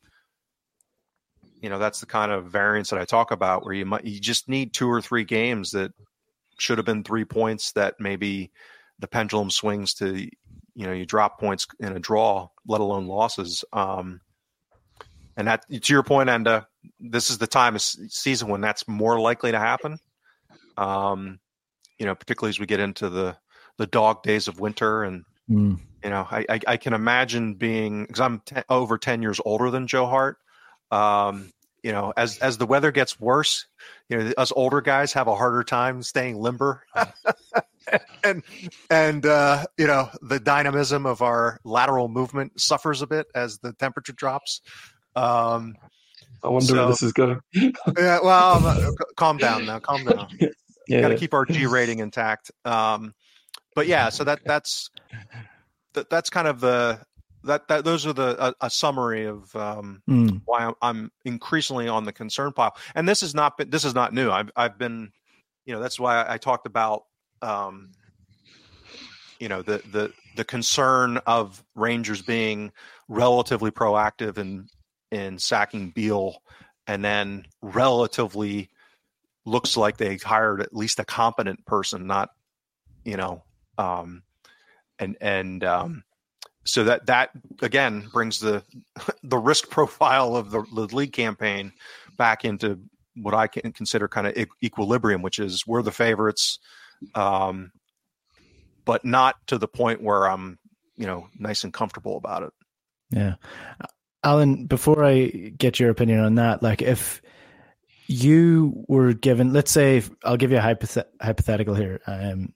you 1.62 1.70
know 1.70 1.80
that's 1.80 2.00
the 2.00 2.06
kind 2.06 2.32
of 2.32 2.46
variance 2.46 2.90
that 2.90 3.00
I 3.00 3.06
talk 3.06 3.32
about, 3.32 3.66
where 3.66 3.74
you 3.74 3.86
might 3.86 4.06
you 4.06 4.20
just 4.20 4.50
need 4.50 4.74
two 4.74 4.90
or 4.90 5.02
three 5.02 5.24
games 5.24 5.72
that 5.72 5.92
should 6.58 6.78
have 6.78 6.86
been 6.86 7.04
three 7.04 7.26
points 7.26 7.72
that 7.74 7.96
maybe 8.00 8.52
the 9.00 9.08
pendulum 9.08 9.50
swings 9.50 9.96
to 9.96 10.16
you 10.18 10.88
know 10.88 10.94
you 10.94 11.06
drop 11.06 11.40
points 11.40 11.68
in 11.80 11.96
a 11.96 12.00
draw, 12.00 12.48
let 12.66 12.82
alone 12.82 13.08
losses. 13.08 13.66
Um, 13.74 14.22
and 15.38 15.48
that 15.48 15.66
to 15.70 15.94
your 15.94 16.04
point, 16.04 16.30
Enda, 16.30 16.66
this 17.00 17.30
is 17.30 17.38
the 17.38 17.48
time 17.48 17.76
of 17.76 17.82
season 17.82 18.48
when 18.48 18.62
that's 18.62 18.88
more 18.88 19.20
likely 19.20 19.52
to 19.52 19.60
happen. 19.60 19.98
Um, 20.78 21.40
you 22.00 22.06
know, 22.06 22.16
particularly 22.16 22.50
as 22.50 22.60
we 22.60 22.66
get 22.66 22.80
into 22.80 23.10
the 23.10 23.38
the 23.78 23.88
dog 23.88 24.24
days 24.24 24.48
of 24.48 24.60
winter, 24.60 25.04
and 25.04 25.24
mm. 25.50 25.80
you 26.04 26.10
know, 26.10 26.28
I, 26.30 26.46
I, 26.50 26.60
I 26.68 26.78
can 26.78 26.94
imagine 26.94 27.56
being 27.56 28.06
because 28.06 28.20
I'm 28.20 28.40
ten, 28.46 28.64
over 28.70 28.98
ten 28.98 29.22
years 29.22 29.40
older 29.44 29.70
than 29.70 29.88
Joe 29.88 30.08
Hart. 30.08 30.38
Um, 30.92 31.52
you 31.84 31.92
know, 31.92 32.14
as 32.16 32.38
as 32.40 32.58
the 32.58 32.66
weather 32.66 32.92
gets 32.92 33.20
worse, 33.20 33.66
you 34.10 34.18
know, 34.18 34.32
us 34.38 34.52
older 34.56 34.82
guys 34.82 35.14
have 35.14 35.28
a 35.28 35.36
harder 35.36 35.64
time 35.64 36.04
staying 36.04 36.40
limber. 36.40 36.84
and 38.24 38.44
and 38.90 39.26
uh, 39.26 39.66
you 39.78 39.88
know 39.88 40.10
the 40.22 40.40
dynamism 40.40 41.06
of 41.06 41.22
our 41.22 41.60
lateral 41.64 42.08
movement 42.08 42.60
suffers 42.60 43.02
a 43.02 43.08
bit 43.08 43.28
as 43.34 43.58
the 43.60 43.74
temperature 43.74 44.14
drops. 44.14 44.62
Um, 45.16 45.76
I 46.44 46.48
wonder 46.48 46.66
so, 46.66 46.76
where 46.76 46.88
this 46.88 47.04
is 47.04 47.14
going. 47.14 47.40
yeah, 47.54 48.20
well, 48.24 48.66
uh, 48.66 48.92
calm 49.16 49.38
down 49.38 49.66
now. 49.66 49.80
Calm 49.80 50.04
down. 50.04 50.28
yeah, 50.88 51.02
got 51.02 51.10
to 51.10 51.18
keep 51.18 51.34
our 51.34 51.46
G 51.46 51.66
rating 51.66 52.00
intact. 52.00 52.52
Um, 52.66 53.14
but 53.76 53.88
yeah, 53.88 54.10
so 54.10 54.24
that 54.24 54.40
that's 54.46 54.90
that, 55.94 56.10
that's 56.10 56.30
kind 56.30 56.48
of 56.48 56.60
the 56.60 57.00
that 57.44 57.68
that 57.68 57.86
those 57.86 58.06
are 58.06 58.14
the 58.14 58.36
a, 58.44 58.54
a 58.62 58.70
summary 58.70 59.26
of 59.26 59.56
um, 59.56 60.02
mm. 60.10 60.42
why 60.46 60.66
I'm, 60.66 60.74
I'm, 60.82 61.12
increasingly 61.26 61.88
on 61.88 62.06
the 62.06 62.14
concern 62.14 62.54
pile. 62.54 62.76
And 62.96 63.08
this 63.08 63.24
is 63.24 63.34
not 63.34 63.58
been, 63.58 63.70
this 63.70 63.86
is 63.86 63.96
not 63.96 64.14
new. 64.14 64.30
I've 64.32 64.52
I've 64.56 64.78
been, 64.78 65.12
you 65.66 65.74
know, 65.74 65.80
that's 65.80 66.00
why 66.00 66.26
I 66.28 66.38
talked 66.38 66.66
about, 66.68 67.04
um, 67.42 67.92
you 69.40 69.48
know, 69.48 69.62
the 69.62 69.82
the 69.92 70.12
the 70.36 70.44
concern 70.44 71.18
of 71.28 71.64
Rangers 71.76 72.22
being 72.22 72.72
relatively 73.08 73.72
proactive 73.72 74.38
in 74.38 74.68
in 75.12 75.38
sacking 75.38 75.90
Beale, 75.90 76.42
and 76.88 77.04
then 77.04 77.46
relatively 77.62 78.70
looks 79.46 79.76
like 79.78 79.98
they 79.98 80.18
hired 80.18 80.62
at 80.62 80.76
least 80.76 81.00
a 81.00 81.06
competent 81.06 81.66
person, 81.66 82.08
not 82.08 82.30
you 83.04 83.18
know, 83.18 83.44
um, 83.78 84.24
and 85.00 85.18
and 85.22 85.64
um, 85.64 86.04
so 86.64 86.84
that 86.86 87.08
that 87.08 87.32
again 87.62 88.08
brings 88.12 88.40
the 88.40 88.64
the 89.24 89.38
risk 89.38 89.70
profile 89.70 90.36
of 90.36 90.52
the, 90.52 90.64
the 90.74 90.96
league 90.96 91.14
campaign 91.14 91.74
back 92.18 92.46
into 92.46 92.80
what 93.16 93.34
I 93.34 93.48
can 93.48 93.72
consider 93.74 94.08
kind 94.08 94.28
of 94.28 94.48
equilibrium, 94.64 95.22
which 95.22 95.40
is 95.40 95.66
we're 95.68 95.82
the 95.82 95.92
favorites, 95.92 96.60
um, 97.14 97.72
but 98.86 99.04
not 99.04 99.36
to 99.48 99.58
the 99.58 99.68
point 99.68 100.02
where 100.02 100.30
I'm 100.30 100.60
you 100.98 101.08
know 101.08 101.28
nice 101.38 101.64
and 101.64 101.74
comfortable 101.74 102.18
about 102.18 102.44
it. 102.44 102.54
Yeah, 103.10 103.36
Alan. 104.24 104.66
Before 104.66 105.04
I 105.04 105.26
get 105.28 105.80
your 105.80 105.90
opinion 105.90 106.20
on 106.20 106.36
that, 106.36 106.62
like 106.62 106.82
if 106.82 107.22
you 108.08 108.84
were 108.88 109.14
given, 109.14 109.54
let's 109.54 109.72
say, 109.72 110.04
I'll 110.24 110.38
give 110.38 110.52
you 110.52 110.58
a 110.58 110.62
hypothet- 110.62 111.08
hypothetical 111.22 111.76
here. 111.76 112.02
Um, 112.06 112.54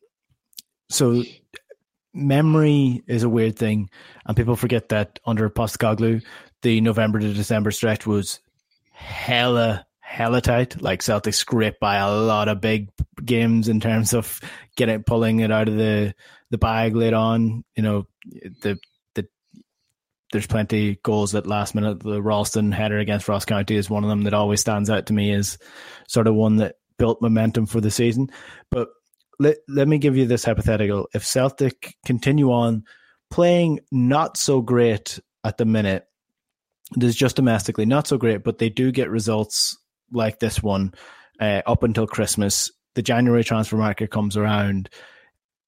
so 0.89 1.23
memory 2.13 3.03
is 3.07 3.23
a 3.23 3.29
weird 3.29 3.57
thing, 3.57 3.89
and 4.25 4.37
people 4.37 4.55
forget 4.55 4.89
that 4.89 5.19
under 5.25 5.49
Postecoglou, 5.49 6.23
the 6.61 6.81
November 6.81 7.19
to 7.19 7.33
December 7.33 7.71
stretch 7.71 8.05
was 8.05 8.39
hella 8.91 9.85
hella 9.99 10.41
tight. 10.41 10.81
Like 10.81 11.01
Celtic 11.01 11.33
scraped 11.33 11.79
by 11.79 11.97
a 11.97 12.11
lot 12.11 12.47
of 12.47 12.61
big 12.61 12.89
games 13.23 13.67
in 13.67 13.79
terms 13.79 14.13
of 14.13 14.39
getting 14.75 15.03
pulling 15.03 15.39
it 15.39 15.51
out 15.51 15.67
of 15.67 15.75
the 15.75 16.13
the 16.51 16.57
bag 16.57 16.95
late 16.95 17.13
on. 17.13 17.63
You 17.75 17.83
know 17.83 18.07
the 18.61 18.79
there's 20.35 20.45
plenty 20.45 20.99
goals 21.01 21.33
at 21.33 21.47
last 21.47 21.75
minute. 21.75 22.01
The 22.01 22.21
Ralston 22.21 22.73
header 22.73 22.99
against 22.99 23.29
Ross 23.29 23.45
County 23.45 23.77
is 23.77 23.89
one 23.89 24.03
of 24.03 24.09
them 24.09 24.23
that 24.23 24.33
always 24.33 24.59
stands 24.59 24.89
out 24.89 25.05
to 25.05 25.13
me 25.13 25.31
as 25.31 25.57
sort 26.09 26.27
of 26.27 26.35
one 26.35 26.57
that 26.57 26.75
built 26.99 27.21
momentum 27.21 27.65
for 27.67 27.79
the 27.79 27.89
season. 27.89 28.29
But 28.69 28.89
let, 29.39 29.55
let 29.69 29.87
me 29.87 29.97
give 29.97 30.17
you 30.17 30.25
this 30.25 30.43
hypothetical. 30.43 31.07
If 31.13 31.25
Celtic 31.25 31.95
continue 32.05 32.51
on 32.51 32.83
playing 33.31 33.79
not 33.93 34.35
so 34.35 34.59
great 34.59 35.21
at 35.45 35.57
the 35.57 35.63
minute, 35.63 36.05
there's 36.91 37.15
just 37.15 37.37
domestically 37.37 37.85
not 37.85 38.05
so 38.05 38.17
great, 38.17 38.43
but 38.43 38.57
they 38.57 38.67
do 38.67 38.91
get 38.91 39.09
results 39.09 39.77
like 40.11 40.39
this 40.39 40.61
one 40.61 40.93
uh, 41.39 41.61
up 41.65 41.83
until 41.83 42.07
Christmas. 42.07 42.73
The 42.95 43.01
January 43.01 43.45
transfer 43.45 43.77
market 43.77 44.11
comes 44.11 44.35
around. 44.35 44.89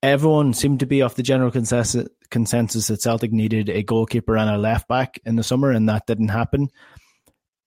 Everyone 0.04 0.54
seemed 0.54 0.80
to 0.82 0.86
be 0.86 1.02
off 1.02 1.16
the 1.16 1.24
general 1.24 1.52
consensus 1.52 2.08
consensus 2.30 2.88
that 2.88 3.02
Celtic 3.02 3.32
needed 3.32 3.70
a 3.70 3.84
goalkeeper 3.84 4.38
and 4.38 4.50
a 4.50 4.58
left 4.58 4.88
back 4.88 5.20
in 5.26 5.38
the 5.38 5.44
summer, 5.44 5.72
and 5.72 5.90
that 5.90 6.06
didn't 6.06 6.28
happen. 6.30 6.70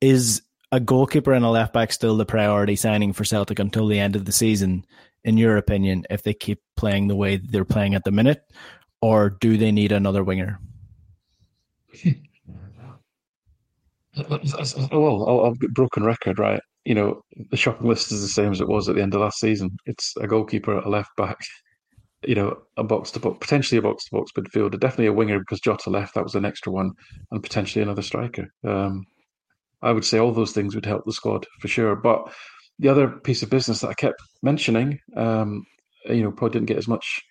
Is 0.01 0.43
a 0.73 0.81
goalkeeper 0.81 1.33
and 1.33 1.45
a 1.45 1.51
left 1.51 1.73
back 1.73 1.93
still 1.93 2.17
the 2.17 2.25
priority 2.25 2.77
signing 2.77 3.13
for 3.13 3.25
Celtic 3.25 3.59
until 3.59 3.87
the 3.87 3.99
end 3.99 4.17
of 4.17 4.25
the 4.25 4.33
season, 4.33 4.85
in 5.25 5.37
your 5.37 5.57
opinion, 5.57 6.05
if 6.11 6.23
they 6.23 6.33
keep 6.33 6.61
playing 6.77 7.09
the 7.09 7.17
way 7.17 7.37
they're 7.37 7.65
playing 7.65 7.95
at 7.95 8.05
the 8.05 8.13
minute, 8.13 8.43
or 9.03 9.31
do 9.31 9.57
they 9.57 9.73
need 9.73 9.93
another 9.93 10.23
winger? 10.23 10.61
well, 14.93 15.29
I'll 15.29 15.57
broken 15.73 16.05
record, 16.05 16.39
right? 16.39 16.61
You 16.85 16.95
know, 16.95 17.23
the 17.51 17.57
shopping 17.57 17.89
list 17.89 18.13
is 18.13 18.23
the 18.23 18.29
same 18.29 18.53
as 18.53 18.61
it 18.61 18.69
was 18.69 18.89
at 18.89 18.95
the 18.95 19.03
end 19.03 19.15
of 19.15 19.21
last 19.21 19.41
season. 19.41 19.77
It's 19.87 20.15
a 20.21 20.27
goalkeeper, 20.27 20.79
a 20.79 20.89
left 20.89 21.11
back, 21.17 21.39
you 22.25 22.35
know, 22.35 22.57
a 22.77 22.85
box 22.85 23.11
to 23.13 23.21
box, 23.21 23.39
potentially 23.41 23.79
a 23.79 23.83
box 23.83 24.05
to 24.05 24.11
box 24.13 24.33
midfielder, 24.37 24.79
definitely 24.79 25.07
a 25.07 25.13
winger 25.13 25.39
because 25.39 25.61
Jota 25.61 25.91
left. 25.91 26.15
That 26.15 26.25
was 26.25 26.35
an 26.35 26.45
extra 26.45 26.73
one, 26.73 26.93
and 27.31 27.43
potentially 27.43 27.83
another 27.83 28.03
striker. 28.03 28.49
Um, 28.67 29.07
I 29.83 29.93
would 29.93 30.05
say 30.05 30.19
all 30.19 30.33
those 30.33 30.53
things 30.53 30.75
would 30.75 30.87
help 30.87 31.05
the 31.07 31.13
squad 31.13 31.47
for 31.61 31.69
sure. 31.69 31.97
But 31.97 32.33
the 32.79 32.89
other 32.89 33.09
piece 33.09 33.43
of 33.43 33.51
business 33.51 33.81
that 33.81 33.89
I 33.89 33.95
kept 33.95 34.21
mentioning, 34.43 34.99
um, 35.17 35.65
you 36.07 36.23
know, 36.23 36.31
probably 36.31 36.55
didn't 36.55 36.69
get 36.69 36.79
as 36.79 36.89
much 36.89 37.23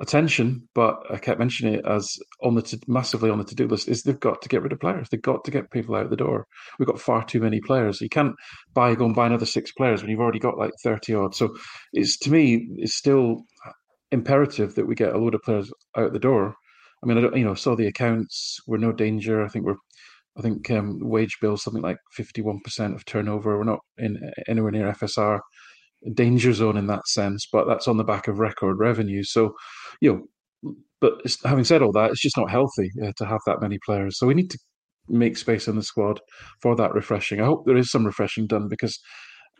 attention, 0.00 0.68
but 0.74 0.96
I 1.10 1.18
kept 1.18 1.38
mentioning 1.38 1.74
it 1.74 1.86
as 1.86 2.18
on 2.42 2.54
the 2.54 2.62
to, 2.62 2.80
massively 2.88 3.30
on 3.30 3.38
the 3.38 3.44
to 3.44 3.54
do 3.54 3.68
list 3.68 3.88
is 3.88 4.02
they've 4.02 4.18
got 4.18 4.42
to 4.42 4.48
get 4.48 4.62
rid 4.62 4.72
of 4.72 4.80
players. 4.80 5.08
They've 5.08 5.22
got 5.22 5.44
to 5.44 5.50
get 5.50 5.70
people 5.70 5.94
out 5.94 6.10
the 6.10 6.16
door. 6.16 6.46
We've 6.78 6.88
got 6.88 7.00
far 7.00 7.24
too 7.24 7.40
many 7.40 7.60
players. 7.60 8.00
You 8.00 8.08
can't 8.08 8.34
buy 8.74 8.94
go 8.94 9.06
and 9.06 9.14
buy 9.14 9.26
another 9.26 9.46
six 9.46 9.70
players 9.72 10.02
when 10.02 10.10
you've 10.10 10.20
already 10.20 10.40
got 10.40 10.58
like 10.58 10.72
thirty 10.82 11.14
odd. 11.14 11.34
So 11.34 11.54
it's 11.92 12.16
to 12.18 12.30
me, 12.30 12.68
it's 12.78 12.96
still 12.96 13.44
imperative 14.12 14.74
that 14.76 14.86
we 14.86 14.94
get 14.94 15.14
a 15.14 15.18
load 15.18 15.34
of 15.34 15.42
players 15.42 15.72
out 15.96 16.12
the 16.12 16.18
door. 16.18 16.54
I 17.02 17.06
mean, 17.06 17.18
I 17.18 17.22
don't, 17.22 17.36
you 17.36 17.44
know, 17.44 17.54
saw 17.54 17.74
the 17.74 17.88
accounts. 17.88 18.60
We're 18.66 18.76
no 18.76 18.92
danger. 18.92 19.44
I 19.44 19.48
think 19.48 19.64
we're, 19.64 19.76
I 20.38 20.42
think 20.42 20.70
um, 20.70 21.00
wage 21.02 21.38
bill 21.40 21.56
something 21.56 21.82
like 21.82 21.98
fifty-one 22.12 22.60
percent 22.60 22.94
of 22.94 23.04
turnover. 23.04 23.58
We're 23.58 23.64
not 23.64 23.80
in 23.98 24.18
anywhere 24.48 24.70
near 24.70 24.92
FSR 24.92 25.40
danger 26.14 26.52
zone 26.52 26.76
in 26.76 26.86
that 26.88 27.06
sense, 27.06 27.46
but 27.52 27.66
that's 27.66 27.88
on 27.88 27.96
the 27.96 28.04
back 28.04 28.28
of 28.28 28.38
record 28.38 28.78
revenue. 28.78 29.22
So, 29.24 29.54
you 30.00 30.26
know, 30.64 30.74
but 31.00 31.20
having 31.44 31.64
said 31.64 31.82
all 31.82 31.92
that, 31.92 32.10
it's 32.10 32.22
just 32.22 32.36
not 32.36 32.50
healthy 32.50 32.90
uh, 33.04 33.12
to 33.16 33.26
have 33.26 33.40
that 33.46 33.60
many 33.60 33.78
players. 33.84 34.18
So 34.18 34.26
we 34.26 34.34
need 34.34 34.50
to 34.50 34.58
make 35.08 35.36
space 35.36 35.68
in 35.68 35.76
the 35.76 35.82
squad 35.82 36.20
for 36.60 36.76
that 36.76 36.94
refreshing. 36.94 37.40
I 37.40 37.44
hope 37.44 37.66
there 37.66 37.76
is 37.76 37.90
some 37.90 38.06
refreshing 38.06 38.46
done 38.46 38.68
because, 38.68 38.98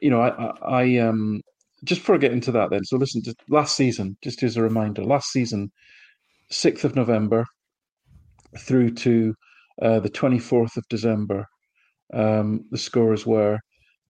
you 0.00 0.10
know, 0.10 0.20
I, 0.20 0.28
I, 0.28 0.82
I 0.82 0.98
um 0.98 1.42
just 1.84 2.02
before 2.02 2.14
I 2.14 2.18
get 2.18 2.32
into 2.32 2.52
that, 2.52 2.70
then, 2.70 2.84
so 2.84 2.96
listen, 2.96 3.22
just 3.22 3.38
last 3.48 3.76
season, 3.76 4.16
just 4.22 4.42
as 4.42 4.56
a 4.56 4.62
reminder, 4.62 5.04
last 5.04 5.30
season, 5.30 5.70
6th 6.50 6.84
of 6.84 6.94
November 6.94 7.44
through 8.58 8.90
to 8.90 9.34
uh, 9.80 10.00
the 10.00 10.10
24th 10.10 10.76
of 10.76 10.84
December, 10.88 11.46
um, 12.14 12.64
the 12.70 12.78
scores 12.78 13.26
were 13.26 13.58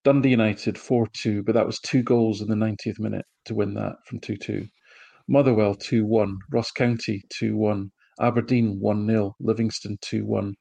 Dundee 0.04 0.30
United 0.30 0.76
4 0.76 1.06
2, 1.12 1.44
but 1.44 1.54
that 1.54 1.66
was 1.66 1.78
two 1.80 2.02
goals 2.02 2.40
in 2.40 2.48
the 2.48 2.56
90th 2.56 2.98
minute 2.98 3.24
to 3.44 3.54
win 3.54 3.74
that 3.74 3.94
from 4.06 4.18
2 4.20 4.36
2. 4.36 4.66
Motherwell 5.28 5.74
2 5.74 6.04
1, 6.04 6.38
Ross 6.50 6.72
County 6.72 7.22
2 7.30 7.56
1, 7.56 7.90
Aberdeen 8.20 8.80
1 8.80 9.06
0, 9.06 9.34
Livingston 9.40 9.96
2 10.02 10.24
1. 10.26 10.54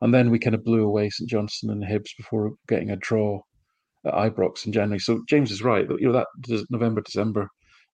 And 0.00 0.14
then 0.14 0.30
we 0.30 0.38
kind 0.38 0.54
of 0.54 0.64
blew 0.64 0.84
away 0.84 1.10
St 1.10 1.28
Johnstone 1.28 1.70
and 1.70 1.84
Hibs 1.84 2.16
before 2.16 2.52
getting 2.66 2.90
a 2.90 2.96
draw 2.96 3.40
at 4.06 4.14
Ibrox 4.14 4.66
in 4.66 4.72
January. 4.72 4.98
So 4.98 5.22
James 5.28 5.50
is 5.50 5.62
right. 5.62 5.86
You 5.98 6.08
know 6.08 6.12
that 6.12 6.66
November 6.70 7.00
December 7.00 7.50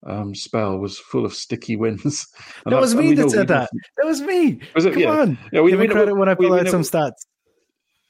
um, 0.06 0.34
spell 0.34 0.78
was 0.78 0.98
full 0.98 1.24
of 1.24 1.34
sticky 1.34 1.76
wins. 1.76 2.26
And 2.64 2.72
that 2.72 2.80
was 2.80 2.94
me 2.94 3.14
that 3.14 3.30
said 3.30 3.48
that. 3.48 3.70
That 3.96 4.06
was 4.06 4.20
me. 4.20 4.60
Was 4.74 4.84
it? 4.84 4.92
Come 4.92 5.02
yeah. 5.02 5.10
on. 5.10 5.38
Yeah, 5.52 5.60
we, 5.62 5.70
Give 5.70 5.80
we, 5.80 5.86
me 5.88 5.92
credit 5.92 6.14
we, 6.14 6.20
when 6.20 6.28
I 6.28 6.34
pull 6.34 6.54
out 6.54 6.68
some 6.68 6.82
stats. 6.82 7.12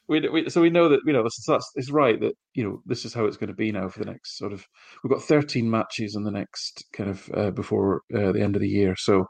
We, 0.07 0.27
we, 0.29 0.49
so 0.49 0.61
we 0.61 0.69
know 0.69 0.89
that 0.89 0.99
you 1.05 1.13
know 1.13 1.23
that's 1.23 1.71
it's 1.75 1.89
right 1.89 2.19
that 2.19 2.33
you 2.53 2.63
know 2.63 2.81
this 2.85 3.05
is 3.05 3.13
how 3.13 3.25
it's 3.25 3.37
going 3.37 3.47
to 3.47 3.55
be 3.55 3.71
now 3.71 3.87
for 3.87 3.99
the 3.99 4.11
next 4.11 4.37
sort 4.37 4.51
of 4.51 4.65
we've 5.01 5.11
got 5.11 5.23
13 5.23 5.69
matches 5.69 6.15
in 6.15 6.23
the 6.23 6.31
next 6.31 6.85
kind 6.91 7.09
of 7.09 7.29
uh, 7.33 7.51
before 7.51 8.01
uh, 8.13 8.33
the 8.33 8.41
end 8.41 8.55
of 8.57 8.61
the 8.61 8.67
year 8.67 8.95
so 8.97 9.25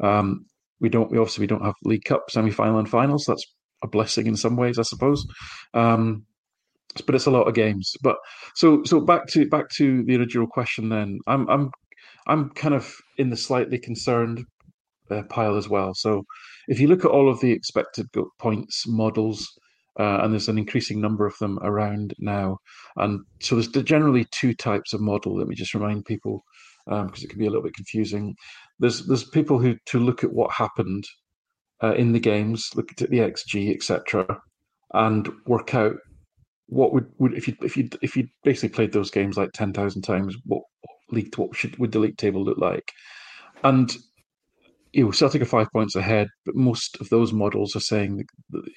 um, 0.00 0.46
we 0.80 0.88
don't 0.88 1.10
we 1.10 1.18
obviously 1.18 1.42
we 1.42 1.46
don't 1.46 1.64
have 1.64 1.74
League 1.84 2.04
Cup 2.04 2.30
semi 2.30 2.50
final 2.50 2.78
and 2.78 2.88
finals 2.88 3.26
that's 3.28 3.44
a 3.82 3.86
blessing 3.86 4.26
in 4.26 4.34
some 4.34 4.56
ways 4.56 4.78
I 4.78 4.82
suppose 4.82 5.26
um, 5.74 6.24
but 7.02 7.14
it's 7.14 7.26
a 7.26 7.30
lot 7.30 7.48
of 7.48 7.54
games. 7.54 7.92
But 8.02 8.16
so 8.54 8.82
so 8.84 9.00
back 9.00 9.26
to 9.28 9.46
back 9.48 9.68
to 9.76 10.04
the 10.04 10.16
original 10.16 10.46
question. 10.46 10.88
Then 10.88 11.18
I'm 11.26 11.48
I'm 11.48 11.70
I'm 12.26 12.50
kind 12.50 12.74
of 12.74 12.94
in 13.18 13.30
the 13.30 13.36
slightly 13.36 13.78
concerned 13.78 14.44
uh, 15.10 15.22
pile 15.28 15.56
as 15.56 15.68
well. 15.68 15.94
So 15.94 16.24
if 16.68 16.80
you 16.80 16.88
look 16.88 17.04
at 17.04 17.10
all 17.10 17.28
of 17.28 17.40
the 17.40 17.52
expected 17.52 18.06
points 18.38 18.86
models. 18.86 19.48
Uh, 19.96 20.18
and 20.24 20.32
there's 20.32 20.48
an 20.48 20.58
increasing 20.58 21.00
number 21.00 21.24
of 21.24 21.38
them 21.38 21.56
around 21.62 22.14
now, 22.18 22.58
and 22.96 23.20
so 23.40 23.54
there's 23.54 23.68
generally 23.84 24.26
two 24.32 24.52
types 24.52 24.92
of 24.92 25.00
model. 25.00 25.36
Let 25.36 25.46
me 25.46 25.54
just 25.54 25.72
remind 25.72 26.04
people, 26.04 26.42
because 26.84 27.02
um, 27.02 27.12
it 27.22 27.30
can 27.30 27.38
be 27.38 27.46
a 27.46 27.48
little 27.48 27.62
bit 27.62 27.76
confusing. 27.76 28.34
There's 28.80 29.06
there's 29.06 29.22
people 29.22 29.60
who 29.60 29.76
to 29.86 30.00
look 30.00 30.24
at 30.24 30.32
what 30.32 30.50
happened 30.50 31.04
uh, 31.82 31.94
in 31.94 32.12
the 32.12 32.20
games, 32.20 32.70
look 32.74 32.90
at 32.90 33.10
the 33.10 33.18
XG, 33.18 33.74
etc., 33.74 34.26
and 34.94 35.28
work 35.46 35.74
out 35.74 35.96
what 36.66 36.92
would, 36.92 37.06
would 37.18 37.34
if 37.34 37.48
you 37.48 37.56
if 37.62 37.76
you 37.76 37.88
if 38.02 38.16
you 38.16 38.28
basically 38.42 38.70
played 38.70 38.92
those 38.92 39.10
games 39.10 39.36
like 39.36 39.52
ten 39.52 39.72
thousand 39.72 40.02
times, 40.02 40.36
what, 40.44 40.62
what 40.80 40.96
league 41.10 41.36
what 41.36 41.54
should 41.54 41.78
would 41.78 41.92
the 41.92 41.98
league 41.98 42.16
table 42.16 42.42
look 42.44 42.58
like? 42.58 42.92
And 43.62 43.94
you 44.92 45.04
know, 45.04 45.10
Celtic 45.10 45.42
are 45.42 45.46
five 45.46 45.70
points 45.72 45.96
ahead, 45.96 46.28
but 46.46 46.54
most 46.54 47.00
of 47.00 47.08
those 47.08 47.32
models 47.32 47.74
are 47.74 47.80
saying 47.80 48.24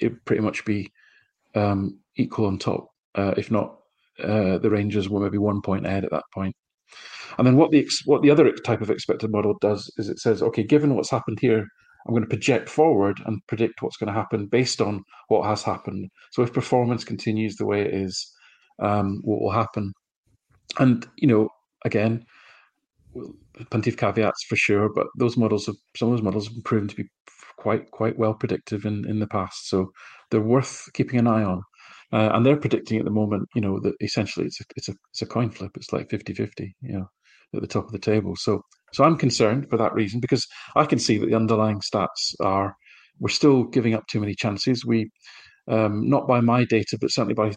it 0.02 0.26
pretty 0.26 0.42
much 0.42 0.66
be 0.66 0.92
um, 1.54 2.00
equal 2.16 2.48
on 2.48 2.58
top, 2.58 2.88
uh, 3.16 3.34
if 3.38 3.52
not 3.52 3.78
uh, 4.24 4.58
the 4.58 4.70
Rangers 4.70 5.10
were 5.10 5.20
maybe 5.20 5.38
one 5.38 5.62
point 5.62 5.86
ahead 5.86 6.06
at 6.06 6.12
that 6.12 6.24
point. 6.34 6.56
And 7.38 7.46
then 7.46 7.56
what 7.56 7.72
the 7.72 7.88
what 8.06 8.22
the 8.22 8.32
other 8.32 8.52
type 8.52 8.82
of 8.82 8.90
expected 8.90 9.32
model 9.32 9.58
does 9.62 9.92
is 9.98 10.10
it 10.10 10.20
says, 10.20 10.42
okay, 10.42 10.64
given 10.64 10.96
what's 10.96 11.12
happened 11.12 11.40
here 11.40 11.68
I'm 12.08 12.14
going 12.14 12.24
to 12.24 12.30
project 12.30 12.70
forward 12.70 13.20
and 13.26 13.46
predict 13.48 13.82
what's 13.82 13.98
going 13.98 14.08
to 14.08 14.18
happen 14.18 14.48
based 14.48 14.82
on 14.82 15.04
what 15.28 15.46
has 15.46 15.62
happened. 15.62 16.10
So 16.32 16.42
if 16.42 16.54
performance 16.54 17.04
continues 17.04 17.56
the 17.56 17.66
way 17.66 17.82
it 17.82 17.94
is, 17.94 18.34
um, 18.80 19.20
what 19.24 19.42
will 19.42 19.52
happen? 19.52 19.94
And 20.80 21.06
you 21.18 21.28
know, 21.28 21.50
again, 21.84 22.26
plenty 23.70 23.90
of 23.90 23.98
caveats 23.98 24.46
for 24.48 24.56
sure, 24.56 24.90
but 24.94 25.08
those 25.18 25.38
models 25.38 25.66
have 25.66 25.76
some 25.96 26.10
of 26.10 26.14
those 26.14 26.24
models 26.24 26.48
have 26.48 26.64
proven 26.64 26.88
to 26.88 26.96
be 26.96 27.06
quite 27.58 27.92
quite 27.92 28.18
well 28.18 28.34
predictive 28.34 28.86
in 28.86 29.08
in 29.10 29.20
the 29.20 29.28
past. 29.28 29.70
So 29.70 29.92
they're 30.32 30.42
worth 30.42 30.88
keeping 30.94 31.20
an 31.20 31.28
eye 31.28 31.44
on. 31.44 31.62
Uh, 32.14 32.30
and 32.34 32.46
they're 32.46 32.56
predicting 32.56 33.00
at 33.00 33.04
the 33.04 33.12
moment, 33.12 33.50
you 33.54 33.60
know, 33.60 33.82
that 33.82 33.94
essentially 34.00 34.46
it's 34.46 34.62
a, 34.62 34.64
it's 34.78 34.88
a 34.88 34.94
it's 35.12 35.22
a 35.22 35.26
coin 35.26 35.50
flip. 35.50 35.72
It's 35.76 35.92
like 35.92 36.08
50-50, 36.08 36.72
you 36.82 36.94
know, 36.94 37.10
at 37.54 37.62
the 37.62 37.68
top 37.68 37.86
of 37.86 37.92
the 37.92 38.00
table. 38.00 38.34
So 38.38 38.62
so 38.94 39.04
I'm 39.04 39.18
concerned 39.18 39.70
for 39.70 39.78
that 39.78 39.94
reason 39.94 40.20
because 40.20 40.48
I 40.76 40.86
can 40.86 41.00
see 41.00 41.18
that 41.18 41.28
the 41.28 41.36
underlying 41.36 41.82
stats 41.82 42.34
are 42.40 42.76
we're 43.20 43.30
still 43.30 43.64
giving 43.64 43.94
up 43.94 44.06
too 44.08 44.20
many 44.20 44.36
chances. 44.36 44.86
We, 44.86 45.10
um, 45.68 46.10
not 46.10 46.28
by 46.28 46.40
my 46.40 46.66
data, 46.66 46.98
but 47.00 47.12
certainly 47.12 47.34
by 47.34 47.54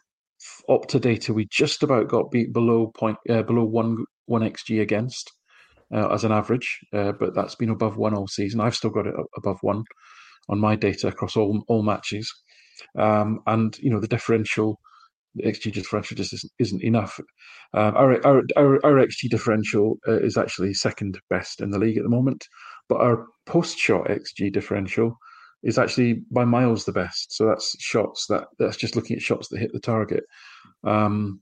Opta 0.68 1.00
data, 1.00 1.34
we 1.34 1.46
just 1.50 1.82
about 1.82 2.08
got 2.08 2.30
beat 2.30 2.52
below 2.52 2.92
point 2.96 3.18
uh, 3.28 3.42
below 3.42 3.64
one 3.64 4.04
one 4.26 4.42
xg 4.42 4.80
against 4.80 5.30
uh, 5.94 6.08
as 6.08 6.24
an 6.24 6.32
average, 6.32 6.78
uh, 6.94 7.12
but 7.12 7.34
that's 7.34 7.56
been 7.56 7.68
above 7.70 7.96
one 7.96 8.14
all 8.14 8.26
season. 8.26 8.60
I've 8.60 8.74
still 8.76 8.90
got 8.90 9.06
it 9.06 9.14
above 9.36 9.58
one 9.60 9.84
on 10.48 10.58
my 10.58 10.76
data 10.76 11.08
across 11.08 11.36
all 11.36 11.62
all 11.68 11.82
matches, 11.82 12.32
um, 12.98 13.40
and 13.46 13.76
you 13.78 13.90
know 13.90 14.00
the 14.00 14.08
differential 14.08 14.78
XG 15.38 15.72
differential 15.72 16.16
just 16.16 16.32
isn't, 16.32 16.52
isn't 16.58 16.82
enough. 16.82 17.20
Uh, 17.74 17.92
our, 17.94 18.26
our, 18.26 18.42
our, 18.56 18.84
our 18.84 19.06
XG 19.06 19.28
differential 19.28 19.98
uh, 20.08 20.18
is 20.20 20.36
actually 20.36 20.74
second 20.74 21.18
best 21.28 21.60
in 21.60 21.70
the 21.70 21.78
league 21.78 21.96
at 21.96 22.02
the 22.02 22.08
moment, 22.08 22.44
but 22.88 23.00
our 23.00 23.26
post 23.46 23.78
shot 23.78 24.08
XG 24.08 24.52
differential 24.52 25.16
is 25.62 25.78
actually 25.78 26.22
by 26.30 26.44
miles 26.44 26.84
the 26.84 26.92
best. 26.92 27.32
So 27.34 27.46
that's 27.46 27.76
shots 27.80 28.26
that 28.28 28.44
that's 28.58 28.76
just 28.76 28.96
looking 28.96 29.16
at 29.16 29.22
shots 29.22 29.48
that 29.48 29.60
hit 29.60 29.72
the 29.72 29.80
target, 29.80 30.24
um, 30.84 31.40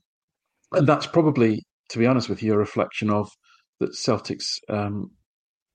and 0.73 0.87
that's 0.87 1.07
probably, 1.07 1.63
to 1.89 1.99
be 1.99 2.05
honest 2.05 2.29
with 2.29 2.43
you, 2.43 2.53
a 2.53 2.57
reflection 2.57 3.09
of 3.09 3.29
that 3.79 3.93
Celtics 3.93 4.57
um, 4.69 5.11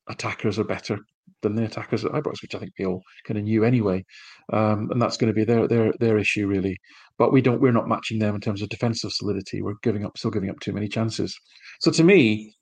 attackers 0.09 0.59
are 0.59 0.65
better 0.65 0.99
than 1.43 1.55
the 1.55 1.65
attackers 1.65 2.05
at 2.05 2.13
Ibrox, 2.13 2.43
which 2.43 2.55
I 2.55 2.59
think 2.59 2.73
we 2.79 2.87
all 2.87 3.03
kind 3.27 3.39
of 3.39 3.45
knew 3.45 3.65
anyway, 3.65 4.05
um, 4.53 4.89
and 4.91 5.01
that's 5.01 5.17
going 5.17 5.33
to 5.33 5.35
be 5.35 5.45
their 5.45 5.67
their 5.69 5.93
their 6.01 6.19
issue 6.19 6.47
really. 6.47 6.77
But 7.19 7.33
we 7.33 7.41
don't 7.41 7.61
we're 7.61 7.73
not 7.73 7.89
matching 7.89 8.19
them 8.19 8.35
in 8.35 8.41
terms 8.41 8.63
of 8.63 8.69
defensive 8.69 9.13
solidity. 9.13 9.63
We're 9.63 9.75
giving 9.83 10.05
up 10.05 10.19
still 10.19 10.31
giving 10.31 10.51
up 10.51 10.61
too 10.61 10.73
many 10.73 10.89
chances. 10.89 11.37
So 11.81 11.91
to 11.93 12.03
me, 12.03 12.55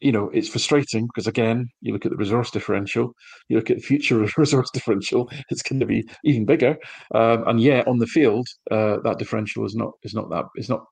you 0.00 0.12
know, 0.12 0.30
it's 0.34 0.48
frustrating 0.48 1.06
because 1.06 1.26
again, 1.26 1.68
you 1.80 1.92
look 1.92 2.04
at 2.04 2.10
the 2.10 2.16
resource 2.16 2.50
differential, 2.50 3.14
you 3.48 3.56
look 3.56 3.70
at 3.70 3.78
the 3.78 3.82
future 3.82 4.18
resource 4.36 4.70
differential, 4.72 5.30
it's 5.50 5.62
going 5.62 5.80
to 5.80 5.86
be 5.86 6.06
even 6.24 6.44
bigger, 6.44 6.76
um, 7.14 7.44
and 7.46 7.60
yet, 7.60 7.86
on 7.88 7.98
the 7.98 8.06
field, 8.06 8.46
uh, 8.70 8.98
that 9.04 9.18
differential 9.18 9.64
is 9.64 9.74
not 9.74 9.92
is 10.02 10.14
not 10.14 10.28
that 10.30 10.44
is 10.56 10.68
not 10.68 10.84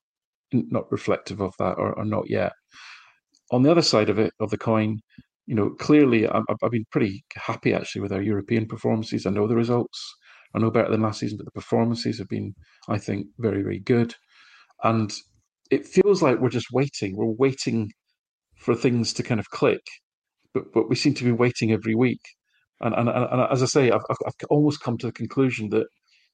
not 0.52 0.90
reflective 0.92 1.40
of 1.40 1.52
that 1.58 1.74
or, 1.78 1.92
or 1.98 2.04
not 2.04 2.28
yet. 2.28 2.52
On 3.50 3.62
the 3.62 3.70
other 3.70 3.82
side 3.82 4.08
of 4.08 4.18
it, 4.18 4.32
of 4.40 4.50
the 4.50 4.58
coin, 4.58 4.98
you 5.46 5.54
know, 5.54 5.70
clearly 5.70 6.26
I've, 6.26 6.44
I've 6.62 6.70
been 6.70 6.86
pretty 6.90 7.24
happy 7.34 7.74
actually 7.74 8.02
with 8.02 8.12
our 8.12 8.22
European 8.22 8.66
performances. 8.66 9.26
I 9.26 9.30
know 9.30 9.46
the 9.46 9.56
results 9.56 10.14
are 10.54 10.60
no 10.60 10.70
better 10.70 10.90
than 10.90 11.02
last 11.02 11.20
season, 11.20 11.38
but 11.38 11.46
the 11.46 11.52
performances 11.52 12.18
have 12.18 12.28
been, 12.28 12.54
I 12.88 12.98
think, 12.98 13.26
very, 13.38 13.62
very 13.62 13.80
good. 13.80 14.14
And 14.82 15.12
it 15.70 15.86
feels 15.86 16.22
like 16.22 16.38
we're 16.38 16.48
just 16.50 16.72
waiting. 16.72 17.16
We're 17.16 17.26
waiting 17.26 17.90
for 18.56 18.74
things 18.74 19.12
to 19.14 19.22
kind 19.22 19.40
of 19.40 19.50
click, 19.50 19.82
but 20.54 20.64
but 20.72 20.88
we 20.88 20.96
seem 20.96 21.14
to 21.14 21.24
be 21.24 21.32
waiting 21.32 21.72
every 21.72 21.94
week. 21.94 22.20
And 22.80 22.94
and, 22.94 23.08
and 23.08 23.42
as 23.50 23.62
I 23.62 23.66
say, 23.66 23.90
I've, 23.90 24.02
I've 24.10 24.34
almost 24.50 24.80
come 24.80 24.98
to 24.98 25.06
the 25.06 25.12
conclusion 25.12 25.70
that 25.70 25.86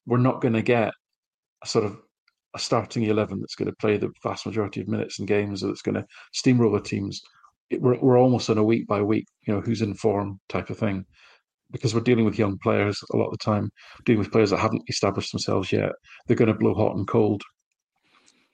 we're 0.05 0.17
not 0.17 0.41
going 0.41 0.53
to 0.53 0.61
get 0.61 0.91
a 1.63 1.67
sort 1.67 1.85
of 1.85 1.97
a 2.55 2.59
starting 2.59 3.03
eleven 3.03 3.39
that's 3.39 3.55
going 3.55 3.69
to 3.69 3.75
play 3.79 3.97
the 3.97 4.09
vast 4.23 4.45
majority 4.45 4.81
of 4.81 4.87
minutes 4.87 5.19
and 5.19 5.27
games, 5.27 5.61
that's 5.61 5.81
going 5.81 5.95
to 5.95 6.05
steamroller 6.33 6.79
teams 6.79 7.21
it, 7.69 7.81
we're, 7.81 7.99
we're 7.99 8.19
almost 8.19 8.49
on 8.49 8.57
a 8.57 8.63
week 8.63 8.87
by 8.87 9.01
week, 9.01 9.25
you 9.47 9.53
know, 9.53 9.61
who's 9.61 9.81
in 9.81 9.93
form 9.93 10.39
type 10.49 10.69
of 10.69 10.77
thing, 10.77 11.05
because 11.71 11.93
we're 11.93 12.01
dealing 12.01 12.25
with 12.25 12.39
young 12.39 12.57
players 12.63 12.99
a 13.13 13.17
lot 13.17 13.27
of 13.27 13.31
the 13.31 13.37
time, 13.37 13.69
dealing 14.05 14.19
with 14.19 14.31
players 14.31 14.49
that 14.49 14.59
haven't 14.59 14.83
established 14.87 15.31
themselves 15.31 15.71
yet. 15.71 15.91
They're 16.27 16.37
going 16.37 16.51
to 16.51 16.59
blow 16.59 16.73
hot 16.73 16.95
and 16.95 17.07
cold. 17.07 17.41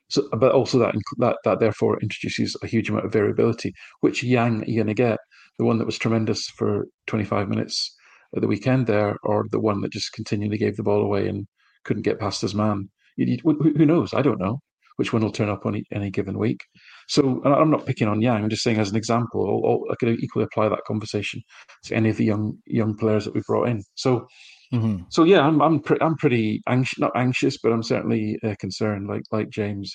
So, 0.09 0.27
but 0.37 0.51
also 0.51 0.77
that 0.79 0.95
that 1.17 1.37
that 1.45 1.59
therefore 1.59 1.99
introduces 2.01 2.55
a 2.61 2.67
huge 2.67 2.89
amount 2.89 3.05
of 3.05 3.13
variability. 3.13 3.73
Which 4.01 4.23
Yang 4.23 4.61
are 4.61 4.65
you 4.65 4.75
going 4.75 4.87
to 4.87 4.93
get? 4.93 5.19
The 5.57 5.65
one 5.65 5.77
that 5.79 5.85
was 5.85 5.97
tremendous 5.97 6.47
for 6.49 6.85
25 7.07 7.49
minutes 7.49 7.95
at 8.35 8.41
the 8.41 8.47
weekend 8.47 8.87
there, 8.87 9.17
or 9.23 9.45
the 9.49 9.59
one 9.59 9.81
that 9.81 9.91
just 9.91 10.11
continually 10.13 10.57
gave 10.57 10.75
the 10.75 10.83
ball 10.83 11.01
away 11.01 11.27
and 11.27 11.47
couldn't 11.85 12.03
get 12.03 12.19
past 12.19 12.41
his 12.41 12.53
man? 12.53 12.89
You, 13.15 13.37
you, 13.43 13.73
who 13.77 13.85
knows? 13.85 14.13
I 14.13 14.21
don't 14.21 14.39
know 14.39 14.59
which 14.97 15.13
one 15.13 15.21
will 15.21 15.31
turn 15.31 15.49
up 15.49 15.65
on 15.65 15.81
any 15.91 16.09
given 16.09 16.37
week. 16.37 16.61
So 17.07 17.41
I'm 17.43 17.69
not 17.69 17.85
picking 17.85 18.07
on 18.07 18.21
Yang. 18.21 18.43
I'm 18.43 18.49
just 18.49 18.63
saying 18.63 18.79
as 18.79 18.89
an 18.89 18.95
example, 18.95 19.41
or, 19.41 19.65
or 19.65 19.91
I 19.91 19.95
could 19.99 20.19
equally 20.19 20.45
apply 20.45 20.69
that 20.69 20.85
conversation 20.87 21.41
to 21.85 21.95
any 21.95 22.09
of 22.09 22.17
the 22.17 22.25
young 22.25 22.57
young 22.65 22.95
players 22.95 23.25
that 23.25 23.35
we 23.35 23.41
brought 23.45 23.69
in. 23.69 23.83
So, 23.95 24.27
mm-hmm. 24.73 25.03
so 25.09 25.23
yeah, 25.23 25.41
I'm 25.41 25.61
I'm, 25.61 25.79
pre- 25.79 25.99
I'm 26.01 26.15
pretty 26.15 26.61
anxious, 26.67 26.99
not 26.99 27.11
anxious, 27.15 27.57
but 27.61 27.71
I'm 27.71 27.83
certainly 27.83 28.39
uh, 28.43 28.55
concerned. 28.59 29.07
Like 29.07 29.23
like 29.31 29.49
James, 29.49 29.93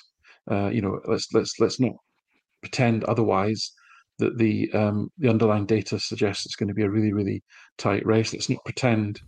uh, 0.50 0.68
you 0.68 0.82
know, 0.82 1.00
let's 1.06 1.26
let's 1.32 1.54
let's 1.58 1.80
not 1.80 1.92
pretend 2.62 3.04
otherwise 3.04 3.72
that 4.18 4.38
the 4.38 4.70
um, 4.72 5.10
the 5.18 5.28
underlying 5.28 5.66
data 5.66 5.98
suggests 5.98 6.46
it's 6.46 6.56
going 6.56 6.68
to 6.68 6.74
be 6.74 6.84
a 6.84 6.90
really 6.90 7.12
really 7.12 7.42
tight 7.78 8.06
race. 8.06 8.32
Let's 8.32 8.50
not 8.50 8.64
pretend 8.64 9.20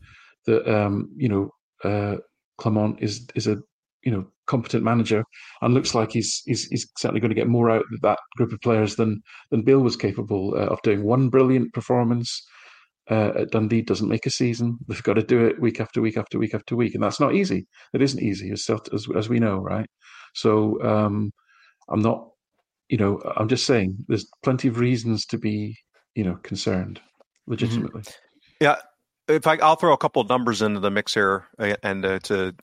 that 0.46 0.72
um, 0.72 1.08
you 1.16 1.28
know 1.28 1.50
uh, 1.82 2.18
Clement 2.58 2.98
is 3.00 3.26
is 3.34 3.48
a 3.48 3.58
you 4.03 4.11
know, 4.11 4.26
competent 4.46 4.82
manager, 4.82 5.24
and 5.61 5.74
looks 5.74 5.94
like 5.94 6.12
he's 6.12 6.42
he's, 6.44 6.66
he's 6.66 6.90
certainly 6.98 7.20
going 7.20 7.30
to 7.30 7.40
get 7.40 7.48
more 7.48 7.70
out 7.70 7.84
of 7.92 8.00
that 8.03 8.18
group 8.36 8.53
of 8.53 8.61
players 8.61 8.96
than 8.96 9.22
than 9.50 9.62
Bill 9.62 9.80
was 9.80 9.96
capable 9.96 10.55
uh, 10.57 10.66
of 10.66 10.82
doing. 10.82 11.05
One 11.05 11.28
brilliant 11.28 11.72
performance 11.72 12.44
uh, 13.11 13.32
at 13.36 13.50
Dundee 13.50 13.82
doesn't 13.82 14.09
make 14.09 14.26
a 14.26 14.30
season. 14.30 14.78
They've 14.88 15.03
got 15.03 15.14
to 15.14 15.22
do 15.22 15.46
it 15.46 15.61
week 15.61 15.80
after 15.80 16.00
week 16.00 16.16
after 16.16 16.38
week 16.38 16.55
after 16.55 16.76
week, 16.76 16.94
and 16.94 17.03
that's 17.03 17.20
not 17.20 17.34
easy. 17.34 17.66
It 17.94 18.03
isn't 18.03 18.22
easy, 18.22 18.50
as 18.50 18.68
as, 18.92 19.07
as 19.16 19.28
we 19.28 19.38
know, 19.38 19.59
right? 19.59 19.86
So 20.34 20.82
um, 20.82 21.30
I'm 21.88 22.00
not, 22.00 22.28
you 22.88 22.98
know, 22.98 23.20
I'm 23.36 23.48
just 23.48 23.66
saying 23.66 23.98
there's 24.09 24.26
plenty 24.42 24.68
of 24.68 24.78
reasons 24.78 25.26
to 25.26 25.38
be, 25.38 25.76
you 26.14 26.24
know, 26.24 26.36
concerned 26.42 27.00
legitimately. 27.46 28.03
Mm-hmm. 28.03 28.64
Yeah, 28.64 28.76
if 29.28 29.46
I, 29.46 29.57
I'll 29.57 29.76
throw 29.76 29.92
a 29.92 29.98
couple 29.98 30.22
of 30.22 30.28
numbers 30.28 30.62
into 30.62 30.80
the 30.80 30.90
mix 30.90 31.14
here, 31.14 31.46
uh, 31.59 31.74
and 31.82 32.05
uh, 32.05 32.18
to 32.20 32.55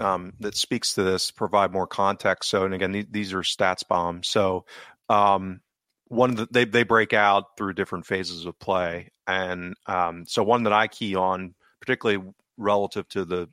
um, 0.00 0.32
that 0.40 0.56
speaks 0.56 0.94
to 0.94 1.02
this, 1.02 1.30
provide 1.30 1.72
more 1.72 1.86
context. 1.86 2.50
So, 2.50 2.64
and 2.64 2.74
again, 2.74 3.06
these 3.10 3.32
are 3.32 3.42
StatsBomb's. 3.42 4.28
So, 4.28 4.64
um, 5.08 5.60
one 6.08 6.30
of 6.30 6.36
the, 6.36 6.48
they 6.50 6.64
they 6.64 6.82
break 6.82 7.12
out 7.12 7.56
through 7.56 7.74
different 7.74 8.06
phases 8.06 8.44
of 8.46 8.58
play, 8.58 9.10
and 9.26 9.74
um, 9.86 10.24
so 10.26 10.42
one 10.42 10.64
that 10.64 10.72
I 10.72 10.86
key 10.86 11.16
on, 11.16 11.54
particularly 11.80 12.22
relative 12.56 13.08
to 13.10 13.24
the 13.24 13.48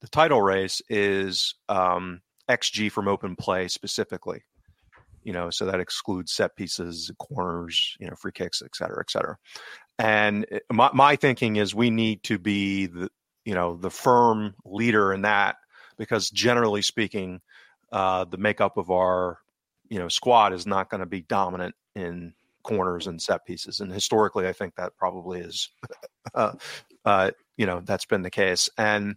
the 0.00 0.08
title 0.08 0.42
race, 0.42 0.82
is 0.88 1.54
um, 1.68 2.20
xG 2.48 2.90
from 2.90 3.08
open 3.08 3.36
play 3.36 3.68
specifically. 3.68 4.42
You 5.22 5.32
know, 5.32 5.48
so 5.48 5.64
that 5.66 5.80
excludes 5.80 6.32
set 6.32 6.54
pieces, 6.54 7.10
corners, 7.18 7.96
you 7.98 8.06
know, 8.06 8.14
free 8.16 8.32
kicks, 8.32 8.60
et 8.62 8.76
cetera, 8.76 9.00
et 9.00 9.10
cetera. 9.10 9.38
And 9.98 10.46
eh, 10.50 10.58
my, 10.70 10.90
my 10.92 11.16
thinking 11.16 11.56
is 11.56 11.74
we 11.74 11.88
need 11.88 12.22
to 12.24 12.38
be 12.38 12.86
the 12.86 13.08
you 13.44 13.54
know 13.54 13.76
the 13.76 13.90
firm 13.90 14.54
leader 14.64 15.12
in 15.12 15.22
that 15.22 15.56
because 15.96 16.30
generally 16.30 16.82
speaking, 16.82 17.40
uh, 17.92 18.24
the 18.24 18.38
makeup 18.38 18.76
of 18.76 18.90
our 18.90 19.38
you 19.88 19.98
know 19.98 20.08
squad 20.08 20.52
is 20.52 20.66
not 20.66 20.90
going 20.90 21.00
to 21.00 21.06
be 21.06 21.22
dominant 21.22 21.74
in 21.94 22.34
corners 22.64 23.06
and 23.06 23.22
set 23.22 23.46
pieces. 23.46 23.78
And 23.78 23.92
historically, 23.92 24.48
I 24.48 24.52
think 24.52 24.74
that 24.74 24.96
probably 24.96 25.40
is, 25.40 25.70
uh, 26.34 26.54
uh, 27.04 27.30
you 27.56 27.66
know, 27.66 27.80
that's 27.84 28.06
been 28.06 28.22
the 28.22 28.30
case. 28.30 28.68
And 28.76 29.14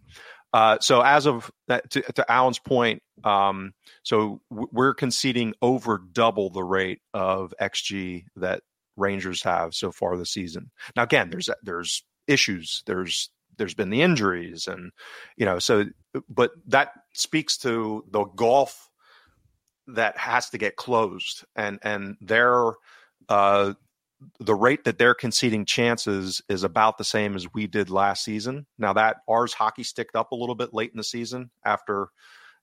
uh, 0.52 0.78
so, 0.80 1.00
as 1.00 1.26
of 1.26 1.50
that, 1.66 1.90
to, 1.90 2.02
to 2.12 2.30
Alan's 2.30 2.60
point, 2.60 3.02
um, 3.24 3.72
so 4.02 4.40
we're 4.50 4.94
conceding 4.94 5.54
over 5.60 6.00
double 6.12 6.50
the 6.50 6.62
rate 6.62 7.00
of 7.12 7.52
xG 7.60 8.24
that 8.36 8.62
Rangers 8.96 9.42
have 9.42 9.74
so 9.74 9.92
far 9.92 10.16
this 10.16 10.30
season. 10.30 10.70
Now, 10.96 11.02
again, 11.02 11.30
there's 11.30 11.50
there's 11.62 12.02
issues. 12.26 12.82
There's 12.86 13.30
there's 13.58 13.74
been 13.74 13.90
the 13.90 14.02
injuries, 14.02 14.66
and 14.66 14.92
you 15.36 15.44
know, 15.44 15.58
so 15.58 15.84
but 16.28 16.52
that 16.66 16.92
speaks 17.12 17.58
to 17.58 18.04
the 18.10 18.24
gulf 18.24 18.88
that 19.88 20.16
has 20.16 20.50
to 20.50 20.58
get 20.58 20.76
closed, 20.76 21.44
and 21.56 21.78
and 21.82 22.16
their 22.20 22.72
uh, 23.28 23.74
the 24.40 24.54
rate 24.54 24.84
that 24.84 24.98
they're 24.98 25.14
conceding 25.14 25.64
chances 25.64 26.42
is 26.48 26.64
about 26.64 26.98
the 26.98 27.04
same 27.04 27.36
as 27.36 27.52
we 27.54 27.66
did 27.66 27.90
last 27.90 28.24
season. 28.24 28.66
Now 28.78 28.92
that 28.94 29.18
ours 29.28 29.52
hockey 29.52 29.84
sticked 29.84 30.16
up 30.16 30.32
a 30.32 30.36
little 30.36 30.54
bit 30.54 30.74
late 30.74 30.90
in 30.90 30.96
the 30.96 31.04
season 31.04 31.50
after, 31.64 32.08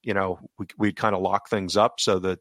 you 0.02 0.14
know, 0.14 0.38
we 0.58 0.66
we 0.78 0.92
kind 0.92 1.14
of 1.14 1.22
lock 1.22 1.48
things 1.48 1.76
up 1.76 1.98
so 1.98 2.18
that 2.20 2.40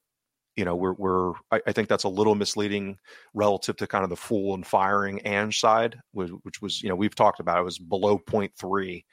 you 0.56 0.64
know, 0.64 0.76
we're 0.76 0.94
we're 0.94 1.34
I, 1.52 1.62
I, 1.68 1.72
think 1.74 1.90
that's 1.90 2.06
a 2.06 2.10
little 2.10 2.36
misleading 2.36 2.98
relative 3.34 3.76
to 3.78 3.88
kind 3.88 4.04
of 4.04 4.10
the 4.10 4.16
full 4.16 4.54
and 4.54 4.66
firing 4.66 5.20
and 5.22 5.54
side, 5.54 6.00
which, 6.12 6.32
which 6.44 6.62
was 6.62 6.82
you 6.82 6.90
know 6.90 6.96
we've 6.96 7.16
talked 7.16 7.40
about 7.40 7.60
it 7.60 7.64
was 7.64 7.78
below 7.78 8.18
0.3 8.18 9.04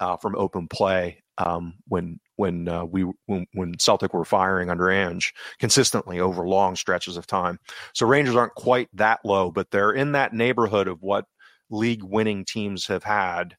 uh, 0.00 0.16
from 0.18 0.36
open 0.36 0.68
play 0.68 1.22
um, 1.38 1.74
when 1.88 2.20
when 2.36 2.68
uh, 2.68 2.84
we 2.84 3.06
when, 3.26 3.46
when, 3.54 3.78
Celtic 3.78 4.12
were 4.12 4.24
firing 4.24 4.68
under 4.68 4.90
Ange 4.90 5.32
consistently 5.58 6.20
over 6.20 6.46
long 6.46 6.76
stretches 6.76 7.16
of 7.16 7.26
time. 7.26 7.58
So 7.94 8.06
Rangers 8.06 8.36
aren't 8.36 8.54
quite 8.54 8.88
that 8.94 9.20
low, 9.24 9.50
but 9.50 9.70
they're 9.70 9.92
in 9.92 10.12
that 10.12 10.34
neighborhood 10.34 10.86
of 10.86 11.02
what 11.02 11.24
league 11.70 12.02
winning 12.02 12.44
teams 12.44 12.86
have 12.88 13.04
had 13.04 13.56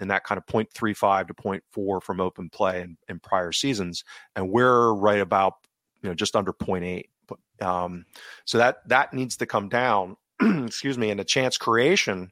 in 0.00 0.08
that 0.08 0.24
kind 0.24 0.38
of 0.38 0.46
0.35 0.46 1.28
to 1.28 1.34
0.4 1.34 2.02
from 2.02 2.20
open 2.20 2.48
play 2.48 2.80
in, 2.80 2.96
in 3.08 3.20
prior 3.20 3.52
seasons, 3.52 4.02
and 4.34 4.50
we're 4.50 4.92
right 4.94 5.20
about 5.20 5.54
you 6.02 6.08
know 6.08 6.14
just 6.14 6.36
under 6.36 6.52
0.8 6.52 7.04
um, 7.64 8.04
so 8.44 8.58
that 8.58 8.86
that 8.88 9.12
needs 9.12 9.36
to 9.36 9.46
come 9.46 9.68
down 9.68 10.16
excuse 10.40 10.98
me 10.98 11.10
and 11.10 11.20
the 11.20 11.24
chance 11.24 11.56
creation 11.56 12.30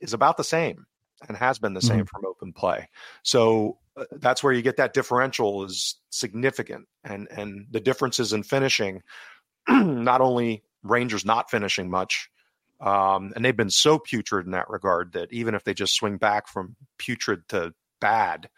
is 0.00 0.12
about 0.12 0.36
the 0.36 0.44
same 0.44 0.86
and 1.28 1.36
has 1.36 1.58
been 1.58 1.74
the 1.74 1.80
same 1.80 2.00
mm-hmm. 2.00 2.04
from 2.04 2.26
open 2.26 2.52
play 2.52 2.88
so 3.22 3.78
uh, 3.96 4.04
that's 4.12 4.42
where 4.42 4.52
you 4.52 4.62
get 4.62 4.76
that 4.76 4.92
differential 4.92 5.64
is 5.64 5.96
significant 6.10 6.86
and 7.04 7.28
and 7.30 7.66
the 7.70 7.80
differences 7.80 8.32
in 8.32 8.42
finishing 8.42 9.02
not 9.68 10.20
only 10.20 10.62
rangers 10.82 11.24
not 11.24 11.50
finishing 11.50 11.90
much 11.90 12.30
um, 12.80 13.32
and 13.34 13.44
they've 13.44 13.56
been 13.56 13.70
so 13.70 13.98
putrid 13.98 14.46
in 14.46 14.52
that 14.52 14.68
regard 14.68 15.12
that 15.12 15.32
even 15.32 15.54
if 15.54 15.64
they 15.64 15.72
just 15.72 15.94
swing 15.94 16.18
back 16.18 16.48
from 16.48 16.76
putrid 16.98 17.46
to 17.48 17.72
bad 18.00 18.48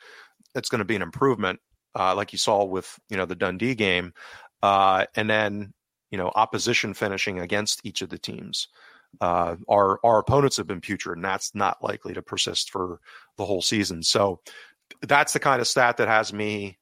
it's 0.54 0.68
going 0.68 0.78
to 0.78 0.86
be 0.86 0.96
an 0.96 1.02
improvement 1.02 1.60
uh, 1.98 2.14
like 2.14 2.32
you 2.32 2.38
saw 2.38 2.64
with 2.64 2.98
you 3.08 3.16
know 3.16 3.26
the 3.26 3.34
Dundee 3.34 3.74
game, 3.74 4.12
uh, 4.62 5.06
and 5.14 5.28
then 5.28 5.72
you 6.10 6.18
know 6.18 6.30
opposition 6.34 6.94
finishing 6.94 7.40
against 7.40 7.80
each 7.84 8.02
of 8.02 8.10
the 8.10 8.18
teams. 8.18 8.68
Uh, 9.20 9.56
our 9.68 9.98
our 10.04 10.18
opponents 10.18 10.58
have 10.58 10.66
been 10.66 10.80
putrid, 10.80 11.16
and 11.16 11.24
that's 11.24 11.54
not 11.54 11.82
likely 11.82 12.12
to 12.14 12.22
persist 12.22 12.70
for 12.70 13.00
the 13.38 13.44
whole 13.44 13.62
season. 13.62 14.02
So 14.02 14.40
that's 15.02 15.32
the 15.32 15.40
kind 15.40 15.60
of 15.60 15.66
stat 15.66 15.96
that 15.96 16.08
has 16.08 16.32
me, 16.32 16.78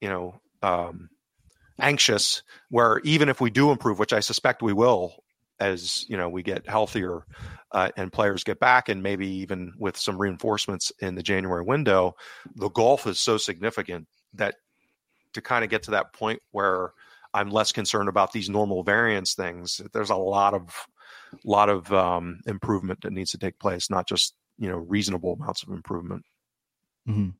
you 0.00 0.08
know, 0.08 0.40
um, 0.62 1.08
anxious. 1.80 2.42
Where 2.68 3.00
even 3.04 3.28
if 3.28 3.40
we 3.40 3.50
do 3.50 3.70
improve, 3.70 3.98
which 3.98 4.12
I 4.12 4.20
suspect 4.20 4.60
we 4.60 4.74
will, 4.74 5.24
as 5.60 6.04
you 6.08 6.18
know, 6.18 6.28
we 6.28 6.42
get 6.42 6.68
healthier 6.68 7.22
uh, 7.72 7.90
and 7.96 8.12
players 8.12 8.44
get 8.44 8.60
back, 8.60 8.90
and 8.90 9.02
maybe 9.02 9.26
even 9.26 9.72
with 9.78 9.96
some 9.96 10.18
reinforcements 10.18 10.92
in 11.00 11.14
the 11.14 11.22
January 11.22 11.62
window, 11.62 12.16
the 12.54 12.68
gulf 12.68 13.06
is 13.06 13.18
so 13.18 13.38
significant 13.38 14.06
that 14.34 14.56
to 15.34 15.40
kind 15.40 15.64
of 15.64 15.70
get 15.70 15.82
to 15.84 15.92
that 15.92 16.12
point 16.12 16.40
where 16.50 16.92
I'm 17.34 17.50
less 17.50 17.72
concerned 17.72 18.08
about 18.08 18.32
these 18.32 18.48
normal 18.48 18.82
variance 18.82 19.34
things. 19.34 19.80
There's 19.92 20.10
a 20.10 20.16
lot 20.16 20.54
of 20.54 20.74
lot 21.44 21.68
of 21.68 21.92
um, 21.92 22.40
improvement 22.46 23.00
that 23.02 23.12
needs 23.12 23.30
to 23.32 23.38
take 23.38 23.58
place, 23.58 23.90
not 23.90 24.08
just 24.08 24.34
you 24.58 24.68
know 24.68 24.78
reasonable 24.78 25.34
amounts 25.34 25.62
of 25.62 25.70
improvement. 25.70 26.24
Mm-hmm. 27.08 27.30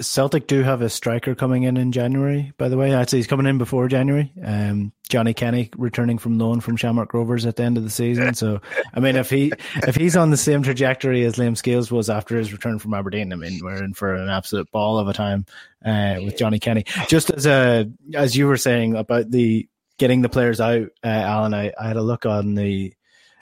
Celtic 0.00 0.46
do 0.46 0.62
have 0.62 0.82
a 0.82 0.88
striker 0.88 1.34
coming 1.34 1.64
in 1.64 1.76
in 1.76 1.92
January. 1.92 2.52
By 2.56 2.68
the 2.68 2.76
way, 2.76 2.94
I'd 2.94 3.10
say 3.10 3.16
he's 3.16 3.26
coming 3.26 3.46
in 3.46 3.58
before 3.58 3.88
January. 3.88 4.32
Um, 4.44 4.92
Johnny 5.08 5.34
Kenny 5.34 5.70
returning 5.76 6.18
from 6.18 6.38
loan 6.38 6.60
from 6.60 6.76
Shamrock 6.76 7.12
Rovers 7.14 7.46
at 7.46 7.56
the 7.56 7.64
end 7.64 7.76
of 7.76 7.84
the 7.84 7.90
season. 7.90 8.34
So, 8.34 8.60
I 8.94 9.00
mean, 9.00 9.16
if 9.16 9.30
he 9.30 9.52
if 9.86 9.96
he's 9.96 10.16
on 10.16 10.30
the 10.30 10.36
same 10.36 10.62
trajectory 10.62 11.24
as 11.24 11.36
Liam 11.36 11.56
Scales 11.56 11.90
was 11.90 12.10
after 12.10 12.36
his 12.36 12.52
return 12.52 12.78
from 12.78 12.94
Aberdeen, 12.94 13.32
I 13.32 13.36
mean, 13.36 13.60
we're 13.62 13.82
in 13.82 13.94
for 13.94 14.14
an 14.14 14.28
absolute 14.28 14.70
ball 14.70 14.98
of 14.98 15.08
a 15.08 15.12
time 15.12 15.46
uh, 15.84 16.16
with 16.24 16.36
Johnny 16.36 16.58
Kenny. 16.58 16.84
Just 17.08 17.30
as 17.30 17.46
a 17.46 17.90
as 18.14 18.36
you 18.36 18.46
were 18.46 18.56
saying 18.56 18.94
about 18.94 19.30
the 19.30 19.68
getting 19.98 20.22
the 20.22 20.28
players 20.28 20.60
out, 20.60 20.88
uh, 21.02 21.08
Alan, 21.08 21.54
I, 21.54 21.72
I 21.78 21.88
had 21.88 21.96
a 21.96 22.02
look 22.02 22.26
on 22.26 22.54
the 22.54 22.94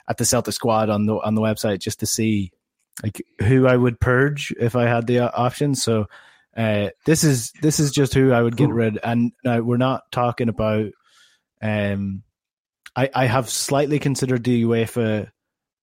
at 0.07 0.17
the 0.17 0.25
Celtic 0.25 0.53
squad 0.53 0.89
on 0.89 1.05
the 1.05 1.15
on 1.15 1.35
the 1.35 1.41
website 1.41 1.79
just 1.79 1.99
to 1.99 2.05
see 2.05 2.51
like 3.03 3.21
who 3.41 3.67
I 3.67 3.75
would 3.75 3.99
purge 3.99 4.53
if 4.59 4.75
I 4.75 4.85
had 4.85 5.05
the 5.05 5.19
option. 5.19 5.75
So 5.75 6.07
uh, 6.57 6.89
this 7.05 7.23
is 7.23 7.51
this 7.61 7.79
is 7.79 7.91
just 7.91 8.15
who 8.15 8.31
I 8.31 8.41
would 8.41 8.57
get 8.57 8.69
rid. 8.69 8.99
And 9.03 9.31
now 9.43 9.59
we're 9.61 9.77
not 9.77 10.11
talking 10.11 10.49
about. 10.49 10.89
Um, 11.61 12.23
I 12.95 13.09
I 13.13 13.25
have 13.27 13.49
slightly 13.49 13.99
considered 13.99 14.43
the 14.43 14.63
UEFA 14.63 15.29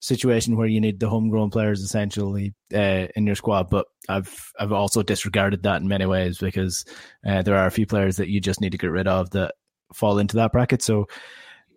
situation 0.00 0.56
where 0.56 0.66
you 0.66 0.80
need 0.80 1.00
the 1.00 1.08
homegrown 1.08 1.50
players 1.50 1.80
essentially 1.80 2.54
uh, 2.74 3.06
in 3.14 3.24
your 3.24 3.36
squad, 3.36 3.70
but 3.70 3.86
I've 4.08 4.52
I've 4.58 4.72
also 4.72 5.02
disregarded 5.04 5.62
that 5.62 5.80
in 5.80 5.86
many 5.86 6.06
ways 6.06 6.38
because 6.38 6.84
uh, 7.24 7.42
there 7.42 7.56
are 7.56 7.66
a 7.66 7.70
few 7.72 7.86
players 7.86 8.16
that 8.16 8.28
you 8.28 8.40
just 8.40 8.60
need 8.60 8.72
to 8.72 8.78
get 8.78 8.90
rid 8.90 9.06
of 9.06 9.30
that 9.30 9.54
fall 9.92 10.18
into 10.18 10.36
that 10.36 10.50
bracket. 10.50 10.82
So 10.82 11.06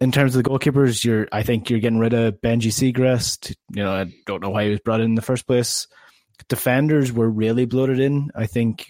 in 0.01 0.11
terms 0.11 0.35
of 0.35 0.43
the 0.43 0.49
goalkeepers, 0.49 1.05
you're 1.05 1.27
I 1.31 1.43
think 1.43 1.69
you're 1.69 1.79
getting 1.79 1.99
rid 1.99 2.13
of 2.13 2.41
Benji 2.41 2.71
Siegrist. 2.71 3.55
You 3.73 3.83
know, 3.83 3.93
I 3.93 4.11
don't 4.25 4.41
know 4.41 4.49
why 4.49 4.63
he 4.63 4.71
was 4.71 4.79
brought 4.79 5.01
in, 5.01 5.07
in 5.11 5.15
the 5.15 5.21
first 5.21 5.45
place 5.45 5.87
defenders 6.49 7.11
were 7.11 7.29
really 7.29 7.65
bloated 7.65 7.99
in. 7.99 8.31
I 8.35 8.45
think 8.45 8.87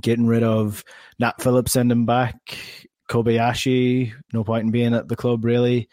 getting 0.00 0.26
rid 0.26 0.42
of 0.42 0.84
Nat 1.18 1.40
Phillips, 1.40 1.72
send 1.72 1.92
him 1.92 2.06
back. 2.06 2.36
Kobayashi, 3.10 4.12
no 4.32 4.44
point 4.44 4.64
in 4.64 4.70
being 4.70 4.94
at 4.94 5.08
the 5.08 5.16
club 5.16 5.44
really. 5.44 5.88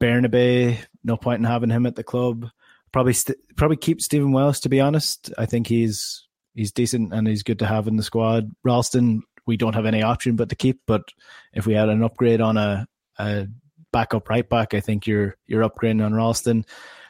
Bernabei, 0.00 0.78
no 1.04 1.16
point 1.16 1.38
in 1.38 1.44
having 1.44 1.70
him 1.70 1.86
at 1.86 1.96
the 1.96 2.04
club. 2.04 2.48
Probably 2.92 3.14
st- 3.14 3.38
probably 3.56 3.76
keep 3.76 4.00
Stephen 4.00 4.32
Welsh 4.32 4.60
to 4.60 4.68
be 4.68 4.80
honest. 4.80 5.32
I 5.38 5.46
think 5.46 5.66
he's 5.66 6.26
he's 6.54 6.72
decent 6.72 7.12
and 7.12 7.26
he's 7.26 7.42
good 7.42 7.58
to 7.60 7.66
have 7.66 7.88
in 7.88 7.96
the 7.96 8.02
squad. 8.02 8.50
Ralston, 8.62 9.22
we 9.46 9.56
don't 9.56 9.74
have 9.74 9.86
any 9.86 10.02
option 10.02 10.36
but 10.36 10.50
to 10.50 10.56
keep. 10.56 10.80
But 10.86 11.02
if 11.52 11.66
we 11.66 11.74
had 11.74 11.88
an 11.88 12.02
upgrade 12.02 12.40
on 12.40 12.56
a, 12.56 12.86
a 13.18 13.48
backup 13.92 14.28
right 14.28 14.48
back, 14.48 14.74
I 14.74 14.80
think 14.80 15.06
you're 15.06 15.36
you're 15.46 15.68
upgrading 15.68 16.04
on 16.04 16.14
Ralston. 16.14 16.64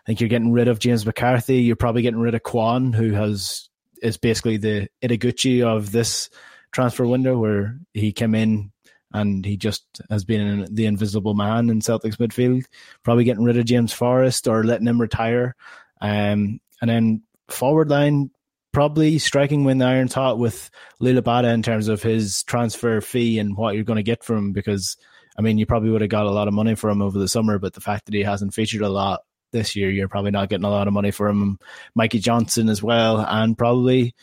I 0.04 0.06
think 0.06 0.20
you're 0.20 0.28
getting 0.28 0.52
rid 0.52 0.68
of 0.68 0.80
James 0.80 1.06
McCarthy. 1.06 1.62
You're 1.62 1.76
probably 1.76 2.02
getting 2.02 2.20
rid 2.20 2.34
of 2.34 2.42
Kwon, 2.42 2.94
who 2.94 3.12
has 3.12 3.68
is 4.02 4.16
basically 4.16 4.56
the 4.56 4.88
Ideguchi 5.02 5.64
of 5.64 5.92
this 5.92 6.28
transfer 6.72 7.06
window 7.06 7.38
where 7.38 7.78
he 7.94 8.12
came 8.12 8.34
in 8.34 8.72
and 9.12 9.44
he 9.44 9.56
just 9.56 9.84
has 10.10 10.24
been 10.24 10.66
the 10.70 10.86
invisible 10.86 11.34
man 11.34 11.70
in 11.70 11.80
Celtic's 11.80 12.16
midfield. 12.16 12.64
Probably 13.04 13.24
getting 13.24 13.44
rid 13.44 13.58
of 13.58 13.64
James 13.64 13.92
Forrest 13.92 14.48
or 14.48 14.64
letting 14.64 14.86
him 14.86 15.00
retire. 15.00 15.54
Um, 16.00 16.60
and 16.80 16.90
then 16.90 17.22
forward 17.48 17.90
line, 17.90 18.30
probably 18.72 19.18
striking 19.18 19.64
when 19.64 19.78
the 19.78 19.84
iron's 19.84 20.14
hot 20.14 20.38
with 20.38 20.70
Liel 21.00 21.20
Abada 21.20 21.52
in 21.52 21.62
terms 21.62 21.88
of 21.88 22.02
his 22.02 22.42
transfer 22.44 23.00
fee 23.00 23.38
and 23.38 23.56
what 23.56 23.74
you're 23.74 23.84
going 23.84 23.98
to 23.98 24.02
get 24.02 24.24
from 24.24 24.38
him. 24.38 24.52
Because, 24.52 24.96
I 25.38 25.42
mean, 25.42 25.58
you 25.58 25.66
probably 25.66 25.90
would 25.90 26.00
have 26.00 26.10
got 26.10 26.26
a 26.26 26.30
lot 26.30 26.48
of 26.48 26.54
money 26.54 26.74
for 26.74 26.90
him 26.90 27.02
over 27.02 27.18
the 27.18 27.28
summer, 27.28 27.58
but 27.58 27.74
the 27.74 27.80
fact 27.80 28.06
that 28.06 28.14
he 28.14 28.22
hasn't 28.22 28.54
featured 28.54 28.82
a 28.82 28.88
lot 28.88 29.20
this 29.52 29.76
year, 29.76 29.90
you're 29.90 30.08
probably 30.08 30.30
not 30.30 30.48
getting 30.48 30.64
a 30.64 30.70
lot 30.70 30.88
of 30.88 30.94
money 30.94 31.10
for 31.10 31.28
him. 31.28 31.58
Mikey 31.94 32.18
Johnston 32.18 32.68
as 32.68 32.82
well, 32.82 33.18
and 33.18 33.56
probably 33.56 34.14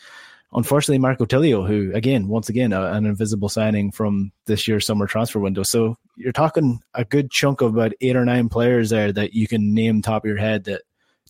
unfortunately 0.52 0.98
Marco 0.98 1.24
Tilio, 1.24 1.66
who 1.66 1.92
again, 1.94 2.28
once 2.28 2.48
again, 2.48 2.72
a, 2.72 2.92
an 2.92 3.06
invisible 3.06 3.48
signing 3.48 3.90
from 3.90 4.32
this 4.46 4.66
year's 4.66 4.84
summer 4.86 5.06
transfer 5.06 5.38
window. 5.38 5.62
So 5.62 5.96
you're 6.16 6.32
talking 6.32 6.80
a 6.94 7.04
good 7.04 7.30
chunk 7.30 7.60
of 7.60 7.74
about 7.74 7.92
eight 8.00 8.16
or 8.16 8.24
nine 8.24 8.48
players 8.48 8.90
there 8.90 9.12
that 9.12 9.32
you 9.32 9.46
can 9.46 9.74
name 9.74 10.02
top 10.02 10.24
of 10.24 10.28
your 10.28 10.38
head 10.38 10.64
that 10.64 10.82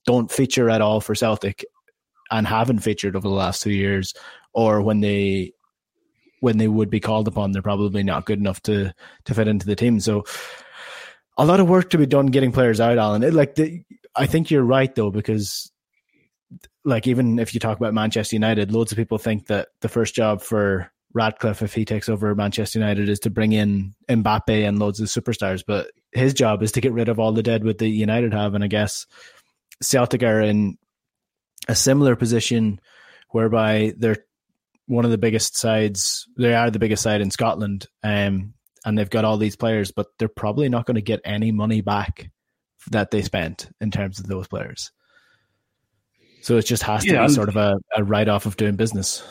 don't 0.07 0.31
feature 0.31 0.71
at 0.71 0.81
all 0.81 1.01
for 1.01 1.15
Celtic 1.15 1.65
and 2.31 2.47
haven't 2.47 2.79
featured 2.79 3.17
over 3.17 3.29
the 3.29 3.35
last 3.35 3.63
two 3.63 3.73
years, 3.73 4.15
or 4.53 4.81
when 4.81 5.01
they 5.01 5.53
when 6.41 6.57
they 6.57 6.69
would 6.69 6.89
be 6.89 7.01
called 7.01 7.29
upon, 7.29 7.53
they're 7.53 7.61
probably 7.61 8.03
not 8.03 8.25
good 8.25 8.39
enough 8.39 8.63
to 8.63 8.95
to 9.25 9.35
fit 9.35 9.49
into 9.49 9.67
the 9.67 9.77
team. 9.77 10.01
So 10.01 10.25
a 11.41 11.45
lot 11.45 11.59
of 11.59 11.69
work 11.69 11.91
to 11.91 11.99
be 11.99 12.07
done 12.07 12.27
getting 12.27 12.53
players 12.53 12.81
out, 12.81 12.99
Alan. 12.99 13.23
It, 13.23 13.33
like 13.33 13.55
the, 13.55 13.83
I 14.15 14.27
think 14.27 14.51
you're 14.51 14.63
right 14.63 14.95
though 14.95 15.11
because 15.11 15.73
like 16.85 17.07
even 17.07 17.39
if 17.39 17.55
you 17.55 17.61
talk 17.61 17.79
about 17.79 17.95
Manchester 17.95 18.37
United, 18.37 18.73
loads 18.73 18.93
of 18.93 18.97
people 18.97 19.17
think 19.17 19.47
that 19.47 19.69
the 19.81 19.89
first 19.89 20.15
job 20.15 20.43
for 20.43 20.93
Ratcliffe, 21.15 21.63
if 21.63 21.75
he 21.75 21.85
takes 21.87 22.09
over 22.11 22.35
Manchester 22.35 22.79
United, 22.79 23.09
is 23.09 23.21
to 23.21 23.31
bring 23.31 23.53
in 23.53 23.95
Mbappe 24.09 24.69
and 24.69 24.79
loads 24.79 25.01
of 25.01 25.09
superstars. 25.09 25.65
But 25.67 25.91
his 26.13 26.35
job 26.35 26.63
is 26.63 26.73
to 26.73 26.81
get 26.81 26.93
rid 26.93 27.09
of 27.09 27.19
all 27.19 27.33
the 27.33 27.43
deadwood 27.43 27.79
that 27.79 27.89
United 27.89 28.35
have. 28.35 28.55
And 28.55 28.63
I 28.63 28.69
guess 28.69 29.07
Celtic 29.83 30.23
are 30.23 30.43
in 30.43 30.77
a 31.69 31.75
similar 31.75 32.17
position 32.17 32.81
whereby 33.31 33.95
they're 33.97 34.25
one 34.87 35.07
of 35.07 35.11
the 35.11 35.19
biggest 35.19 35.57
sides. 35.57 36.29
They 36.37 36.55
are 36.55 36.71
the 36.71 36.79
biggest 36.79 37.03
side 37.03 37.23
in 37.23 37.31
Scotland, 37.31 37.87
um, 38.03 38.55
and 38.85 38.97
they've 38.97 39.11
got 39.11 39.25
all 39.25 39.37
these 39.37 39.57
players, 39.57 39.93
but 39.93 40.07
they're 40.19 40.29
probably 40.29 40.69
not 40.69 40.87
going 40.87 40.95
to 40.97 41.03
get 41.03 41.21
any 41.25 41.53
money 41.53 41.81
back 41.81 42.31
that 42.91 43.11
they 43.11 43.23
spent 43.23 43.69
in 43.81 43.91
terms 43.91 44.19
of 44.19 44.27
those 44.27 44.49
players. 44.49 44.91
So 46.43 46.57
it 46.57 46.65
just 46.65 46.83
has 46.85 47.05
to 47.05 47.13
yeah, 47.13 47.27
be 47.27 47.33
sort 47.33 47.51
of 47.51 47.57
a, 47.57 47.77
a 47.97 48.05
write 48.05 48.29
off 48.29 48.47
of 48.47 48.57
doing 48.57 48.77
business. 48.77 49.23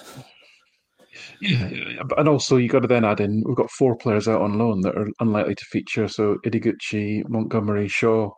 Yeah, 1.42 1.70
and 2.18 2.30
also 2.30 2.58
you 2.58 2.70
got 2.70 2.82
to 2.82 2.88
then 2.88 3.06
add 3.06 3.20
in 3.20 3.44
we've 3.46 3.56
got 3.56 3.72
four 3.72 3.96
players 3.96 4.28
out 4.28 4.42
on 4.42 4.60
loan 4.60 4.82
that 4.82 4.96
are 4.96 5.08
unlikely 5.20 5.56
to 5.56 5.66
feature. 5.66 6.08
So 6.08 6.38
Ideguchi, 6.46 7.28
Montgomery, 7.28 7.88
Shaw, 7.88 8.32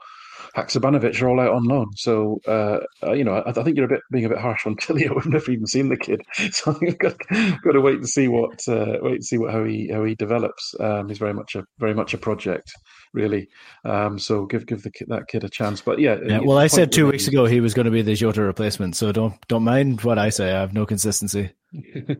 Haksabanovic 0.55 1.21
are 1.21 1.29
all 1.29 1.39
out 1.39 1.53
on 1.53 1.63
loan. 1.63 1.87
So 1.95 2.39
uh, 2.47 2.79
uh, 3.03 3.13
you 3.13 3.23
know, 3.23 3.33
I, 3.33 3.49
I, 3.49 3.63
think 3.63 3.77
you're 3.77 3.85
a 3.85 3.89
bit 3.89 4.01
being 4.11 4.25
a 4.25 4.29
bit 4.29 4.37
harsh 4.37 4.65
on 4.65 4.75
Tilio. 4.75 5.15
We've 5.15 5.25
never 5.25 5.51
even 5.51 5.67
seen 5.67 5.89
the 5.89 5.97
kid, 5.97 6.21
so 6.51 6.71
I 6.71 6.73
think 6.75 6.81
we've 6.81 6.99
got, 6.99 7.17
got 7.63 7.71
to 7.71 7.81
wait 7.81 7.95
and 7.95 8.09
see 8.09 8.27
what 8.27 8.59
uh, 8.67 8.97
wait 9.01 9.15
and 9.15 9.25
see 9.25 9.37
what 9.37 9.51
how 9.51 9.63
he 9.63 9.89
how 9.91 10.03
he 10.03 10.15
develops. 10.15 10.73
Um, 10.79 11.09
he's 11.09 11.19
very 11.19 11.33
much 11.33 11.55
a 11.55 11.63
very 11.79 11.93
much 11.93 12.13
a 12.13 12.17
project 12.17 12.71
really. 13.13 13.49
Um, 13.85 14.19
so 14.19 14.45
give 14.45 14.65
give 14.65 14.83
the 14.83 14.91
that 15.07 15.27
kid 15.27 15.43
a 15.43 15.49
chance. 15.49 15.81
But 15.81 15.99
yeah, 15.99 16.17
yeah. 16.25 16.39
Well, 16.39 16.57
I 16.57 16.67
said 16.67 16.91
two 16.91 17.07
weeks 17.07 17.27
ago 17.27 17.45
he 17.45 17.59
was 17.59 17.73
going 17.73 17.85
to 17.85 17.91
be 17.91 18.01
the 18.01 18.15
Jota 18.15 18.41
replacement, 18.41 18.95
so 18.95 19.11
don't 19.11 19.35
don't 19.47 19.63
mind 19.63 20.01
what 20.01 20.17
I 20.17 20.29
say. 20.29 20.51
I 20.51 20.59
have 20.59 20.73
no 20.73 20.85
consistency. 20.85 21.51
you 21.71 22.17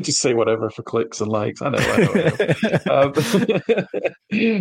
just 0.00 0.20
say 0.20 0.32
whatever 0.32 0.70
for 0.70 0.82
clicks 0.82 1.20
and 1.20 1.30
likes. 1.30 1.60
I 1.60 1.70
know. 1.70 1.78
I 1.78 1.98
know, 1.98 2.10
um, 2.94 3.12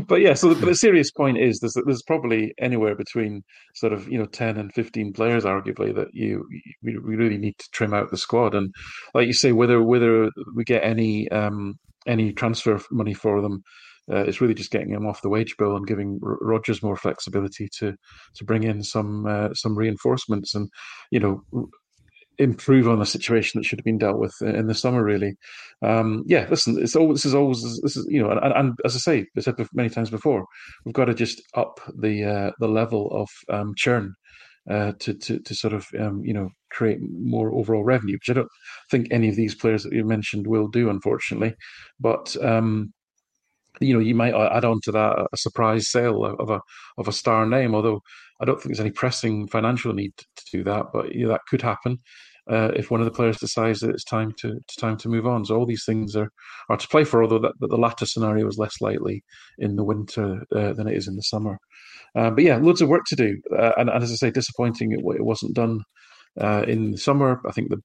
but 0.08 0.22
yeah, 0.22 0.34
so 0.34 0.54
the, 0.54 0.66
the, 0.66 0.76
serious 0.76 1.12
point 1.12 1.38
is 1.38 1.60
there's 1.60 1.78
there's 1.86 2.04
probably 2.04 2.54
anywhere 2.58 2.96
between 2.96 3.44
sort 3.76 3.94
of 3.94 4.08
you 4.08 4.18
know 4.18 4.26
ten 4.26 4.58
and 4.58 4.74
fifteen 4.74 5.14
players, 5.14 5.46
arguably, 5.46 5.96
that 5.96 6.14
you 6.14 6.48
we, 6.82 6.98
we 6.98 7.16
really 7.16 7.38
need 7.38 7.58
to 7.60 7.70
trim 7.72 7.94
out 7.94 8.12
the 8.12 8.18
squad. 8.18 8.56
And 8.56 8.74
like 9.14 9.28
you 9.28 9.34
say, 9.34 9.52
whether 9.52 9.82
whether 9.82 10.30
we 10.56 10.64
get 10.64 10.84
any 10.84 11.30
um, 11.30 11.76
any 12.08 12.34
transfer 12.34 12.82
money 12.92 13.14
for 13.14 13.42
them 13.42 13.64
uh, 14.12 14.24
it's 14.24 14.42
really 14.42 14.54
just 14.54 14.72
getting 14.72 14.90
him 14.90 15.06
off 15.06 15.22
the 15.22 15.30
wage 15.30 15.56
bill 15.58 15.76
and 15.76 15.88
giving 15.88 16.20
R- 16.24 16.38
Rodgers 16.42 16.84
more 16.84 16.96
flexibility 16.96 17.70
to 17.80 17.96
to 18.36 18.44
bring 18.44 18.64
in 18.64 18.84
some 18.84 19.26
uh, 19.26 19.54
some 19.54 19.78
reinforcements 19.78 20.54
and 20.56 20.70
you 21.12 21.20
know 21.20 21.44
improve 22.40 22.88
on 22.88 23.02
a 23.02 23.06
situation 23.06 23.60
that 23.60 23.66
should 23.66 23.80
have 23.80 23.86
been 23.86 23.98
dealt 23.98 24.20
with 24.20 24.34
in 24.42 24.68
the 24.68 24.74
summer. 24.74 25.04
Really, 25.04 25.36
um, 25.82 26.24
yeah. 26.26 26.48
Listen, 26.50 26.82
it's 26.82 26.96
all 26.96 27.12
this 27.12 27.26
is 27.26 27.36
always 27.36 27.62
this 27.82 27.96
is 27.96 28.06
you 28.10 28.22
know, 28.22 28.32
and, 28.32 28.54
and 28.54 28.74
as 28.86 28.96
I 28.96 29.00
say, 29.00 29.26
I 29.38 29.42
said 29.42 29.56
many 29.74 29.90
times 29.90 30.10
before, 30.10 30.46
we've 30.86 30.94
got 30.94 31.06
to 31.06 31.14
just 31.14 31.42
up 31.56 31.80
the 31.98 32.24
uh, 32.24 32.52
the 32.60 32.68
level 32.68 33.10
of 33.12 33.30
um, 33.50 33.74
churn. 33.78 34.14
Uh, 34.70 34.94
to, 34.98 35.14
to 35.14 35.40
to 35.40 35.54
sort 35.54 35.74
of 35.74 35.86
um, 36.00 36.22
you 36.24 36.34
know 36.34 36.48
create 36.72 36.98
more 37.02 37.54
overall 37.54 37.84
revenue, 37.84 38.16
which 38.16 38.30
I 38.30 38.34
don't 38.34 38.48
think 38.90 39.08
any 39.12 39.28
of 39.28 39.36
these 39.36 39.54
players 39.54 39.84
that 39.84 39.92
you 39.92 40.06
mentioned 40.06 40.48
will 40.48 40.70
do, 40.70 40.90
unfortunately. 40.90 41.54
But 42.00 42.38
um, 42.42 42.94
you 43.84 43.94
know, 43.94 44.00
you 44.00 44.16
might 44.16 44.34
add 44.34 44.66
on 44.66 44.80
to 44.84 44.92
that 44.92 45.28
a 45.32 45.38
surprise 45.38 45.90
sale 45.90 46.26
of 46.26 46.50
a 46.50 46.60
of 46.98 47.08
a 47.08 47.12
star 47.12 47.46
name. 47.46 47.76
Although 47.76 48.02
I 48.42 48.46
don't 48.46 48.56
think 48.56 48.68
there's 48.68 48.80
any 48.80 48.92
pressing 48.92 49.48
financial 49.48 49.94
need 49.94 50.14
to 50.18 50.44
do 50.52 50.64
that, 50.64 50.88
but 50.94 51.14
you 51.14 51.24
know, 51.26 51.32
that 51.34 51.42
could 51.50 51.62
happen 51.62 51.98
uh, 52.50 52.72
if 52.76 52.92
one 52.92 53.00
of 53.00 53.06
the 53.06 53.12
players 53.12 53.38
decides 53.38 53.80
that 53.80 53.92
it's 53.92 54.04
time 54.04 54.34
to, 54.40 54.60
to 54.68 54.76
time 54.80 54.98
to 54.98 55.10
move 55.10 55.26
on. 55.26 55.46
So 55.46 55.56
all 55.56 55.66
these 55.66 55.86
things 55.86 56.16
are 56.16 56.30
are 56.70 56.78
to 56.78 56.88
play 56.88 57.04
for. 57.04 57.24
Although 57.24 57.40
that, 57.40 57.54
that 57.60 57.70
the 57.70 57.78
latter 57.78 58.06
scenario 58.06 58.48
is 58.48 58.58
less 58.58 58.82
likely 58.82 59.24
in 59.58 59.76
the 59.76 59.84
winter 59.84 60.44
uh, 60.56 60.74
than 60.74 60.88
it 60.88 60.98
is 60.98 61.08
in 61.08 61.16
the 61.16 61.24
summer. 61.24 61.58
Uh, 62.16 62.30
but 62.30 62.44
yeah, 62.44 62.58
loads 62.58 62.82
of 62.82 62.90
work 62.90 63.04
to 63.08 63.16
do, 63.16 63.38
uh, 63.58 63.72
and, 63.78 63.90
and, 63.90 64.04
as 64.04 64.12
I 64.12 64.16
say, 64.16 64.32
disappointing 64.32 64.92
it, 64.92 65.00
it 65.00 65.26
wasn't 65.26 65.56
done 65.56 65.82
uh, 66.40 66.64
in 66.68 66.92
the 66.92 66.98
summer. 66.98 67.42
I 67.48 67.52
think 67.52 67.70
the 67.70 67.82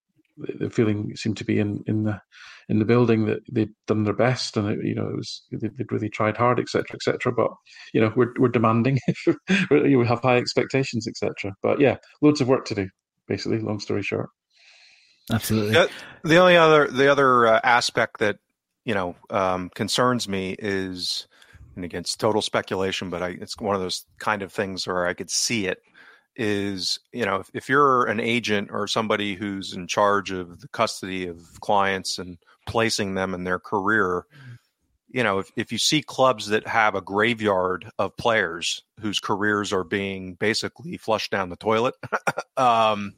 the 0.59 0.71
feeling 0.71 1.17
seemed 1.17 1.37
to 1.37 1.45
be 1.45 1.59
in 1.59 1.83
in 1.87 2.05
the 2.05 2.21
in 2.69 2.79
the 2.79 2.85
building 2.85 3.27
that 3.27 3.41
they'd 3.51 3.73
done 3.87 4.05
their 4.05 4.15
best 4.15 4.57
and 4.57 4.69
it, 4.69 4.79
you 4.85 4.95
know 4.95 5.09
it 5.09 5.17
was 5.17 5.43
they'd 5.51 5.93
really 5.93 6.09
tried 6.09 6.37
hard 6.37 6.61
etc 6.61 6.85
etc 6.95 7.33
but 7.33 7.51
you 7.93 8.01
know 8.01 8.13
we're 8.15 8.33
we're 8.39 8.49
demanding 8.49 8.99
we 9.71 10.07
have 10.07 10.23
high 10.23 10.37
expectations 10.37 11.09
etc 11.09 11.55
but 11.63 11.81
yeah 11.81 11.97
loads 12.21 12.41
of 12.41 12.49
work 12.49 12.65
to 12.65 12.75
do 12.75 12.89
basically 13.29 13.61
long 13.61 13.79
story 13.79 14.03
short. 14.03 14.31
Absolutely. 15.31 15.73
The, 15.73 15.91
the 16.25 16.39
only 16.39 16.57
other 16.57 16.89
the 16.89 17.13
other 17.13 17.47
uh, 17.47 17.61
aspect 17.63 18.19
that 18.19 18.39
you 18.85 18.95
know 18.95 19.15
um, 19.31 19.71
concerns 19.75 20.27
me 20.27 20.57
is 20.59 21.29
and 21.77 21.85
again 21.85 22.01
it's 22.01 22.17
total 22.17 22.41
speculation 22.41 23.11
but 23.11 23.23
I, 23.23 23.29
it's 23.41 23.59
one 23.61 23.77
of 23.77 23.83
those 23.83 24.07
kind 24.19 24.43
of 24.43 24.51
things 24.53 24.87
where 24.87 25.07
i 25.07 25.13
could 25.13 25.31
see 25.31 25.67
it 25.67 25.81
is 26.39 27.01
you 27.13 27.25
know 27.25 27.37
if, 27.37 27.51
if, 27.53 27.69
you're 27.69 28.05
an 28.05 28.21
agent 28.21 28.71
or 28.73 28.87
somebody 28.87 29.35
who's 29.35 29.75
in 29.75 29.87
charge 29.87 30.31
of 30.31 30.61
the 30.61 30.69
custody 30.69 31.27
of 31.27 31.61
clients 31.61 32.19
and 32.19 32.39
placing 32.67 33.15
them 33.15 33.35
in 33.35 33.45
their 33.45 33.59
career 33.59 34.25
mm-hmm. 34.33 34.55
you 35.09 35.23
know 35.23 35.41
if, 35.41 35.51
if 35.57 35.73
you 35.73 35.79
see 35.79 36.01
clubs 36.01 36.49
that 36.49 36.67
have 36.67 36.95
a 36.95 37.03
graveyard 37.03 37.91
of 37.99 38.17
players 38.17 38.83
whose 39.01 39.19
careers 39.19 39.73
are 39.73 39.85
being 39.85 40.35
basically 40.35 40.97
flushed 40.97 41.33
down 41.33 41.49
the 41.49 41.57
toilet 41.57 41.95
um, 42.57 43.15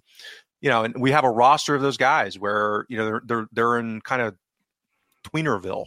you 0.60 0.70
know 0.70 0.84
and 0.84 0.94
we 0.98 1.10
have 1.10 1.24
a 1.24 1.30
roster 1.30 1.74
of 1.74 1.82
those 1.82 1.98
guys 1.98 2.38
where 2.38 2.86
you 2.88 2.96
know 2.96 3.04
they're 3.04 3.22
they're, 3.26 3.46
they're 3.52 3.78
in 3.78 4.00
kind 4.00 4.22
of 4.22 4.34
tweenerville. 5.24 5.86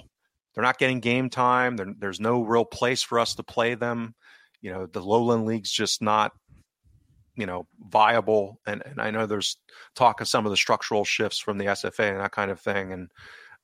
They're 0.54 0.64
not 0.64 0.78
getting 0.78 1.00
game 1.00 1.30
time. 1.30 1.96
There's 2.00 2.20
no 2.20 2.44
real 2.44 2.66
place 2.66 3.02
for 3.02 3.20
us 3.20 3.36
to 3.36 3.44
play 3.44 3.76
them. 3.76 4.16
You 4.62 4.72
know 4.72 4.86
the 4.86 5.02
lowland 5.02 5.46
league's 5.46 5.72
just 5.72 6.02
not 6.02 6.32
you 7.36 7.46
know 7.46 7.68
viable 7.90 8.60
and, 8.66 8.84
and 8.86 9.02
i 9.02 9.10
know 9.12 9.26
there's 9.26 9.58
talk 9.96 10.22
of 10.22 10.28
some 10.28 10.46
of 10.46 10.52
the 10.52 10.58
structural 10.58 11.04
shifts 11.04 11.40
from 11.40 11.58
the 11.58 11.66
sfa 11.66 12.12
and 12.12 12.20
that 12.20 12.32
kind 12.32 12.52
of 12.52 12.60
thing 12.60 12.92
and 12.92 13.10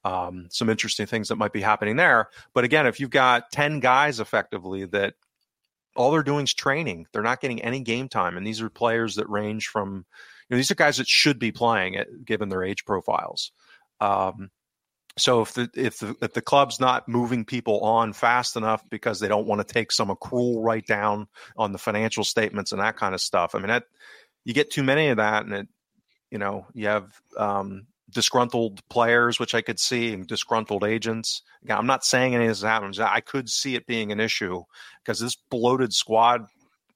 um, 0.05 0.47
some 0.49 0.69
interesting 0.69 1.07
things 1.07 1.27
that 1.27 1.35
might 1.35 1.51
be 1.51 1.59
happening 1.59 1.97
there. 1.97 2.29
But 2.53 2.63
again 2.63 2.87
if 2.87 2.99
you've 3.01 3.09
got 3.09 3.51
10 3.51 3.81
guys 3.81 4.21
effectively 4.21 4.85
that 4.85 5.15
all 5.95 6.11
they're 6.11 6.23
doing 6.23 6.45
is 6.45 6.53
training 6.53 7.07
they're 7.11 7.21
not 7.21 7.41
getting 7.41 7.61
any 7.61 7.81
game 7.81 8.07
time 8.07 8.37
and 8.37 8.47
these 8.47 8.61
are 8.61 8.69
players 8.69 9.15
that 9.15 9.27
range 9.29 9.67
from 9.67 10.05
you 10.47 10.55
know 10.55 10.57
these 10.57 10.71
are 10.71 10.75
guys 10.75 10.97
that 10.97 11.07
should 11.07 11.37
be 11.37 11.51
playing 11.51 12.01
given 12.23 12.49
their 12.49 12.63
age 12.63 12.85
profiles. 12.85 13.51
Um, 13.99 14.51
so 15.19 15.41
if 15.41 15.53
the 15.53 15.69
if 15.75 15.99
the 15.99 16.15
if 16.21 16.33
the 16.33 16.41
club's 16.41 16.79
not 16.79 17.07
moving 17.07 17.45
people 17.45 17.79
on 17.81 18.13
fast 18.13 18.55
enough 18.55 18.83
because 18.89 19.19
they 19.19 19.27
don't 19.27 19.47
want 19.47 19.65
to 19.65 19.73
take 19.73 19.91
some 19.91 20.09
accrual 20.09 20.63
write 20.63 20.85
down 20.85 21.27
on 21.57 21.71
the 21.71 21.77
financial 21.77 22.23
statements 22.23 22.71
and 22.71 22.81
that 22.81 22.97
kind 22.97 23.13
of 23.13 23.21
stuff, 23.21 23.55
I 23.55 23.59
mean 23.59 23.67
that 23.67 23.85
you 24.45 24.53
get 24.53 24.71
too 24.71 24.83
many 24.83 25.09
of 25.09 25.17
that, 25.17 25.45
and 25.45 25.53
it 25.53 25.67
you 26.31 26.37
know 26.37 26.67
you 26.73 26.87
have 26.87 27.11
um, 27.37 27.87
disgruntled 28.09 28.81
players, 28.89 29.39
which 29.39 29.55
I 29.55 29.61
could 29.61 29.79
see, 29.79 30.13
and 30.13 30.27
disgruntled 30.27 30.83
agents. 30.83 31.41
Again, 31.63 31.77
I'm 31.77 31.87
not 31.87 32.03
saying 32.03 32.35
any 32.35 32.45
of 32.45 32.51
this 32.51 32.61
happens. 32.61 32.99
I 32.99 33.21
could 33.21 33.49
see 33.49 33.75
it 33.75 33.87
being 33.87 34.11
an 34.11 34.19
issue 34.19 34.63
because 35.03 35.19
this 35.19 35.35
bloated 35.49 35.93
squad 35.93 36.45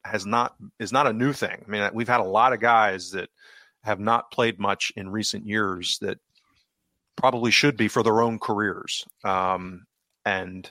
has 0.05 0.25
not 0.25 0.55
is 0.79 0.91
not 0.91 1.07
a 1.07 1.13
new 1.13 1.33
thing. 1.33 1.63
I 1.65 1.69
mean, 1.69 1.89
we've 1.93 2.07
had 2.07 2.19
a 2.19 2.25
lot 2.25 2.53
of 2.53 2.59
guys 2.59 3.11
that 3.11 3.29
have 3.83 3.99
not 3.99 4.31
played 4.31 4.59
much 4.59 4.91
in 4.95 5.09
recent 5.09 5.45
years 5.45 5.97
that 6.01 6.19
probably 7.15 7.51
should 7.51 7.77
be 7.77 7.87
for 7.87 8.03
their 8.03 8.21
own 8.21 8.39
careers. 8.39 9.05
Um, 9.23 9.85
and 10.25 10.69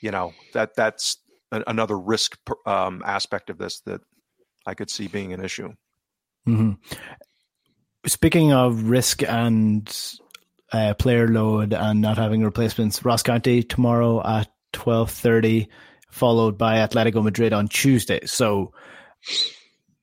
you 0.00 0.10
know 0.10 0.32
that 0.52 0.74
that's 0.76 1.18
a, 1.52 1.62
another 1.66 1.98
risk 1.98 2.38
um, 2.66 3.02
aspect 3.04 3.50
of 3.50 3.58
this 3.58 3.80
that 3.80 4.00
I 4.66 4.74
could 4.74 4.90
see 4.90 5.08
being 5.08 5.32
an 5.32 5.44
issue. 5.44 5.72
Mm-hmm. 6.46 6.72
Speaking 8.06 8.52
of 8.52 8.88
risk 8.88 9.22
and 9.22 9.92
uh, 10.72 10.94
player 10.94 11.28
load 11.28 11.72
and 11.72 12.00
not 12.00 12.18
having 12.18 12.44
replacements, 12.44 13.04
Ross 13.04 13.22
County 13.22 13.62
tomorrow 13.62 14.24
at 14.24 14.48
twelve 14.72 15.10
thirty, 15.10 15.68
followed 16.10 16.56
by 16.56 16.76
Atletico 16.76 17.22
Madrid 17.22 17.52
on 17.52 17.66
Tuesday. 17.68 18.24
So, 18.26 18.72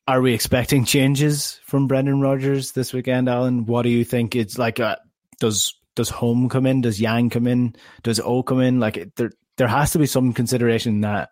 are 0.08 0.22
we 0.22 0.34
expecting 0.34 0.84
changes 0.84 1.62
from 1.66 1.88
Brendan 1.88 2.20
Rodgers 2.20 2.74
this 2.74 2.92
weekend, 2.92 3.30
Alan? 3.30 3.66
What 3.66 3.84
do 3.84 3.90
you 3.90 4.04
think? 4.04 4.36
It's 4.36 4.58
like, 4.58 4.82
uh, 4.82 4.98
does 5.44 5.76
does 5.96 6.10
Holm 6.10 6.48
come 6.48 6.66
in? 6.66 6.80
Does 6.80 7.02
Yang 7.02 7.32
come 7.32 7.48
in? 7.48 7.76
Does 8.02 8.20
O 8.22 8.44
come 8.44 8.62
in? 8.62 8.80
Like 8.80 9.10
there, 9.18 9.32
there 9.58 9.68
has 9.68 9.92
to 9.92 10.00
be 10.00 10.06
some 10.06 10.32
consideration 10.32 11.02
that 11.02 11.32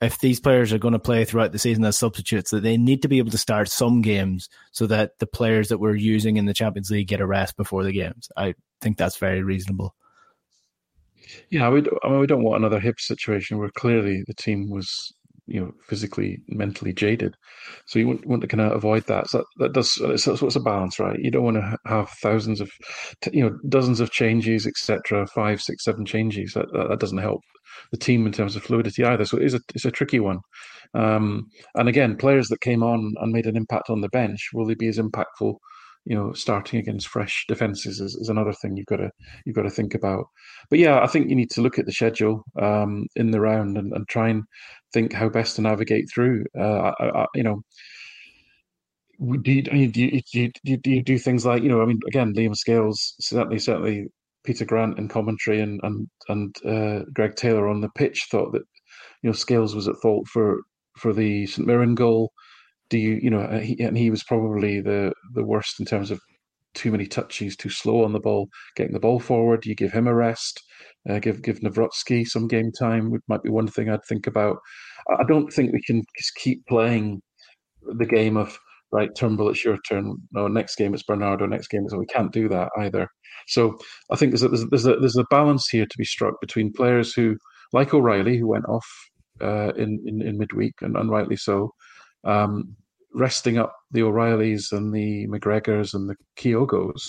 if 0.00 0.20
these 0.20 0.38
players 0.38 0.72
are 0.72 0.78
going 0.78 0.92
to 0.92 1.00
play 1.00 1.24
throughout 1.24 1.50
the 1.50 1.58
season 1.58 1.84
as 1.84 1.98
substitutes, 1.98 2.52
that 2.52 2.62
they 2.62 2.76
need 2.76 3.02
to 3.02 3.08
be 3.08 3.18
able 3.18 3.32
to 3.32 3.38
start 3.38 3.68
some 3.68 4.00
games 4.00 4.48
so 4.70 4.86
that 4.86 5.18
the 5.18 5.26
players 5.26 5.68
that 5.68 5.78
we're 5.78 5.96
using 5.96 6.36
in 6.36 6.46
the 6.46 6.54
Champions 6.54 6.90
League 6.90 7.08
get 7.08 7.20
a 7.20 7.26
rest 7.26 7.56
before 7.56 7.82
the 7.82 7.92
games. 7.92 8.28
I 8.36 8.54
think 8.80 8.96
that's 8.96 9.16
very 9.16 9.42
reasonable. 9.42 9.96
Yeah, 11.50 11.68
we 11.68 11.82
I 12.04 12.08
mean 12.08 12.20
we 12.20 12.28
don't 12.28 12.44
want 12.44 12.62
another 12.62 12.78
hip 12.78 13.00
situation 13.00 13.58
where 13.58 13.70
clearly 13.70 14.22
the 14.24 14.34
team 14.34 14.70
was 14.70 15.12
you 15.46 15.60
know 15.60 15.72
physically 15.88 16.38
mentally 16.48 16.92
jaded. 16.92 17.34
So 17.86 17.98
you 17.98 18.08
want, 18.08 18.26
want 18.26 18.42
to 18.42 18.48
kind 18.48 18.60
of 18.60 18.72
avoid 18.72 19.06
that. 19.06 19.28
So 19.28 19.38
that, 19.38 19.46
that 19.58 19.72
does 19.72 19.94
so 19.94 20.46
it's 20.46 20.56
a 20.56 20.60
balance 20.60 20.98
right? 20.98 21.18
You 21.18 21.30
don't 21.30 21.44
want 21.44 21.56
to 21.56 21.76
have 21.86 22.10
thousands 22.22 22.60
of 22.60 22.70
you 23.32 23.42
know 23.42 23.56
dozens 23.68 24.00
of 24.00 24.10
changes 24.10 24.66
etc 24.66 25.26
five 25.26 25.60
six 25.60 25.84
seven 25.84 26.04
changes. 26.04 26.54
That, 26.54 26.66
that, 26.72 26.88
that 26.88 27.00
doesn't 27.00 27.18
help 27.18 27.40
the 27.90 27.98
team 27.98 28.26
in 28.26 28.32
terms 28.32 28.56
of 28.56 28.62
fluidity 28.62 29.04
either. 29.04 29.24
So 29.24 29.38
it 29.38 29.44
is 29.44 29.54
a 29.54 29.60
it's 29.74 29.84
a 29.84 29.90
tricky 29.90 30.20
one. 30.20 30.38
Um, 30.94 31.46
and 31.74 31.88
again 31.88 32.16
players 32.16 32.48
that 32.48 32.60
came 32.60 32.82
on 32.82 33.14
and 33.20 33.32
made 33.32 33.46
an 33.46 33.56
impact 33.56 33.88
on 33.88 34.02
the 34.02 34.10
bench 34.10 34.50
will 34.52 34.66
they 34.66 34.74
be 34.74 34.88
as 34.88 34.98
impactful 34.98 35.54
you 36.04 36.16
know, 36.16 36.32
starting 36.32 36.80
against 36.80 37.08
fresh 37.08 37.44
defenses 37.46 38.00
is, 38.00 38.16
is, 38.16 38.28
another 38.28 38.52
thing 38.52 38.76
you've 38.76 38.86
got 38.86 38.96
to 38.96 39.10
you've 39.46 39.54
got 39.54 39.62
to 39.62 39.70
think 39.70 39.94
about. 39.94 40.24
But 40.68 40.78
yeah, 40.78 41.00
I 41.00 41.06
think 41.06 41.28
you 41.28 41.36
need 41.36 41.50
to 41.50 41.60
look 41.60 41.78
at 41.78 41.86
the 41.86 41.92
schedule 41.92 42.44
um, 42.60 43.06
in 43.14 43.30
the 43.30 43.40
round 43.40 43.78
and, 43.78 43.92
and, 43.92 44.08
try 44.08 44.28
and 44.28 44.42
think 44.92 45.12
how 45.12 45.28
best 45.28 45.56
to 45.56 45.62
navigate 45.62 46.06
through. 46.12 46.44
Uh, 46.58 46.92
I, 46.98 47.22
I, 47.22 47.26
you 47.34 47.44
know, 47.44 47.62
do 49.42 49.52
you, 49.52 49.62
do 49.62 49.76
you, 49.76 49.88
do 49.88 50.10
you, 50.32 50.76
do 50.76 50.90
you 50.90 51.02
do 51.02 51.18
things 51.18 51.46
like 51.46 51.62
you 51.62 51.68
know? 51.68 51.82
I 51.82 51.86
mean, 51.86 52.00
again, 52.08 52.34
Liam 52.34 52.56
Scales 52.56 53.14
certainly 53.20 53.60
certainly 53.60 54.08
Peter 54.44 54.64
Grant 54.64 54.98
in 54.98 55.06
commentary 55.06 55.60
and 55.60 55.80
and 55.84 56.08
and 56.28 56.56
uh, 56.66 57.04
Greg 57.12 57.36
Taylor 57.36 57.68
on 57.68 57.80
the 57.80 57.90
pitch 57.90 58.26
thought 58.30 58.52
that 58.52 58.62
you 59.22 59.30
know 59.30 59.32
Scales 59.32 59.74
was 59.74 59.86
at 59.86 60.00
fault 60.02 60.26
for 60.26 60.62
for 60.98 61.12
the 61.12 61.46
St 61.46 61.66
Mirren 61.66 61.94
goal 61.94 62.32
do 62.92 62.98
you 62.98 63.18
you 63.22 63.30
know 63.30 63.40
uh, 63.40 63.60
he, 63.60 63.80
and 63.80 63.96
he 63.96 64.10
was 64.10 64.22
probably 64.22 64.80
the 64.80 65.12
the 65.34 65.42
worst 65.42 65.80
in 65.80 65.86
terms 65.86 66.10
of 66.10 66.20
too 66.74 66.90
many 66.90 67.06
touches, 67.06 67.56
too 67.56 67.70
slow 67.70 68.04
on 68.04 68.12
the 68.12 68.20
ball, 68.20 68.48
getting 68.76 68.92
the 68.92 69.00
ball 69.00 69.18
forward. 69.18 69.64
You 69.64 69.74
give 69.74 69.92
him 69.92 70.06
a 70.06 70.14
rest, 70.14 70.62
uh, 71.08 71.18
give 71.18 71.40
give 71.42 71.60
Nawrocki 71.60 72.26
some 72.26 72.46
game 72.46 72.70
time. 72.78 73.10
Which 73.10 73.22
might 73.28 73.42
be 73.42 73.48
one 73.48 73.66
thing 73.66 73.88
I'd 73.88 74.04
think 74.08 74.26
about. 74.26 74.58
I 75.08 75.24
don't 75.26 75.50
think 75.50 75.72
we 75.72 75.82
can 75.86 76.02
just 76.18 76.34
keep 76.36 76.66
playing 76.66 77.22
the 77.98 78.06
game 78.06 78.36
of 78.36 78.58
right 78.92 79.08
Turnbull, 79.16 79.48
it's 79.48 79.64
your 79.64 79.78
turn. 79.88 80.16
No, 80.32 80.48
next 80.48 80.76
game 80.76 80.92
it's 80.92 81.02
Bernardo. 81.02 81.46
Next 81.46 81.68
game 81.68 81.86
is 81.86 81.94
we 81.94 82.06
can't 82.06 82.30
do 82.30 82.46
that 82.50 82.68
either. 82.78 83.08
So 83.48 83.78
I 84.10 84.16
think 84.16 84.32
there's 84.32 84.42
a, 84.42 84.48
there's 84.48 84.62
a, 84.62 84.66
there's 84.66 84.86
a, 84.86 84.96
there's 84.96 85.16
a 85.16 85.24
balance 85.30 85.66
here 85.68 85.86
to 85.86 85.98
be 85.98 86.04
struck 86.04 86.34
between 86.42 86.74
players 86.74 87.14
who, 87.14 87.36
like 87.72 87.94
O'Riley, 87.94 88.36
who 88.36 88.46
went 88.46 88.66
off 88.66 88.86
uh, 89.40 89.72
in, 89.76 89.98
in 90.06 90.20
in 90.20 90.38
midweek 90.38 90.74
and 90.82 90.96
unrightly 90.96 91.36
so, 91.36 91.72
um, 92.24 92.76
resting 93.14 93.58
up 93.58 93.74
the 93.90 94.02
O'Rileys 94.02 94.72
and 94.72 94.92
the 94.92 95.26
McGregors 95.28 95.94
and 95.94 96.08
the 96.08 96.16
Kyogos. 96.36 97.02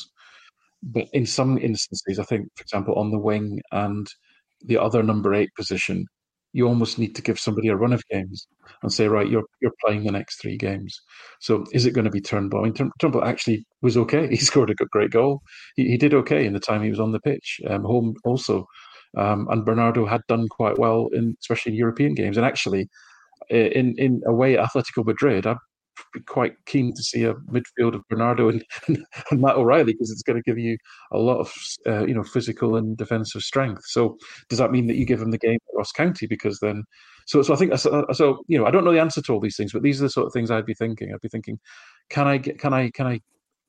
But 0.81 1.07
in 1.13 1.25
some 1.25 1.57
instances, 1.57 2.19
I 2.19 2.23
think, 2.23 2.47
for 2.55 2.61
example, 2.61 2.95
on 2.95 3.11
the 3.11 3.19
wing 3.19 3.61
and 3.71 4.07
the 4.65 4.77
other 4.77 5.01
number 5.01 5.33
eight 5.33 5.49
position, 5.55 6.05
you 6.53 6.67
almost 6.67 6.99
need 6.99 7.15
to 7.15 7.21
give 7.21 7.39
somebody 7.39 7.67
a 7.69 7.75
run 7.75 7.93
of 7.93 8.03
games 8.11 8.47
and 8.83 8.93
say, 8.93 9.07
right, 9.07 9.29
you're 9.29 9.45
you're 9.61 9.73
playing 9.83 10.03
the 10.03 10.11
next 10.11 10.39
three 10.39 10.57
games. 10.57 11.01
So 11.39 11.65
is 11.73 11.85
it 11.85 11.93
going 11.93 12.05
to 12.05 12.11
be 12.11 12.21
Turnbull? 12.21 12.61
I 12.61 12.63
mean, 12.69 12.91
Turnbull 12.99 13.23
actually 13.23 13.65
was 13.81 13.97
okay. 13.97 14.27
He 14.29 14.37
scored 14.37 14.69
a 14.69 14.75
great 14.75 15.11
goal. 15.11 15.41
He, 15.75 15.87
he 15.87 15.97
did 15.97 16.13
okay 16.13 16.45
in 16.45 16.53
the 16.53 16.59
time 16.59 16.83
he 16.83 16.89
was 16.89 16.99
on 16.99 17.11
the 17.11 17.19
pitch. 17.19 17.59
Um, 17.67 17.83
Holm 17.83 18.13
also, 18.23 18.67
um, 19.17 19.47
and 19.49 19.65
Bernardo 19.65 20.05
had 20.05 20.21
done 20.27 20.47
quite 20.47 20.77
well 20.77 21.09
in 21.13 21.35
especially 21.41 21.71
in 21.71 21.77
European 21.77 22.13
games. 22.13 22.37
And 22.37 22.45
actually, 22.45 22.87
in 23.49 23.95
in 23.97 24.21
away 24.27 24.57
at 24.57 24.69
Atletico 24.69 25.03
Madrid, 25.05 25.47
I'm 25.47 25.57
be 26.13 26.21
quite 26.21 26.53
keen 26.65 26.93
to 26.93 27.03
see 27.03 27.23
a 27.23 27.33
midfield 27.51 27.95
of 27.95 28.07
Bernardo 28.09 28.49
and, 28.49 28.63
and 28.87 29.41
Matt 29.41 29.55
O'Riley 29.55 29.93
because 29.93 30.11
it's 30.11 30.23
going 30.23 30.41
to 30.41 30.49
give 30.49 30.57
you 30.57 30.77
a 31.11 31.17
lot 31.17 31.39
of 31.39 31.53
uh, 31.87 32.05
you 32.05 32.13
know 32.13 32.23
physical 32.23 32.75
and 32.75 32.97
defensive 32.97 33.41
strength. 33.41 33.83
So 33.85 34.17
does 34.49 34.59
that 34.59 34.71
mean 34.71 34.87
that 34.87 34.95
you 34.95 35.05
give 35.05 35.19
them 35.19 35.31
the 35.31 35.37
game 35.37 35.59
at 35.67 35.77
Ross 35.77 35.91
County 35.91 36.27
because 36.27 36.59
then? 36.59 36.83
So 37.25 37.41
so 37.41 37.53
I 37.53 37.57
think 37.57 37.77
so, 37.77 38.05
so 38.13 38.43
you 38.47 38.57
know 38.57 38.65
I 38.65 38.71
don't 38.71 38.85
know 38.85 38.93
the 38.93 39.01
answer 39.01 39.21
to 39.21 39.33
all 39.33 39.39
these 39.39 39.57
things, 39.57 39.73
but 39.73 39.83
these 39.83 40.01
are 40.01 40.05
the 40.05 40.09
sort 40.09 40.27
of 40.27 40.33
things 40.33 40.51
I'd 40.51 40.65
be 40.65 40.73
thinking. 40.73 41.11
I'd 41.13 41.21
be 41.21 41.29
thinking, 41.29 41.59
can 42.09 42.27
I 42.27 42.37
get 42.37 42.59
can 42.59 42.73
I 42.73 42.89
can 42.91 43.07
I 43.07 43.19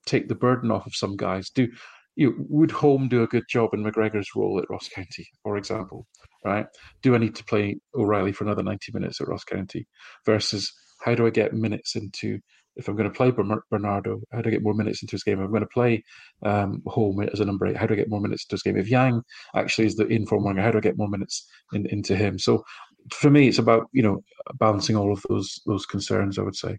take 0.05 0.27
the 0.27 0.35
burden 0.35 0.71
off 0.71 0.85
of 0.85 0.95
some 0.95 1.15
guys? 1.15 1.49
Do 1.49 1.67
you 2.15 2.29
know, 2.29 2.35
would 2.49 2.71
Holm 2.71 3.09
do 3.09 3.23
a 3.23 3.27
good 3.27 3.43
job 3.49 3.73
in 3.73 3.83
McGregor's 3.83 4.29
role 4.35 4.59
at 4.59 4.69
Ross 4.69 4.87
County, 4.87 5.27
for 5.43 5.57
example? 5.57 6.07
Right? 6.43 6.65
Do 7.01 7.15
I 7.15 7.17
need 7.17 7.35
to 7.35 7.43
play 7.43 7.77
O'Riley 7.95 8.31
for 8.31 8.43
another 8.43 8.63
ninety 8.63 8.91
minutes 8.93 9.19
at 9.21 9.27
Ross 9.27 9.43
County 9.43 9.87
versus 10.25 10.71
how 11.05 11.13
do 11.13 11.27
I 11.27 11.29
get 11.29 11.53
minutes 11.53 11.95
into 11.95 12.39
if 12.75 12.89
I'm 12.89 12.95
going 12.95 13.09
to 13.09 13.15
play 13.15 13.31
Bernardo, 13.31 14.19
how 14.33 14.41
do 14.41 14.49
I 14.49 14.51
get 14.51 14.63
more 14.63 14.73
minutes 14.73 15.01
into 15.01 15.13
his 15.13 15.23
game? 15.23 15.39
If 15.39 15.45
I'm 15.45 15.51
going 15.51 15.61
to 15.61 15.67
play 15.67 16.03
um, 16.43 16.81
Holm 16.87 17.21
as 17.21 17.39
a 17.39 17.45
number 17.45 17.67
eight, 17.67 17.77
how 17.77 17.85
do 17.87 17.93
I 17.93 17.97
get 17.97 18.09
more 18.09 18.19
minutes 18.19 18.43
into 18.43 18.55
his 18.55 18.63
game? 18.63 18.75
If 18.75 18.89
Yang 18.89 19.21
actually 19.55 19.87
is 19.87 19.95
the 19.95 20.07
inform 20.07 20.43
winger, 20.43 20.61
how 20.61 20.71
do 20.71 20.79
I 20.79 20.81
get 20.81 20.97
more 20.97 21.07
minutes 21.07 21.47
in, 21.71 21.85
into 21.85 22.17
him? 22.17 22.37
So 22.37 22.65
for 23.13 23.29
me, 23.29 23.47
it's 23.47 23.59
about 23.59 23.87
you 23.93 24.01
know 24.01 24.23
balancing 24.55 24.97
all 24.97 25.13
of 25.13 25.23
those 25.29 25.61
those 25.65 25.85
concerns. 25.85 26.37
I 26.37 26.41
would 26.41 26.55
say. 26.55 26.77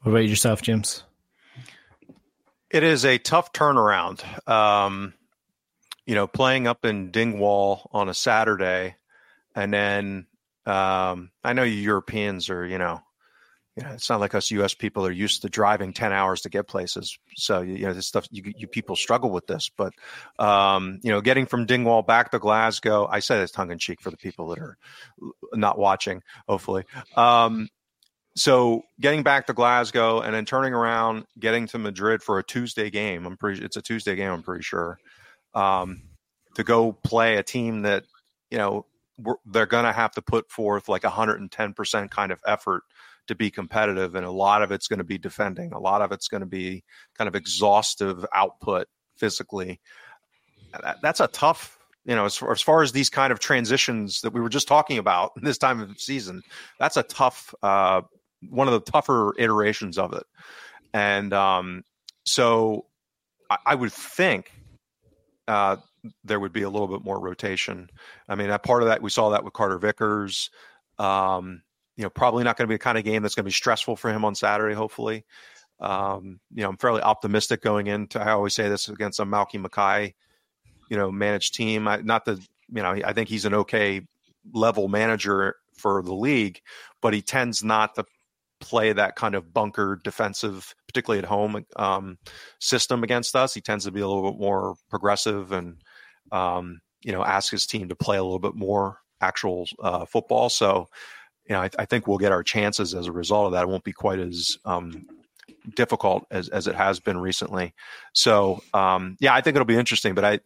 What 0.00 0.10
about 0.10 0.28
yourself, 0.28 0.60
James? 0.60 1.02
It 2.70 2.82
is 2.82 3.04
a 3.04 3.18
tough 3.18 3.52
turnaround. 3.52 4.22
Um, 4.48 5.14
you 6.04 6.14
know, 6.14 6.26
playing 6.26 6.66
up 6.66 6.84
in 6.84 7.10
Dingwall 7.10 7.88
on 7.92 8.08
a 8.08 8.14
Saturday, 8.14 8.96
and 9.54 9.72
then 9.72 10.26
um, 10.66 11.30
I 11.44 11.52
know 11.52 11.62
you 11.62 11.74
Europeans 11.74 12.50
are, 12.50 12.66
you 12.66 12.78
know, 12.78 13.00
you 13.76 13.84
know, 13.84 13.90
it's 13.90 14.08
not 14.08 14.20
like 14.20 14.34
us 14.34 14.50
U.S. 14.52 14.72
people 14.72 15.04
are 15.06 15.12
used 15.12 15.42
to 15.42 15.50
driving 15.50 15.92
ten 15.92 16.10
hours 16.10 16.40
to 16.42 16.48
get 16.48 16.66
places. 16.66 17.18
So 17.36 17.60
you 17.60 17.84
know, 17.84 17.92
this 17.92 18.06
stuff 18.06 18.26
you, 18.30 18.52
you 18.56 18.66
people 18.66 18.96
struggle 18.96 19.30
with 19.30 19.46
this. 19.46 19.70
But 19.76 19.92
um, 20.38 20.98
you 21.02 21.12
know, 21.12 21.20
getting 21.20 21.44
from 21.44 21.66
Dingwall 21.66 22.02
back 22.02 22.30
to 22.30 22.38
Glasgow, 22.38 23.06
I 23.06 23.20
said 23.20 23.40
it's 23.40 23.52
tongue 23.52 23.70
in 23.70 23.78
cheek 23.78 24.00
for 24.00 24.10
the 24.10 24.16
people 24.16 24.48
that 24.48 24.58
are 24.60 24.78
not 25.52 25.78
watching. 25.78 26.22
Hopefully, 26.48 26.84
um, 27.16 27.68
so 28.34 28.82
getting 28.98 29.22
back 29.22 29.46
to 29.48 29.52
Glasgow 29.52 30.20
and 30.20 30.34
then 30.34 30.46
turning 30.46 30.72
around, 30.72 31.26
getting 31.38 31.66
to 31.68 31.78
Madrid 31.78 32.22
for 32.22 32.38
a 32.38 32.44
Tuesday 32.44 32.88
game. 32.88 33.26
I'm 33.26 33.36
pretty. 33.36 33.62
It's 33.62 33.76
a 33.76 33.82
Tuesday 33.82 34.16
game. 34.16 34.30
I'm 34.30 34.42
pretty 34.42 34.62
sure. 34.62 34.98
Um, 35.54 36.02
to 36.54 36.64
go 36.64 36.92
play 36.92 37.36
a 37.36 37.42
team 37.42 37.82
that 37.82 38.04
you 38.50 38.56
know 38.56 38.86
they're 39.46 39.66
going 39.66 39.84
to 39.84 39.92
have 39.92 40.12
to 40.12 40.22
put 40.22 40.50
forth 40.50 40.88
like 40.88 41.02
110% 41.02 42.10
kind 42.10 42.32
of 42.32 42.40
effort 42.46 42.82
to 43.26 43.34
be 43.34 43.50
competitive 43.50 44.14
and 44.14 44.24
a 44.24 44.30
lot 44.30 44.62
of 44.62 44.70
it's 44.70 44.86
going 44.86 44.98
to 44.98 45.04
be 45.04 45.18
defending 45.18 45.72
a 45.72 45.80
lot 45.80 46.00
of 46.00 46.12
it's 46.12 46.28
going 46.28 46.42
to 46.42 46.46
be 46.46 46.84
kind 47.18 47.26
of 47.26 47.34
exhaustive 47.34 48.24
output 48.34 48.86
physically. 49.16 49.80
That's 51.02 51.20
a 51.20 51.28
tough 51.28 51.78
you 52.04 52.14
know 52.14 52.26
as 52.26 52.36
far, 52.36 52.52
as 52.52 52.62
far 52.62 52.82
as 52.82 52.92
these 52.92 53.10
kind 53.10 53.32
of 53.32 53.40
transitions 53.40 54.20
that 54.20 54.32
we 54.32 54.40
were 54.40 54.48
just 54.48 54.68
talking 54.68 54.98
about 54.98 55.32
this 55.42 55.58
time 55.58 55.80
of 55.80 55.98
season 55.98 56.40
that's 56.78 56.96
a 56.96 57.02
tough 57.02 57.52
uh, 57.64 58.00
one 58.50 58.68
of 58.68 58.74
the 58.74 58.90
tougher 58.90 59.32
iterations 59.38 59.98
of 59.98 60.12
it. 60.12 60.24
And 60.92 61.32
um, 61.32 61.84
so 62.24 62.86
I, 63.50 63.56
I 63.66 63.74
would 63.74 63.92
think 63.92 64.52
uh, 65.48 65.76
there 66.24 66.40
would 66.40 66.52
be 66.52 66.62
a 66.62 66.70
little 66.70 66.88
bit 66.88 67.04
more 67.04 67.20
rotation. 67.20 67.90
I 68.28 68.34
mean, 68.34 68.50
a 68.50 68.58
part 68.58 68.82
of 68.82 68.88
that 68.88 69.02
we 69.02 69.10
saw 69.10 69.30
that 69.30 69.44
with 69.44 69.52
Carter 69.52 69.78
Vickers. 69.78 70.50
Um, 70.98 71.62
you 71.96 72.04
know, 72.04 72.10
probably 72.10 72.44
not 72.44 72.56
going 72.56 72.66
to 72.66 72.70
be 72.70 72.76
a 72.76 72.78
kind 72.78 72.98
of 72.98 73.04
game 73.04 73.22
that's 73.22 73.34
going 73.34 73.44
to 73.44 73.48
be 73.48 73.52
stressful 73.52 73.96
for 73.96 74.10
him 74.10 74.24
on 74.24 74.34
Saturday. 74.34 74.74
Hopefully, 74.74 75.24
um, 75.80 76.40
you 76.54 76.62
know, 76.62 76.68
I'm 76.68 76.76
fairly 76.76 77.02
optimistic 77.02 77.62
going 77.62 77.86
into. 77.86 78.20
I 78.20 78.32
always 78.32 78.54
say 78.54 78.68
this 78.68 78.88
against 78.88 79.20
a 79.20 79.24
Malky 79.24 79.60
Mackay, 79.60 80.14
you 80.90 80.96
know, 80.96 81.10
managed 81.10 81.54
team. 81.54 81.88
I, 81.88 81.98
not 81.98 82.24
the 82.24 82.34
you 82.68 82.82
know, 82.82 82.98
I 83.04 83.12
think 83.12 83.28
he's 83.28 83.44
an 83.44 83.54
okay 83.54 84.02
level 84.52 84.88
manager 84.88 85.56
for 85.76 86.02
the 86.02 86.14
league, 86.14 86.60
but 87.00 87.14
he 87.14 87.22
tends 87.22 87.62
not 87.62 87.94
to 87.94 88.04
play 88.60 88.92
that 88.92 89.16
kind 89.16 89.34
of 89.34 89.52
bunker 89.52 90.00
defensive, 90.02 90.74
particularly 90.88 91.18
at 91.18 91.28
home 91.28 91.64
um, 91.76 92.18
system 92.58 93.02
against 93.02 93.36
us. 93.36 93.54
He 93.54 93.60
tends 93.60 93.84
to 93.84 93.92
be 93.92 94.00
a 94.00 94.08
little 94.08 94.30
bit 94.30 94.40
more 94.40 94.76
progressive 94.88 95.52
and 95.52 95.76
um, 96.32 96.80
you 97.02 97.12
know 97.12 97.24
ask 97.24 97.50
his 97.50 97.66
team 97.66 97.88
to 97.88 97.96
play 97.96 98.16
a 98.16 98.22
little 98.22 98.38
bit 98.38 98.54
more 98.54 98.98
actual 99.20 99.66
uh, 99.80 100.04
football. 100.04 100.48
So 100.48 100.88
you 101.48 101.54
know 101.54 101.62
I, 101.62 101.70
I, 101.78 101.84
think 101.84 102.06
we'll 102.06 102.18
get 102.18 102.32
our 102.32 102.42
chances 102.42 102.94
as 102.94 103.06
a 103.06 103.12
result 103.12 103.46
of 103.46 103.52
that. 103.52 103.62
It 103.62 103.68
won't 103.68 103.84
be 103.84 103.92
quite 103.92 104.18
as 104.18 104.58
um, 104.64 105.06
difficult 105.74 106.26
as, 106.30 106.48
as 106.48 106.66
it 106.66 106.74
has 106.74 107.00
been 107.00 107.18
recently. 107.18 107.74
So 108.12 108.62
um, 108.74 109.16
yeah, 109.20 109.34
I 109.34 109.40
think 109.40 109.56
it'll 109.56 109.66
be 109.66 109.78
interesting. 109.78 110.14
But 110.14 110.24
I 110.24 110.40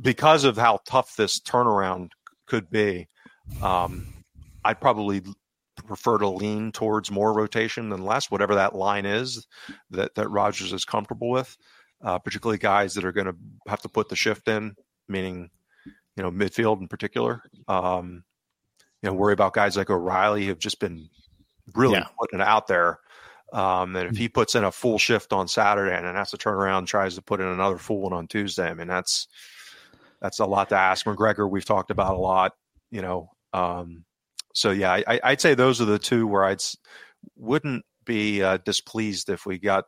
because 0.00 0.44
of 0.44 0.56
how 0.56 0.80
tough 0.86 1.16
this 1.16 1.40
turnaround 1.40 2.10
could 2.48 2.70
be. 2.70 3.06
Um, 3.62 4.06
I'd 4.64 4.80
probably 4.80 5.22
prefer 5.86 6.18
to 6.18 6.28
lean 6.28 6.72
towards 6.72 7.10
more 7.10 7.32
rotation 7.32 7.88
than 7.88 8.04
less, 8.04 8.30
whatever 8.30 8.56
that 8.56 8.74
line 8.74 9.06
is 9.06 9.46
that 9.90 10.14
that 10.16 10.28
Rodgers 10.28 10.72
is 10.72 10.84
comfortable 10.84 11.30
with. 11.30 11.56
Uh, 12.00 12.16
particularly 12.16 12.58
guys 12.58 12.94
that 12.94 13.04
are 13.04 13.10
going 13.10 13.26
to 13.26 13.34
have 13.66 13.82
to 13.82 13.88
put 13.88 14.08
the 14.08 14.14
shift 14.14 14.46
in, 14.46 14.72
meaning 15.08 15.50
you 16.16 16.22
know 16.22 16.30
midfield 16.30 16.80
in 16.80 16.88
particular. 16.88 17.42
Um, 17.66 18.24
you 19.02 19.08
know, 19.08 19.14
worry 19.14 19.32
about 19.32 19.52
guys 19.52 19.76
like 19.76 19.90
O'Riley 19.90 20.46
who've 20.46 20.58
just 20.58 20.80
been 20.80 21.08
really 21.74 21.94
yeah. 21.94 22.06
putting 22.18 22.40
it 22.40 22.46
out 22.46 22.66
there. 22.66 22.98
Um, 23.52 23.96
and 23.96 24.10
if 24.10 24.16
he 24.16 24.28
puts 24.28 24.54
in 24.54 24.64
a 24.64 24.72
full 24.72 24.98
shift 24.98 25.32
on 25.32 25.48
Saturday 25.48 25.96
and 25.96 26.04
then 26.04 26.14
has 26.14 26.32
to 26.32 26.36
turn 26.36 26.54
around 26.54 26.78
and 26.78 26.88
tries 26.88 27.14
to 27.14 27.22
put 27.22 27.40
in 27.40 27.46
another 27.46 27.78
full 27.78 28.00
one 28.00 28.12
on 28.12 28.26
Tuesday, 28.26 28.68
I 28.68 28.74
mean 28.74 28.88
that's 28.88 29.26
that's 30.20 30.40
a 30.40 30.44
lot 30.44 30.68
to 30.70 30.76
ask. 30.76 31.06
McGregor, 31.06 31.48
we've 31.48 31.64
talked 31.64 31.90
about 31.90 32.14
a 32.14 32.18
lot. 32.18 32.52
You 32.90 33.02
know, 33.02 33.30
um, 33.52 34.04
so 34.54 34.70
yeah, 34.70 35.00
I, 35.06 35.30
would 35.30 35.40
say 35.40 35.54
those 35.54 35.80
are 35.80 35.86
the 35.86 35.98
two 35.98 36.26
where 36.26 36.44
I'd 36.44 36.60
wouldn't 37.36 37.84
be 38.04 38.42
uh, 38.42 38.58
displeased 38.64 39.30
if 39.30 39.46
we 39.46 39.58
got 39.58 39.84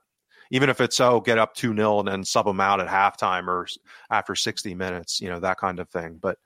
even 0.50 0.68
if 0.68 0.80
it's 0.80 1.00
oh 1.00 1.20
get 1.20 1.38
up 1.38 1.54
two 1.54 1.74
0 1.74 2.00
and 2.00 2.08
then 2.08 2.24
sub 2.24 2.46
them 2.46 2.60
out 2.60 2.80
at 2.80 2.88
halftime 2.88 3.46
or 3.46 3.66
after 4.10 4.34
sixty 4.34 4.74
minutes, 4.74 5.20
you 5.20 5.28
know 5.28 5.40
that 5.40 5.58
kind 5.58 5.78
of 5.78 5.88
thing. 5.88 6.18
But 6.20 6.38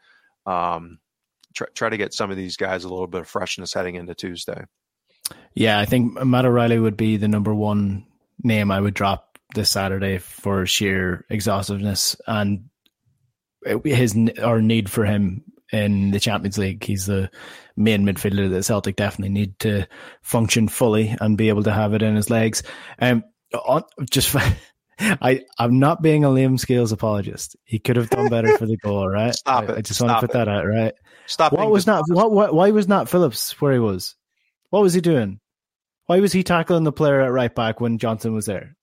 um, 0.46 0.98
try, 1.55 1.66
try 1.74 1.88
to 1.88 1.96
get 1.96 2.14
some 2.14 2.30
of 2.30 2.36
these 2.36 2.57
guys 2.57 2.84
a 2.84 2.88
little 2.88 3.07
bit 3.07 3.22
of 3.22 3.28
freshness 3.28 3.72
heading 3.72 3.94
into 3.94 4.14
Tuesday. 4.14 4.64
Yeah, 5.55 5.78
I 5.78 5.84
think 5.86 6.22
Matt 6.24 6.44
O'Riley 6.44 6.78
would 6.78 6.96
be 6.96 7.16
the 7.16 7.28
number 7.28 7.55
one 7.55 8.07
name 8.42 8.70
I 8.70 8.80
would 8.80 8.94
drop 8.94 9.38
this 9.55 9.70
Saturday 9.70 10.18
for 10.18 10.66
sheer 10.66 11.24
exhaustiveness 11.30 12.16
and 12.26 12.64
his 13.84 14.16
our 14.42 14.61
need 14.61 14.90
for 14.90 15.05
him 15.05 15.44
in 15.72 16.11
the 16.11 16.20
Champions 16.20 16.59
League. 16.59 16.84
He's 16.84 17.07
the 17.07 17.30
main 17.76 18.05
midfielder 18.05 18.50
that 18.50 18.64
Celtic 18.64 18.96
definitely 18.96 19.32
need 19.32 19.59
to 19.61 19.86
function 20.22 20.68
fully 20.68 21.16
and 21.20 21.38
be 21.38 21.48
able 21.48 21.62
to 21.62 21.72
have 21.72 21.94
it 21.94 22.02
in 22.02 22.14
his 22.14 22.30
legs. 22.30 22.62
Um, 23.00 23.24
on, 23.59 23.82
just 24.11 24.34
I 24.98 25.42
I'm 25.59 25.78
not 25.78 26.02
being 26.02 26.24
a 26.24 26.28
Liam 26.28 26.59
Scales 26.59 26.92
apologist. 26.92 27.57
He 27.64 27.78
could 27.78 27.96
have 27.96 28.11
done 28.11 28.28
better 28.28 28.57
for 28.59 28.66
the 28.66 28.76
goal, 28.76 29.09
right? 29.09 29.34
Stop 29.34 29.64
I, 29.68 29.72
it. 29.72 29.78
I 29.78 29.80
just 29.80 29.98
Stop 29.98 30.09
want 30.09 30.20
to 30.20 30.26
put 30.26 30.30
it. 30.30 30.38
that 30.38 30.48
out, 30.48 30.66
right? 30.66 30.94
Stop. 31.26 31.52
What 31.52 31.70
was 31.70 31.86
not 31.86 32.05
what, 32.09 32.30
what 32.30 32.55
why 32.55 32.70
was 32.70 32.88
not 32.88 33.09
Phillips 33.09 33.61
where 33.61 33.72
he 33.72 33.78
was? 33.78 34.14
What 34.70 34.82
was 34.82 34.94
he 34.94 35.00
doing? 35.00 35.40
Why 36.07 36.20
was 36.20 36.32
he 36.32 36.42
tackling 36.42 36.84
the 36.84 36.92
player 36.92 37.20
at 37.20 37.32
right 37.32 37.55
back 37.55 37.80
when 37.80 37.98
Johnston 37.98 38.34
was 38.34 38.46
there? 38.46 38.76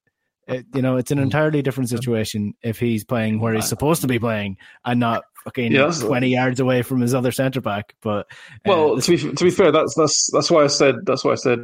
It, 0.48 0.66
you 0.74 0.82
know, 0.82 0.98
it's 0.98 1.12
an 1.12 1.20
entirely 1.20 1.62
different 1.62 1.90
situation 1.90 2.56
if 2.64 2.80
he's 2.80 3.04
playing 3.04 3.40
where 3.40 3.54
he's 3.54 3.70
supposed 3.70 4.02
to 4.02 4.08
be 4.08 4.20
playing 4.20 4.58
and 4.84 5.00
not 5.00 5.24
fucking 5.44 5.72
yeah, 5.72 5.92
twenty 5.92 6.30
yards 6.30 6.60
away 6.60 6.82
from 6.82 7.00
his 7.00 7.14
other 7.14 7.32
centre 7.32 7.62
back. 7.62 7.96
But 8.02 8.28
uh, 8.52 8.56
well, 8.66 9.00
to 9.00 9.12
be 9.12 9.18
to 9.18 9.44
be 9.44 9.52
fair, 9.52 9.72
that's 9.72 9.94
that's 9.96 10.30
that's 10.34 10.50
why 10.50 10.64
I 10.64 10.68
said 10.68 10.96
that's 11.06 11.24
why 11.24 11.34
I 11.34 11.36
said 11.36 11.60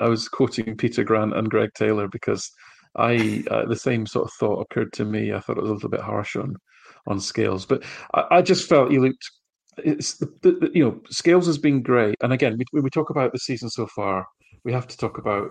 I 0.00 0.08
was 0.08 0.28
quoting 0.28 0.76
Peter 0.76 1.04
Grant 1.04 1.36
and 1.36 1.50
Greg 1.50 1.70
Taylor 1.74 2.08
because 2.08 2.50
I 2.96 3.44
uh, 3.50 3.66
the 3.66 3.76
same 3.76 4.06
sort 4.06 4.26
of 4.26 4.32
thought 4.34 4.60
occurred 4.60 4.92
to 4.94 5.04
me. 5.04 5.32
I 5.32 5.40
thought 5.40 5.58
it 5.58 5.62
was 5.62 5.70
a 5.70 5.74
little 5.74 5.90
bit 5.90 6.00
harsh 6.00 6.36
on 6.36 6.56
on 7.06 7.20
Scales, 7.20 7.66
but 7.66 7.82
I, 8.14 8.24
I 8.30 8.42
just 8.42 8.68
felt 8.68 8.90
he 8.90 8.98
looked. 8.98 9.30
It's 9.78 10.18
the, 10.18 10.26
the, 10.42 10.70
you 10.74 10.84
know 10.84 11.00
Scales 11.10 11.46
has 11.46 11.58
been 11.58 11.82
great, 11.82 12.16
and 12.22 12.32
again 12.32 12.58
we 12.58 12.80
we 12.80 12.90
talk 12.90 13.10
about 13.10 13.32
the 13.32 13.38
season 13.38 13.70
so 13.70 13.86
far. 13.86 14.26
We 14.64 14.72
have 14.72 14.86
to 14.86 14.96
talk 14.96 15.18
about 15.18 15.50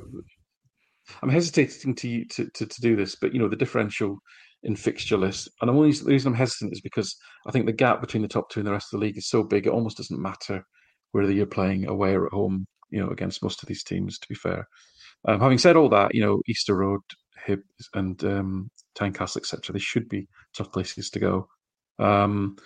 I'm 1.22 1.30
hesitating 1.30 1.96
to, 1.96 2.26
to, 2.26 2.50
to, 2.54 2.66
to 2.66 2.82
do 2.82 2.96
this, 2.96 3.16
but 3.20 3.34
you 3.34 3.40
know 3.40 3.48
the 3.48 3.56
differential 3.56 4.18
in 4.64 4.76
fixture 4.76 5.18
list, 5.18 5.50
and 5.62 5.70
only 5.70 5.92
the 5.92 6.06
reason 6.06 6.32
I'm 6.32 6.38
hesitant 6.38 6.74
is 6.74 6.82
because 6.82 7.16
I 7.48 7.52
think 7.52 7.66
the 7.66 7.74
gap 7.74 8.00
between 8.00 8.22
the 8.22 8.30
top 8.30 8.50
two 8.50 8.60
and 8.60 8.68
the 8.68 8.72
rest 8.72 8.94
of 8.94 9.00
the 9.00 9.06
league 9.06 9.18
is 9.18 9.30
so 9.30 9.44
big. 9.44 9.66
It 9.66 9.74
almost 9.74 9.98
doesn't 9.98 10.22
matter 10.22 10.64
whether 11.12 11.32
you're 11.32 11.48
playing 11.48 11.88
away 11.88 12.14
or 12.14 12.28
at 12.28 12.34
home. 12.34 12.68
You 12.92 13.02
know, 13.02 13.10
against 13.10 13.44
most 13.44 13.64
of 13.64 13.68
these 13.68 13.84
teams. 13.84 14.20
To 14.20 14.28
be 14.28 14.36
fair, 14.36 14.68
um, 15.28 15.40
having 15.40 15.58
said 15.58 15.76
all 15.76 15.90
that, 15.90 16.14
you 16.14 16.22
know, 16.22 16.42
Easter 16.48 16.76
Road, 16.76 17.02
Hib, 17.46 17.62
and 17.94 18.24
um, 18.24 18.72
Tynecastle, 18.96 19.38
etc. 19.38 19.74
They 19.74 19.80
should 19.80 20.10
be 20.10 20.28
tough 20.56 20.72
places 20.72 21.10
to 21.12 21.20
go. 21.20 21.48
Um, 22.00 22.58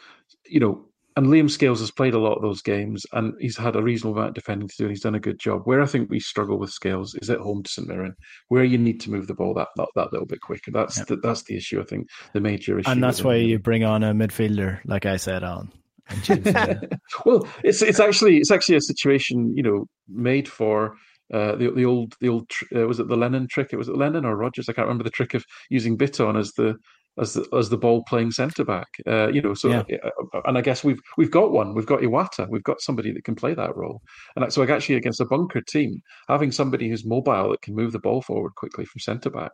you 0.45 0.59
know, 0.59 0.86
and 1.17 1.28
Liam 1.28 1.49
Scales 1.49 1.80
has 1.80 1.91
played 1.91 2.13
a 2.13 2.19
lot 2.19 2.36
of 2.36 2.41
those 2.41 2.61
games 2.61 3.05
and 3.13 3.34
he's 3.39 3.57
had 3.57 3.78
a 3.78 3.82
reasonable 3.82 4.17
amount 4.17 4.30
of 4.30 4.36
defending 4.36 4.67
to 4.67 4.76
do 4.78 4.84
and 4.84 4.91
he's 4.91 5.01
done 5.01 5.15
a 5.15 5.19
good 5.19 5.39
job. 5.39 5.61
Where 5.63 5.82
I 5.82 5.86
think 5.86 6.09
we 6.09 6.19
struggle 6.19 6.59
with 6.59 6.71
Scales 6.71 7.15
is 7.21 7.30
at 7.30 7.39
home 7.39 7.63
to 7.63 7.69
St 7.69 7.88
Mirren, 7.88 8.15
where 8.49 8.65
you 8.65 8.78
need 8.78 8.99
to 9.01 9.11
move 9.11 9.28
the 9.28 9.34
ball 9.34 9.53
that 9.53 9.69
that, 9.78 9.88
that 9.95 10.11
little 10.11 10.28
bit 10.28 10.41
quicker. 10.41 10.71
That's 10.71 11.03
the, 11.05 11.15
that's 11.15 11.43
the 11.43 11.55
issue, 11.55 11.80
I 11.80 11.86
think, 11.86 12.07
the 12.34 12.41
major 12.41 12.80
issue. 12.80 12.89
And 12.89 13.01
that's 13.01 13.23
why 13.23 13.36
you 13.36 13.59
bring 13.59 13.86
on 13.86 14.03
a 14.03 14.13
midfielder, 14.13 14.80
like 14.86 15.05
I 15.05 15.15
said, 15.15 15.43
on. 15.43 15.71
well, 17.25 17.47
it's 17.63 17.81
it's 17.81 17.99
actually 17.99 18.37
it's 18.37 18.51
actually 18.51 18.75
a 18.75 18.81
situation 18.81 19.53
you 19.55 19.63
know 19.63 19.85
made 20.07 20.47
for 20.47 20.95
uh, 21.33 21.55
the 21.55 21.71
the 21.71 21.85
old 21.85 22.15
the 22.21 22.29
old 22.29 22.49
uh, 22.75 22.87
was 22.87 22.99
it 22.99 23.07
the 23.07 23.17
Lennon 23.17 23.47
trick? 23.47 23.69
It 23.71 23.77
was 23.77 23.89
it 23.89 23.97
Lennon 23.97 24.25
or 24.25 24.35
Rodgers? 24.35 24.69
I 24.69 24.73
can't 24.73 24.87
remember 24.87 25.03
the 25.03 25.09
trick 25.09 25.33
of 25.33 25.43
using 25.69 25.97
Bitton 25.97 26.37
as 26.39 26.51
the 26.53 26.75
as 27.19 27.33
the 27.33 27.47
as 27.57 27.69
the 27.69 27.77
ball 27.77 28.03
playing 28.03 28.31
centre 28.31 28.65
back. 28.65 28.87
Uh, 29.07 29.29
you 29.29 29.41
know, 29.41 29.53
so 29.53 29.69
yeah. 29.69 29.83
Uh, 30.03 30.41
and 30.45 30.57
I 30.57 30.61
guess 30.61 30.83
we've 30.83 30.99
we've 31.17 31.31
got 31.31 31.51
one. 31.51 31.73
We've 31.73 31.85
got 31.85 32.01
Iwata. 32.01 32.47
We've 32.49 32.63
got 32.63 32.81
somebody 32.81 33.11
that 33.13 33.23
can 33.23 33.35
play 33.35 33.53
that 33.53 33.75
role. 33.75 34.01
And 34.35 34.51
so 34.51 34.63
actually 34.63 34.95
against 34.95 35.21
a 35.21 35.25
bunker 35.25 35.61
team, 35.61 36.01
having 36.27 36.51
somebody 36.51 36.89
who's 36.89 37.05
mobile 37.05 37.51
that 37.51 37.61
can 37.61 37.75
move 37.75 37.91
the 37.91 37.99
ball 37.99 38.21
forward 38.21 38.55
quickly 38.55 38.85
from 38.85 38.99
centre 38.99 39.29
back. 39.29 39.51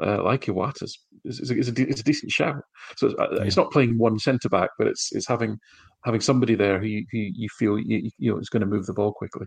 Uh, 0.00 0.22
like 0.22 0.44
Iwata 0.44 0.82
is, 0.82 0.98
is, 1.24 1.40
is, 1.40 1.50
a, 1.50 1.88
is, 1.88 2.00
a, 2.00 2.04
decent 2.04 2.30
shout. 2.30 2.62
So 2.96 3.08
it's, 3.08 3.20
uh, 3.20 3.28
yeah. 3.32 3.42
it's 3.42 3.56
not 3.56 3.72
playing 3.72 3.98
one 3.98 4.18
centre 4.18 4.48
back, 4.48 4.70
but 4.78 4.86
it's 4.86 5.10
it's 5.12 5.26
having 5.26 5.58
having 6.04 6.20
somebody 6.20 6.54
there 6.54 6.78
who 6.78 6.86
you, 6.86 7.06
who 7.10 7.18
you 7.18 7.48
feel 7.58 7.78
you, 7.78 8.10
you 8.18 8.32
know 8.32 8.38
is 8.38 8.48
going 8.48 8.60
to 8.60 8.66
move 8.66 8.86
the 8.86 8.94
ball 8.94 9.12
quickly. 9.12 9.46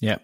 Yeah. 0.00 0.18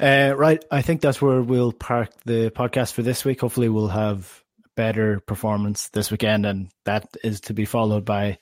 Uh, 0.00 0.34
right. 0.36 0.62
I 0.70 0.82
think 0.82 1.00
that's 1.00 1.22
where 1.22 1.42
we'll 1.42 1.72
park 1.72 2.10
the 2.24 2.50
podcast 2.50 2.92
for 2.92 3.02
this 3.02 3.24
week. 3.24 3.40
Hopefully, 3.40 3.68
we'll 3.68 3.88
have 3.88 4.42
better 4.76 5.20
performance 5.20 5.88
this 5.88 6.10
weekend, 6.10 6.46
and 6.46 6.70
that 6.84 7.16
is 7.22 7.40
to 7.42 7.54
be 7.54 7.64
followed 7.64 8.04
by, 8.04 8.38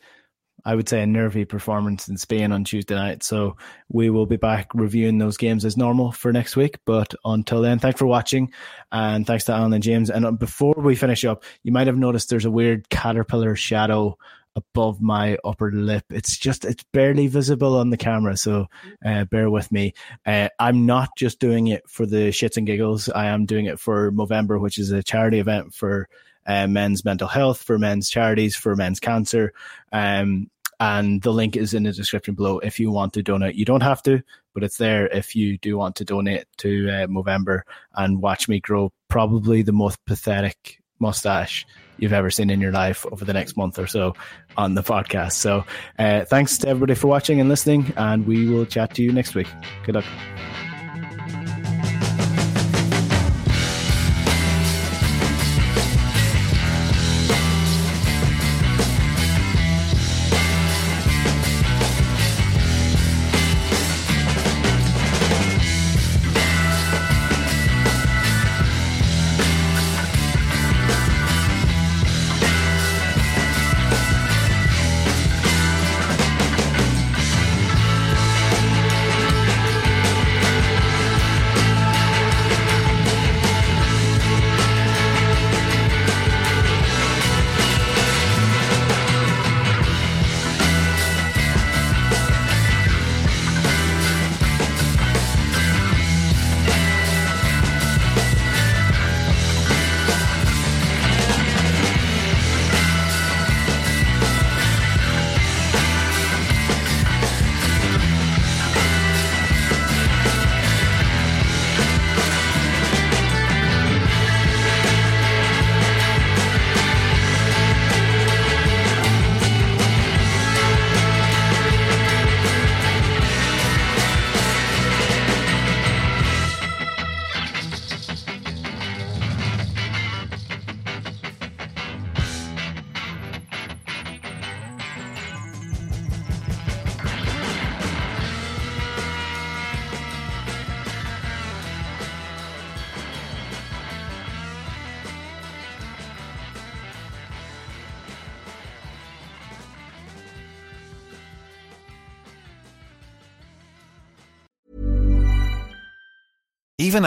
I 0.65 0.75
would 0.75 0.89
say, 0.89 1.03
a 1.03 1.07
nervy 1.07 1.45
performance 1.45 2.09
in 2.09 2.17
Spain 2.17 2.53
on 2.53 2.65
Tuesday 2.65 2.95
night. 2.95 3.23
So 3.23 3.57
we 3.89 4.11
will 4.11 4.27
be 4.27 4.37
back 4.37 4.69
reviewing 4.75 5.19
those 5.19 5.37
games 5.37 5.65
as 5.65 5.77
normal 5.77 6.13
for 6.13 6.33
next 6.33 6.57
week. 6.57 6.79
But 6.85 7.15
until 7.25 7.63
then, 7.63 7.79
thanks 7.79 7.99
for 7.99 8.07
watching, 8.07 8.53
and 8.91 9.27
thanks 9.27 9.45
to 9.45 9.53
Alan 9.53 9.73
and 9.73 9.83
James. 9.83 10.11
And 10.11 10.39
before 10.39 10.75
we 10.77 10.95
finish 10.95 11.25
up, 11.25 11.45
you 11.63 11.73
might 11.73 11.87
have 11.87 11.99
noticed 11.99 12.31
there's 12.31 12.45
a 12.45 12.51
weird 12.51 12.89
caterpillar 12.89 13.57
shadow 13.57 14.17
above 14.55 15.01
my 15.01 15.39
upper 15.45 15.73
lip. 15.73 16.05
It's 16.11 16.37
just 16.37 16.65
it's 16.65 16.85
barely 16.93 17.27
visible 17.27 17.77
on 17.77 17.91
the 17.91 17.97
camera, 17.97 18.37
so 18.37 18.67
uh, 19.05 19.25
bear 19.25 19.51
with 19.51 19.73
me. 19.73 19.95
Uh, 20.27 20.49
I'm 20.59 20.87
not 20.87 21.11
just 21.17 21.41
doing 21.41 21.69
it 21.69 21.89
for 21.89 22.07
the 22.07 22.29
shits 22.29 22.57
and 22.57 22.67
giggles. 22.67 23.09
I 23.09 23.27
am 23.27 23.47
doing 23.47 23.67
it 23.67 23.81
for 23.81 24.13
Movember, 24.13 24.61
which 24.61 24.79
is 24.79 24.91
a 24.91 25.03
charity 25.03 25.39
event 25.39 25.75
for 25.75 26.09
uh, 26.47 26.67
men's 26.67 27.05
mental 27.05 27.29
health, 27.29 27.63
for 27.63 27.79
men's 27.79 28.11
charities, 28.11 28.57
for 28.57 28.77
men's 28.77 29.01
cancer. 29.01 29.53
Um, 29.93 30.51
and 30.81 31.23
the 31.23 31.33
link 31.33 31.57
is 31.57 31.75
in 31.75 31.85
the 31.85 31.93
description 31.93 32.35
below 32.35 32.59
if 32.59 32.81
you 32.81 32.91
want 32.91 33.13
to 33.13 33.23
donate. 33.23 33.55
You 33.55 33.65
don't 33.65 33.83
have 33.83 34.03
to, 34.03 34.21
but 34.53 34.65
it's 34.65 34.79
there 34.79 35.07
if 35.07 35.37
you 35.37 35.57
do 35.59 35.77
want 35.79 35.95
to 35.97 36.05
donate 36.05 36.47
to 36.59 36.89
uh, 36.89 37.07
Movember 37.07 37.61
and 37.95 38.21
watch 38.21 38.49
me 38.49 38.59
grow 38.59 38.93
probably 39.09 39.63
the 39.63 39.73
most 39.73 40.05
pathetic 40.07 40.83
mustache 40.99 41.67
you've 41.99 42.13
ever 42.13 42.31
seen 42.31 42.51
in 42.51 42.61
your 42.61 42.73
life 42.73 43.07
over 43.13 43.25
the 43.25 43.33
next 43.33 43.57
month 43.57 43.79
or 43.79 43.87
so 43.87 44.15
on 44.57 44.75
the 44.75 44.83
podcast. 44.83 45.35
So, 45.35 45.65
uh, 45.99 46.25
thanks 46.25 46.59
to 46.59 46.69
everybody 46.69 46.97
for 46.97 47.07
watching 47.07 47.41
and 47.41 47.49
listening, 47.49 47.93
and 47.97 48.27
we 48.27 48.49
will 48.49 48.67
chat 48.67 48.95
to 48.95 49.03
you 49.03 49.13
next 49.13 49.37
week. 49.37 49.49
Good 49.85 49.95
luck. 49.95 50.72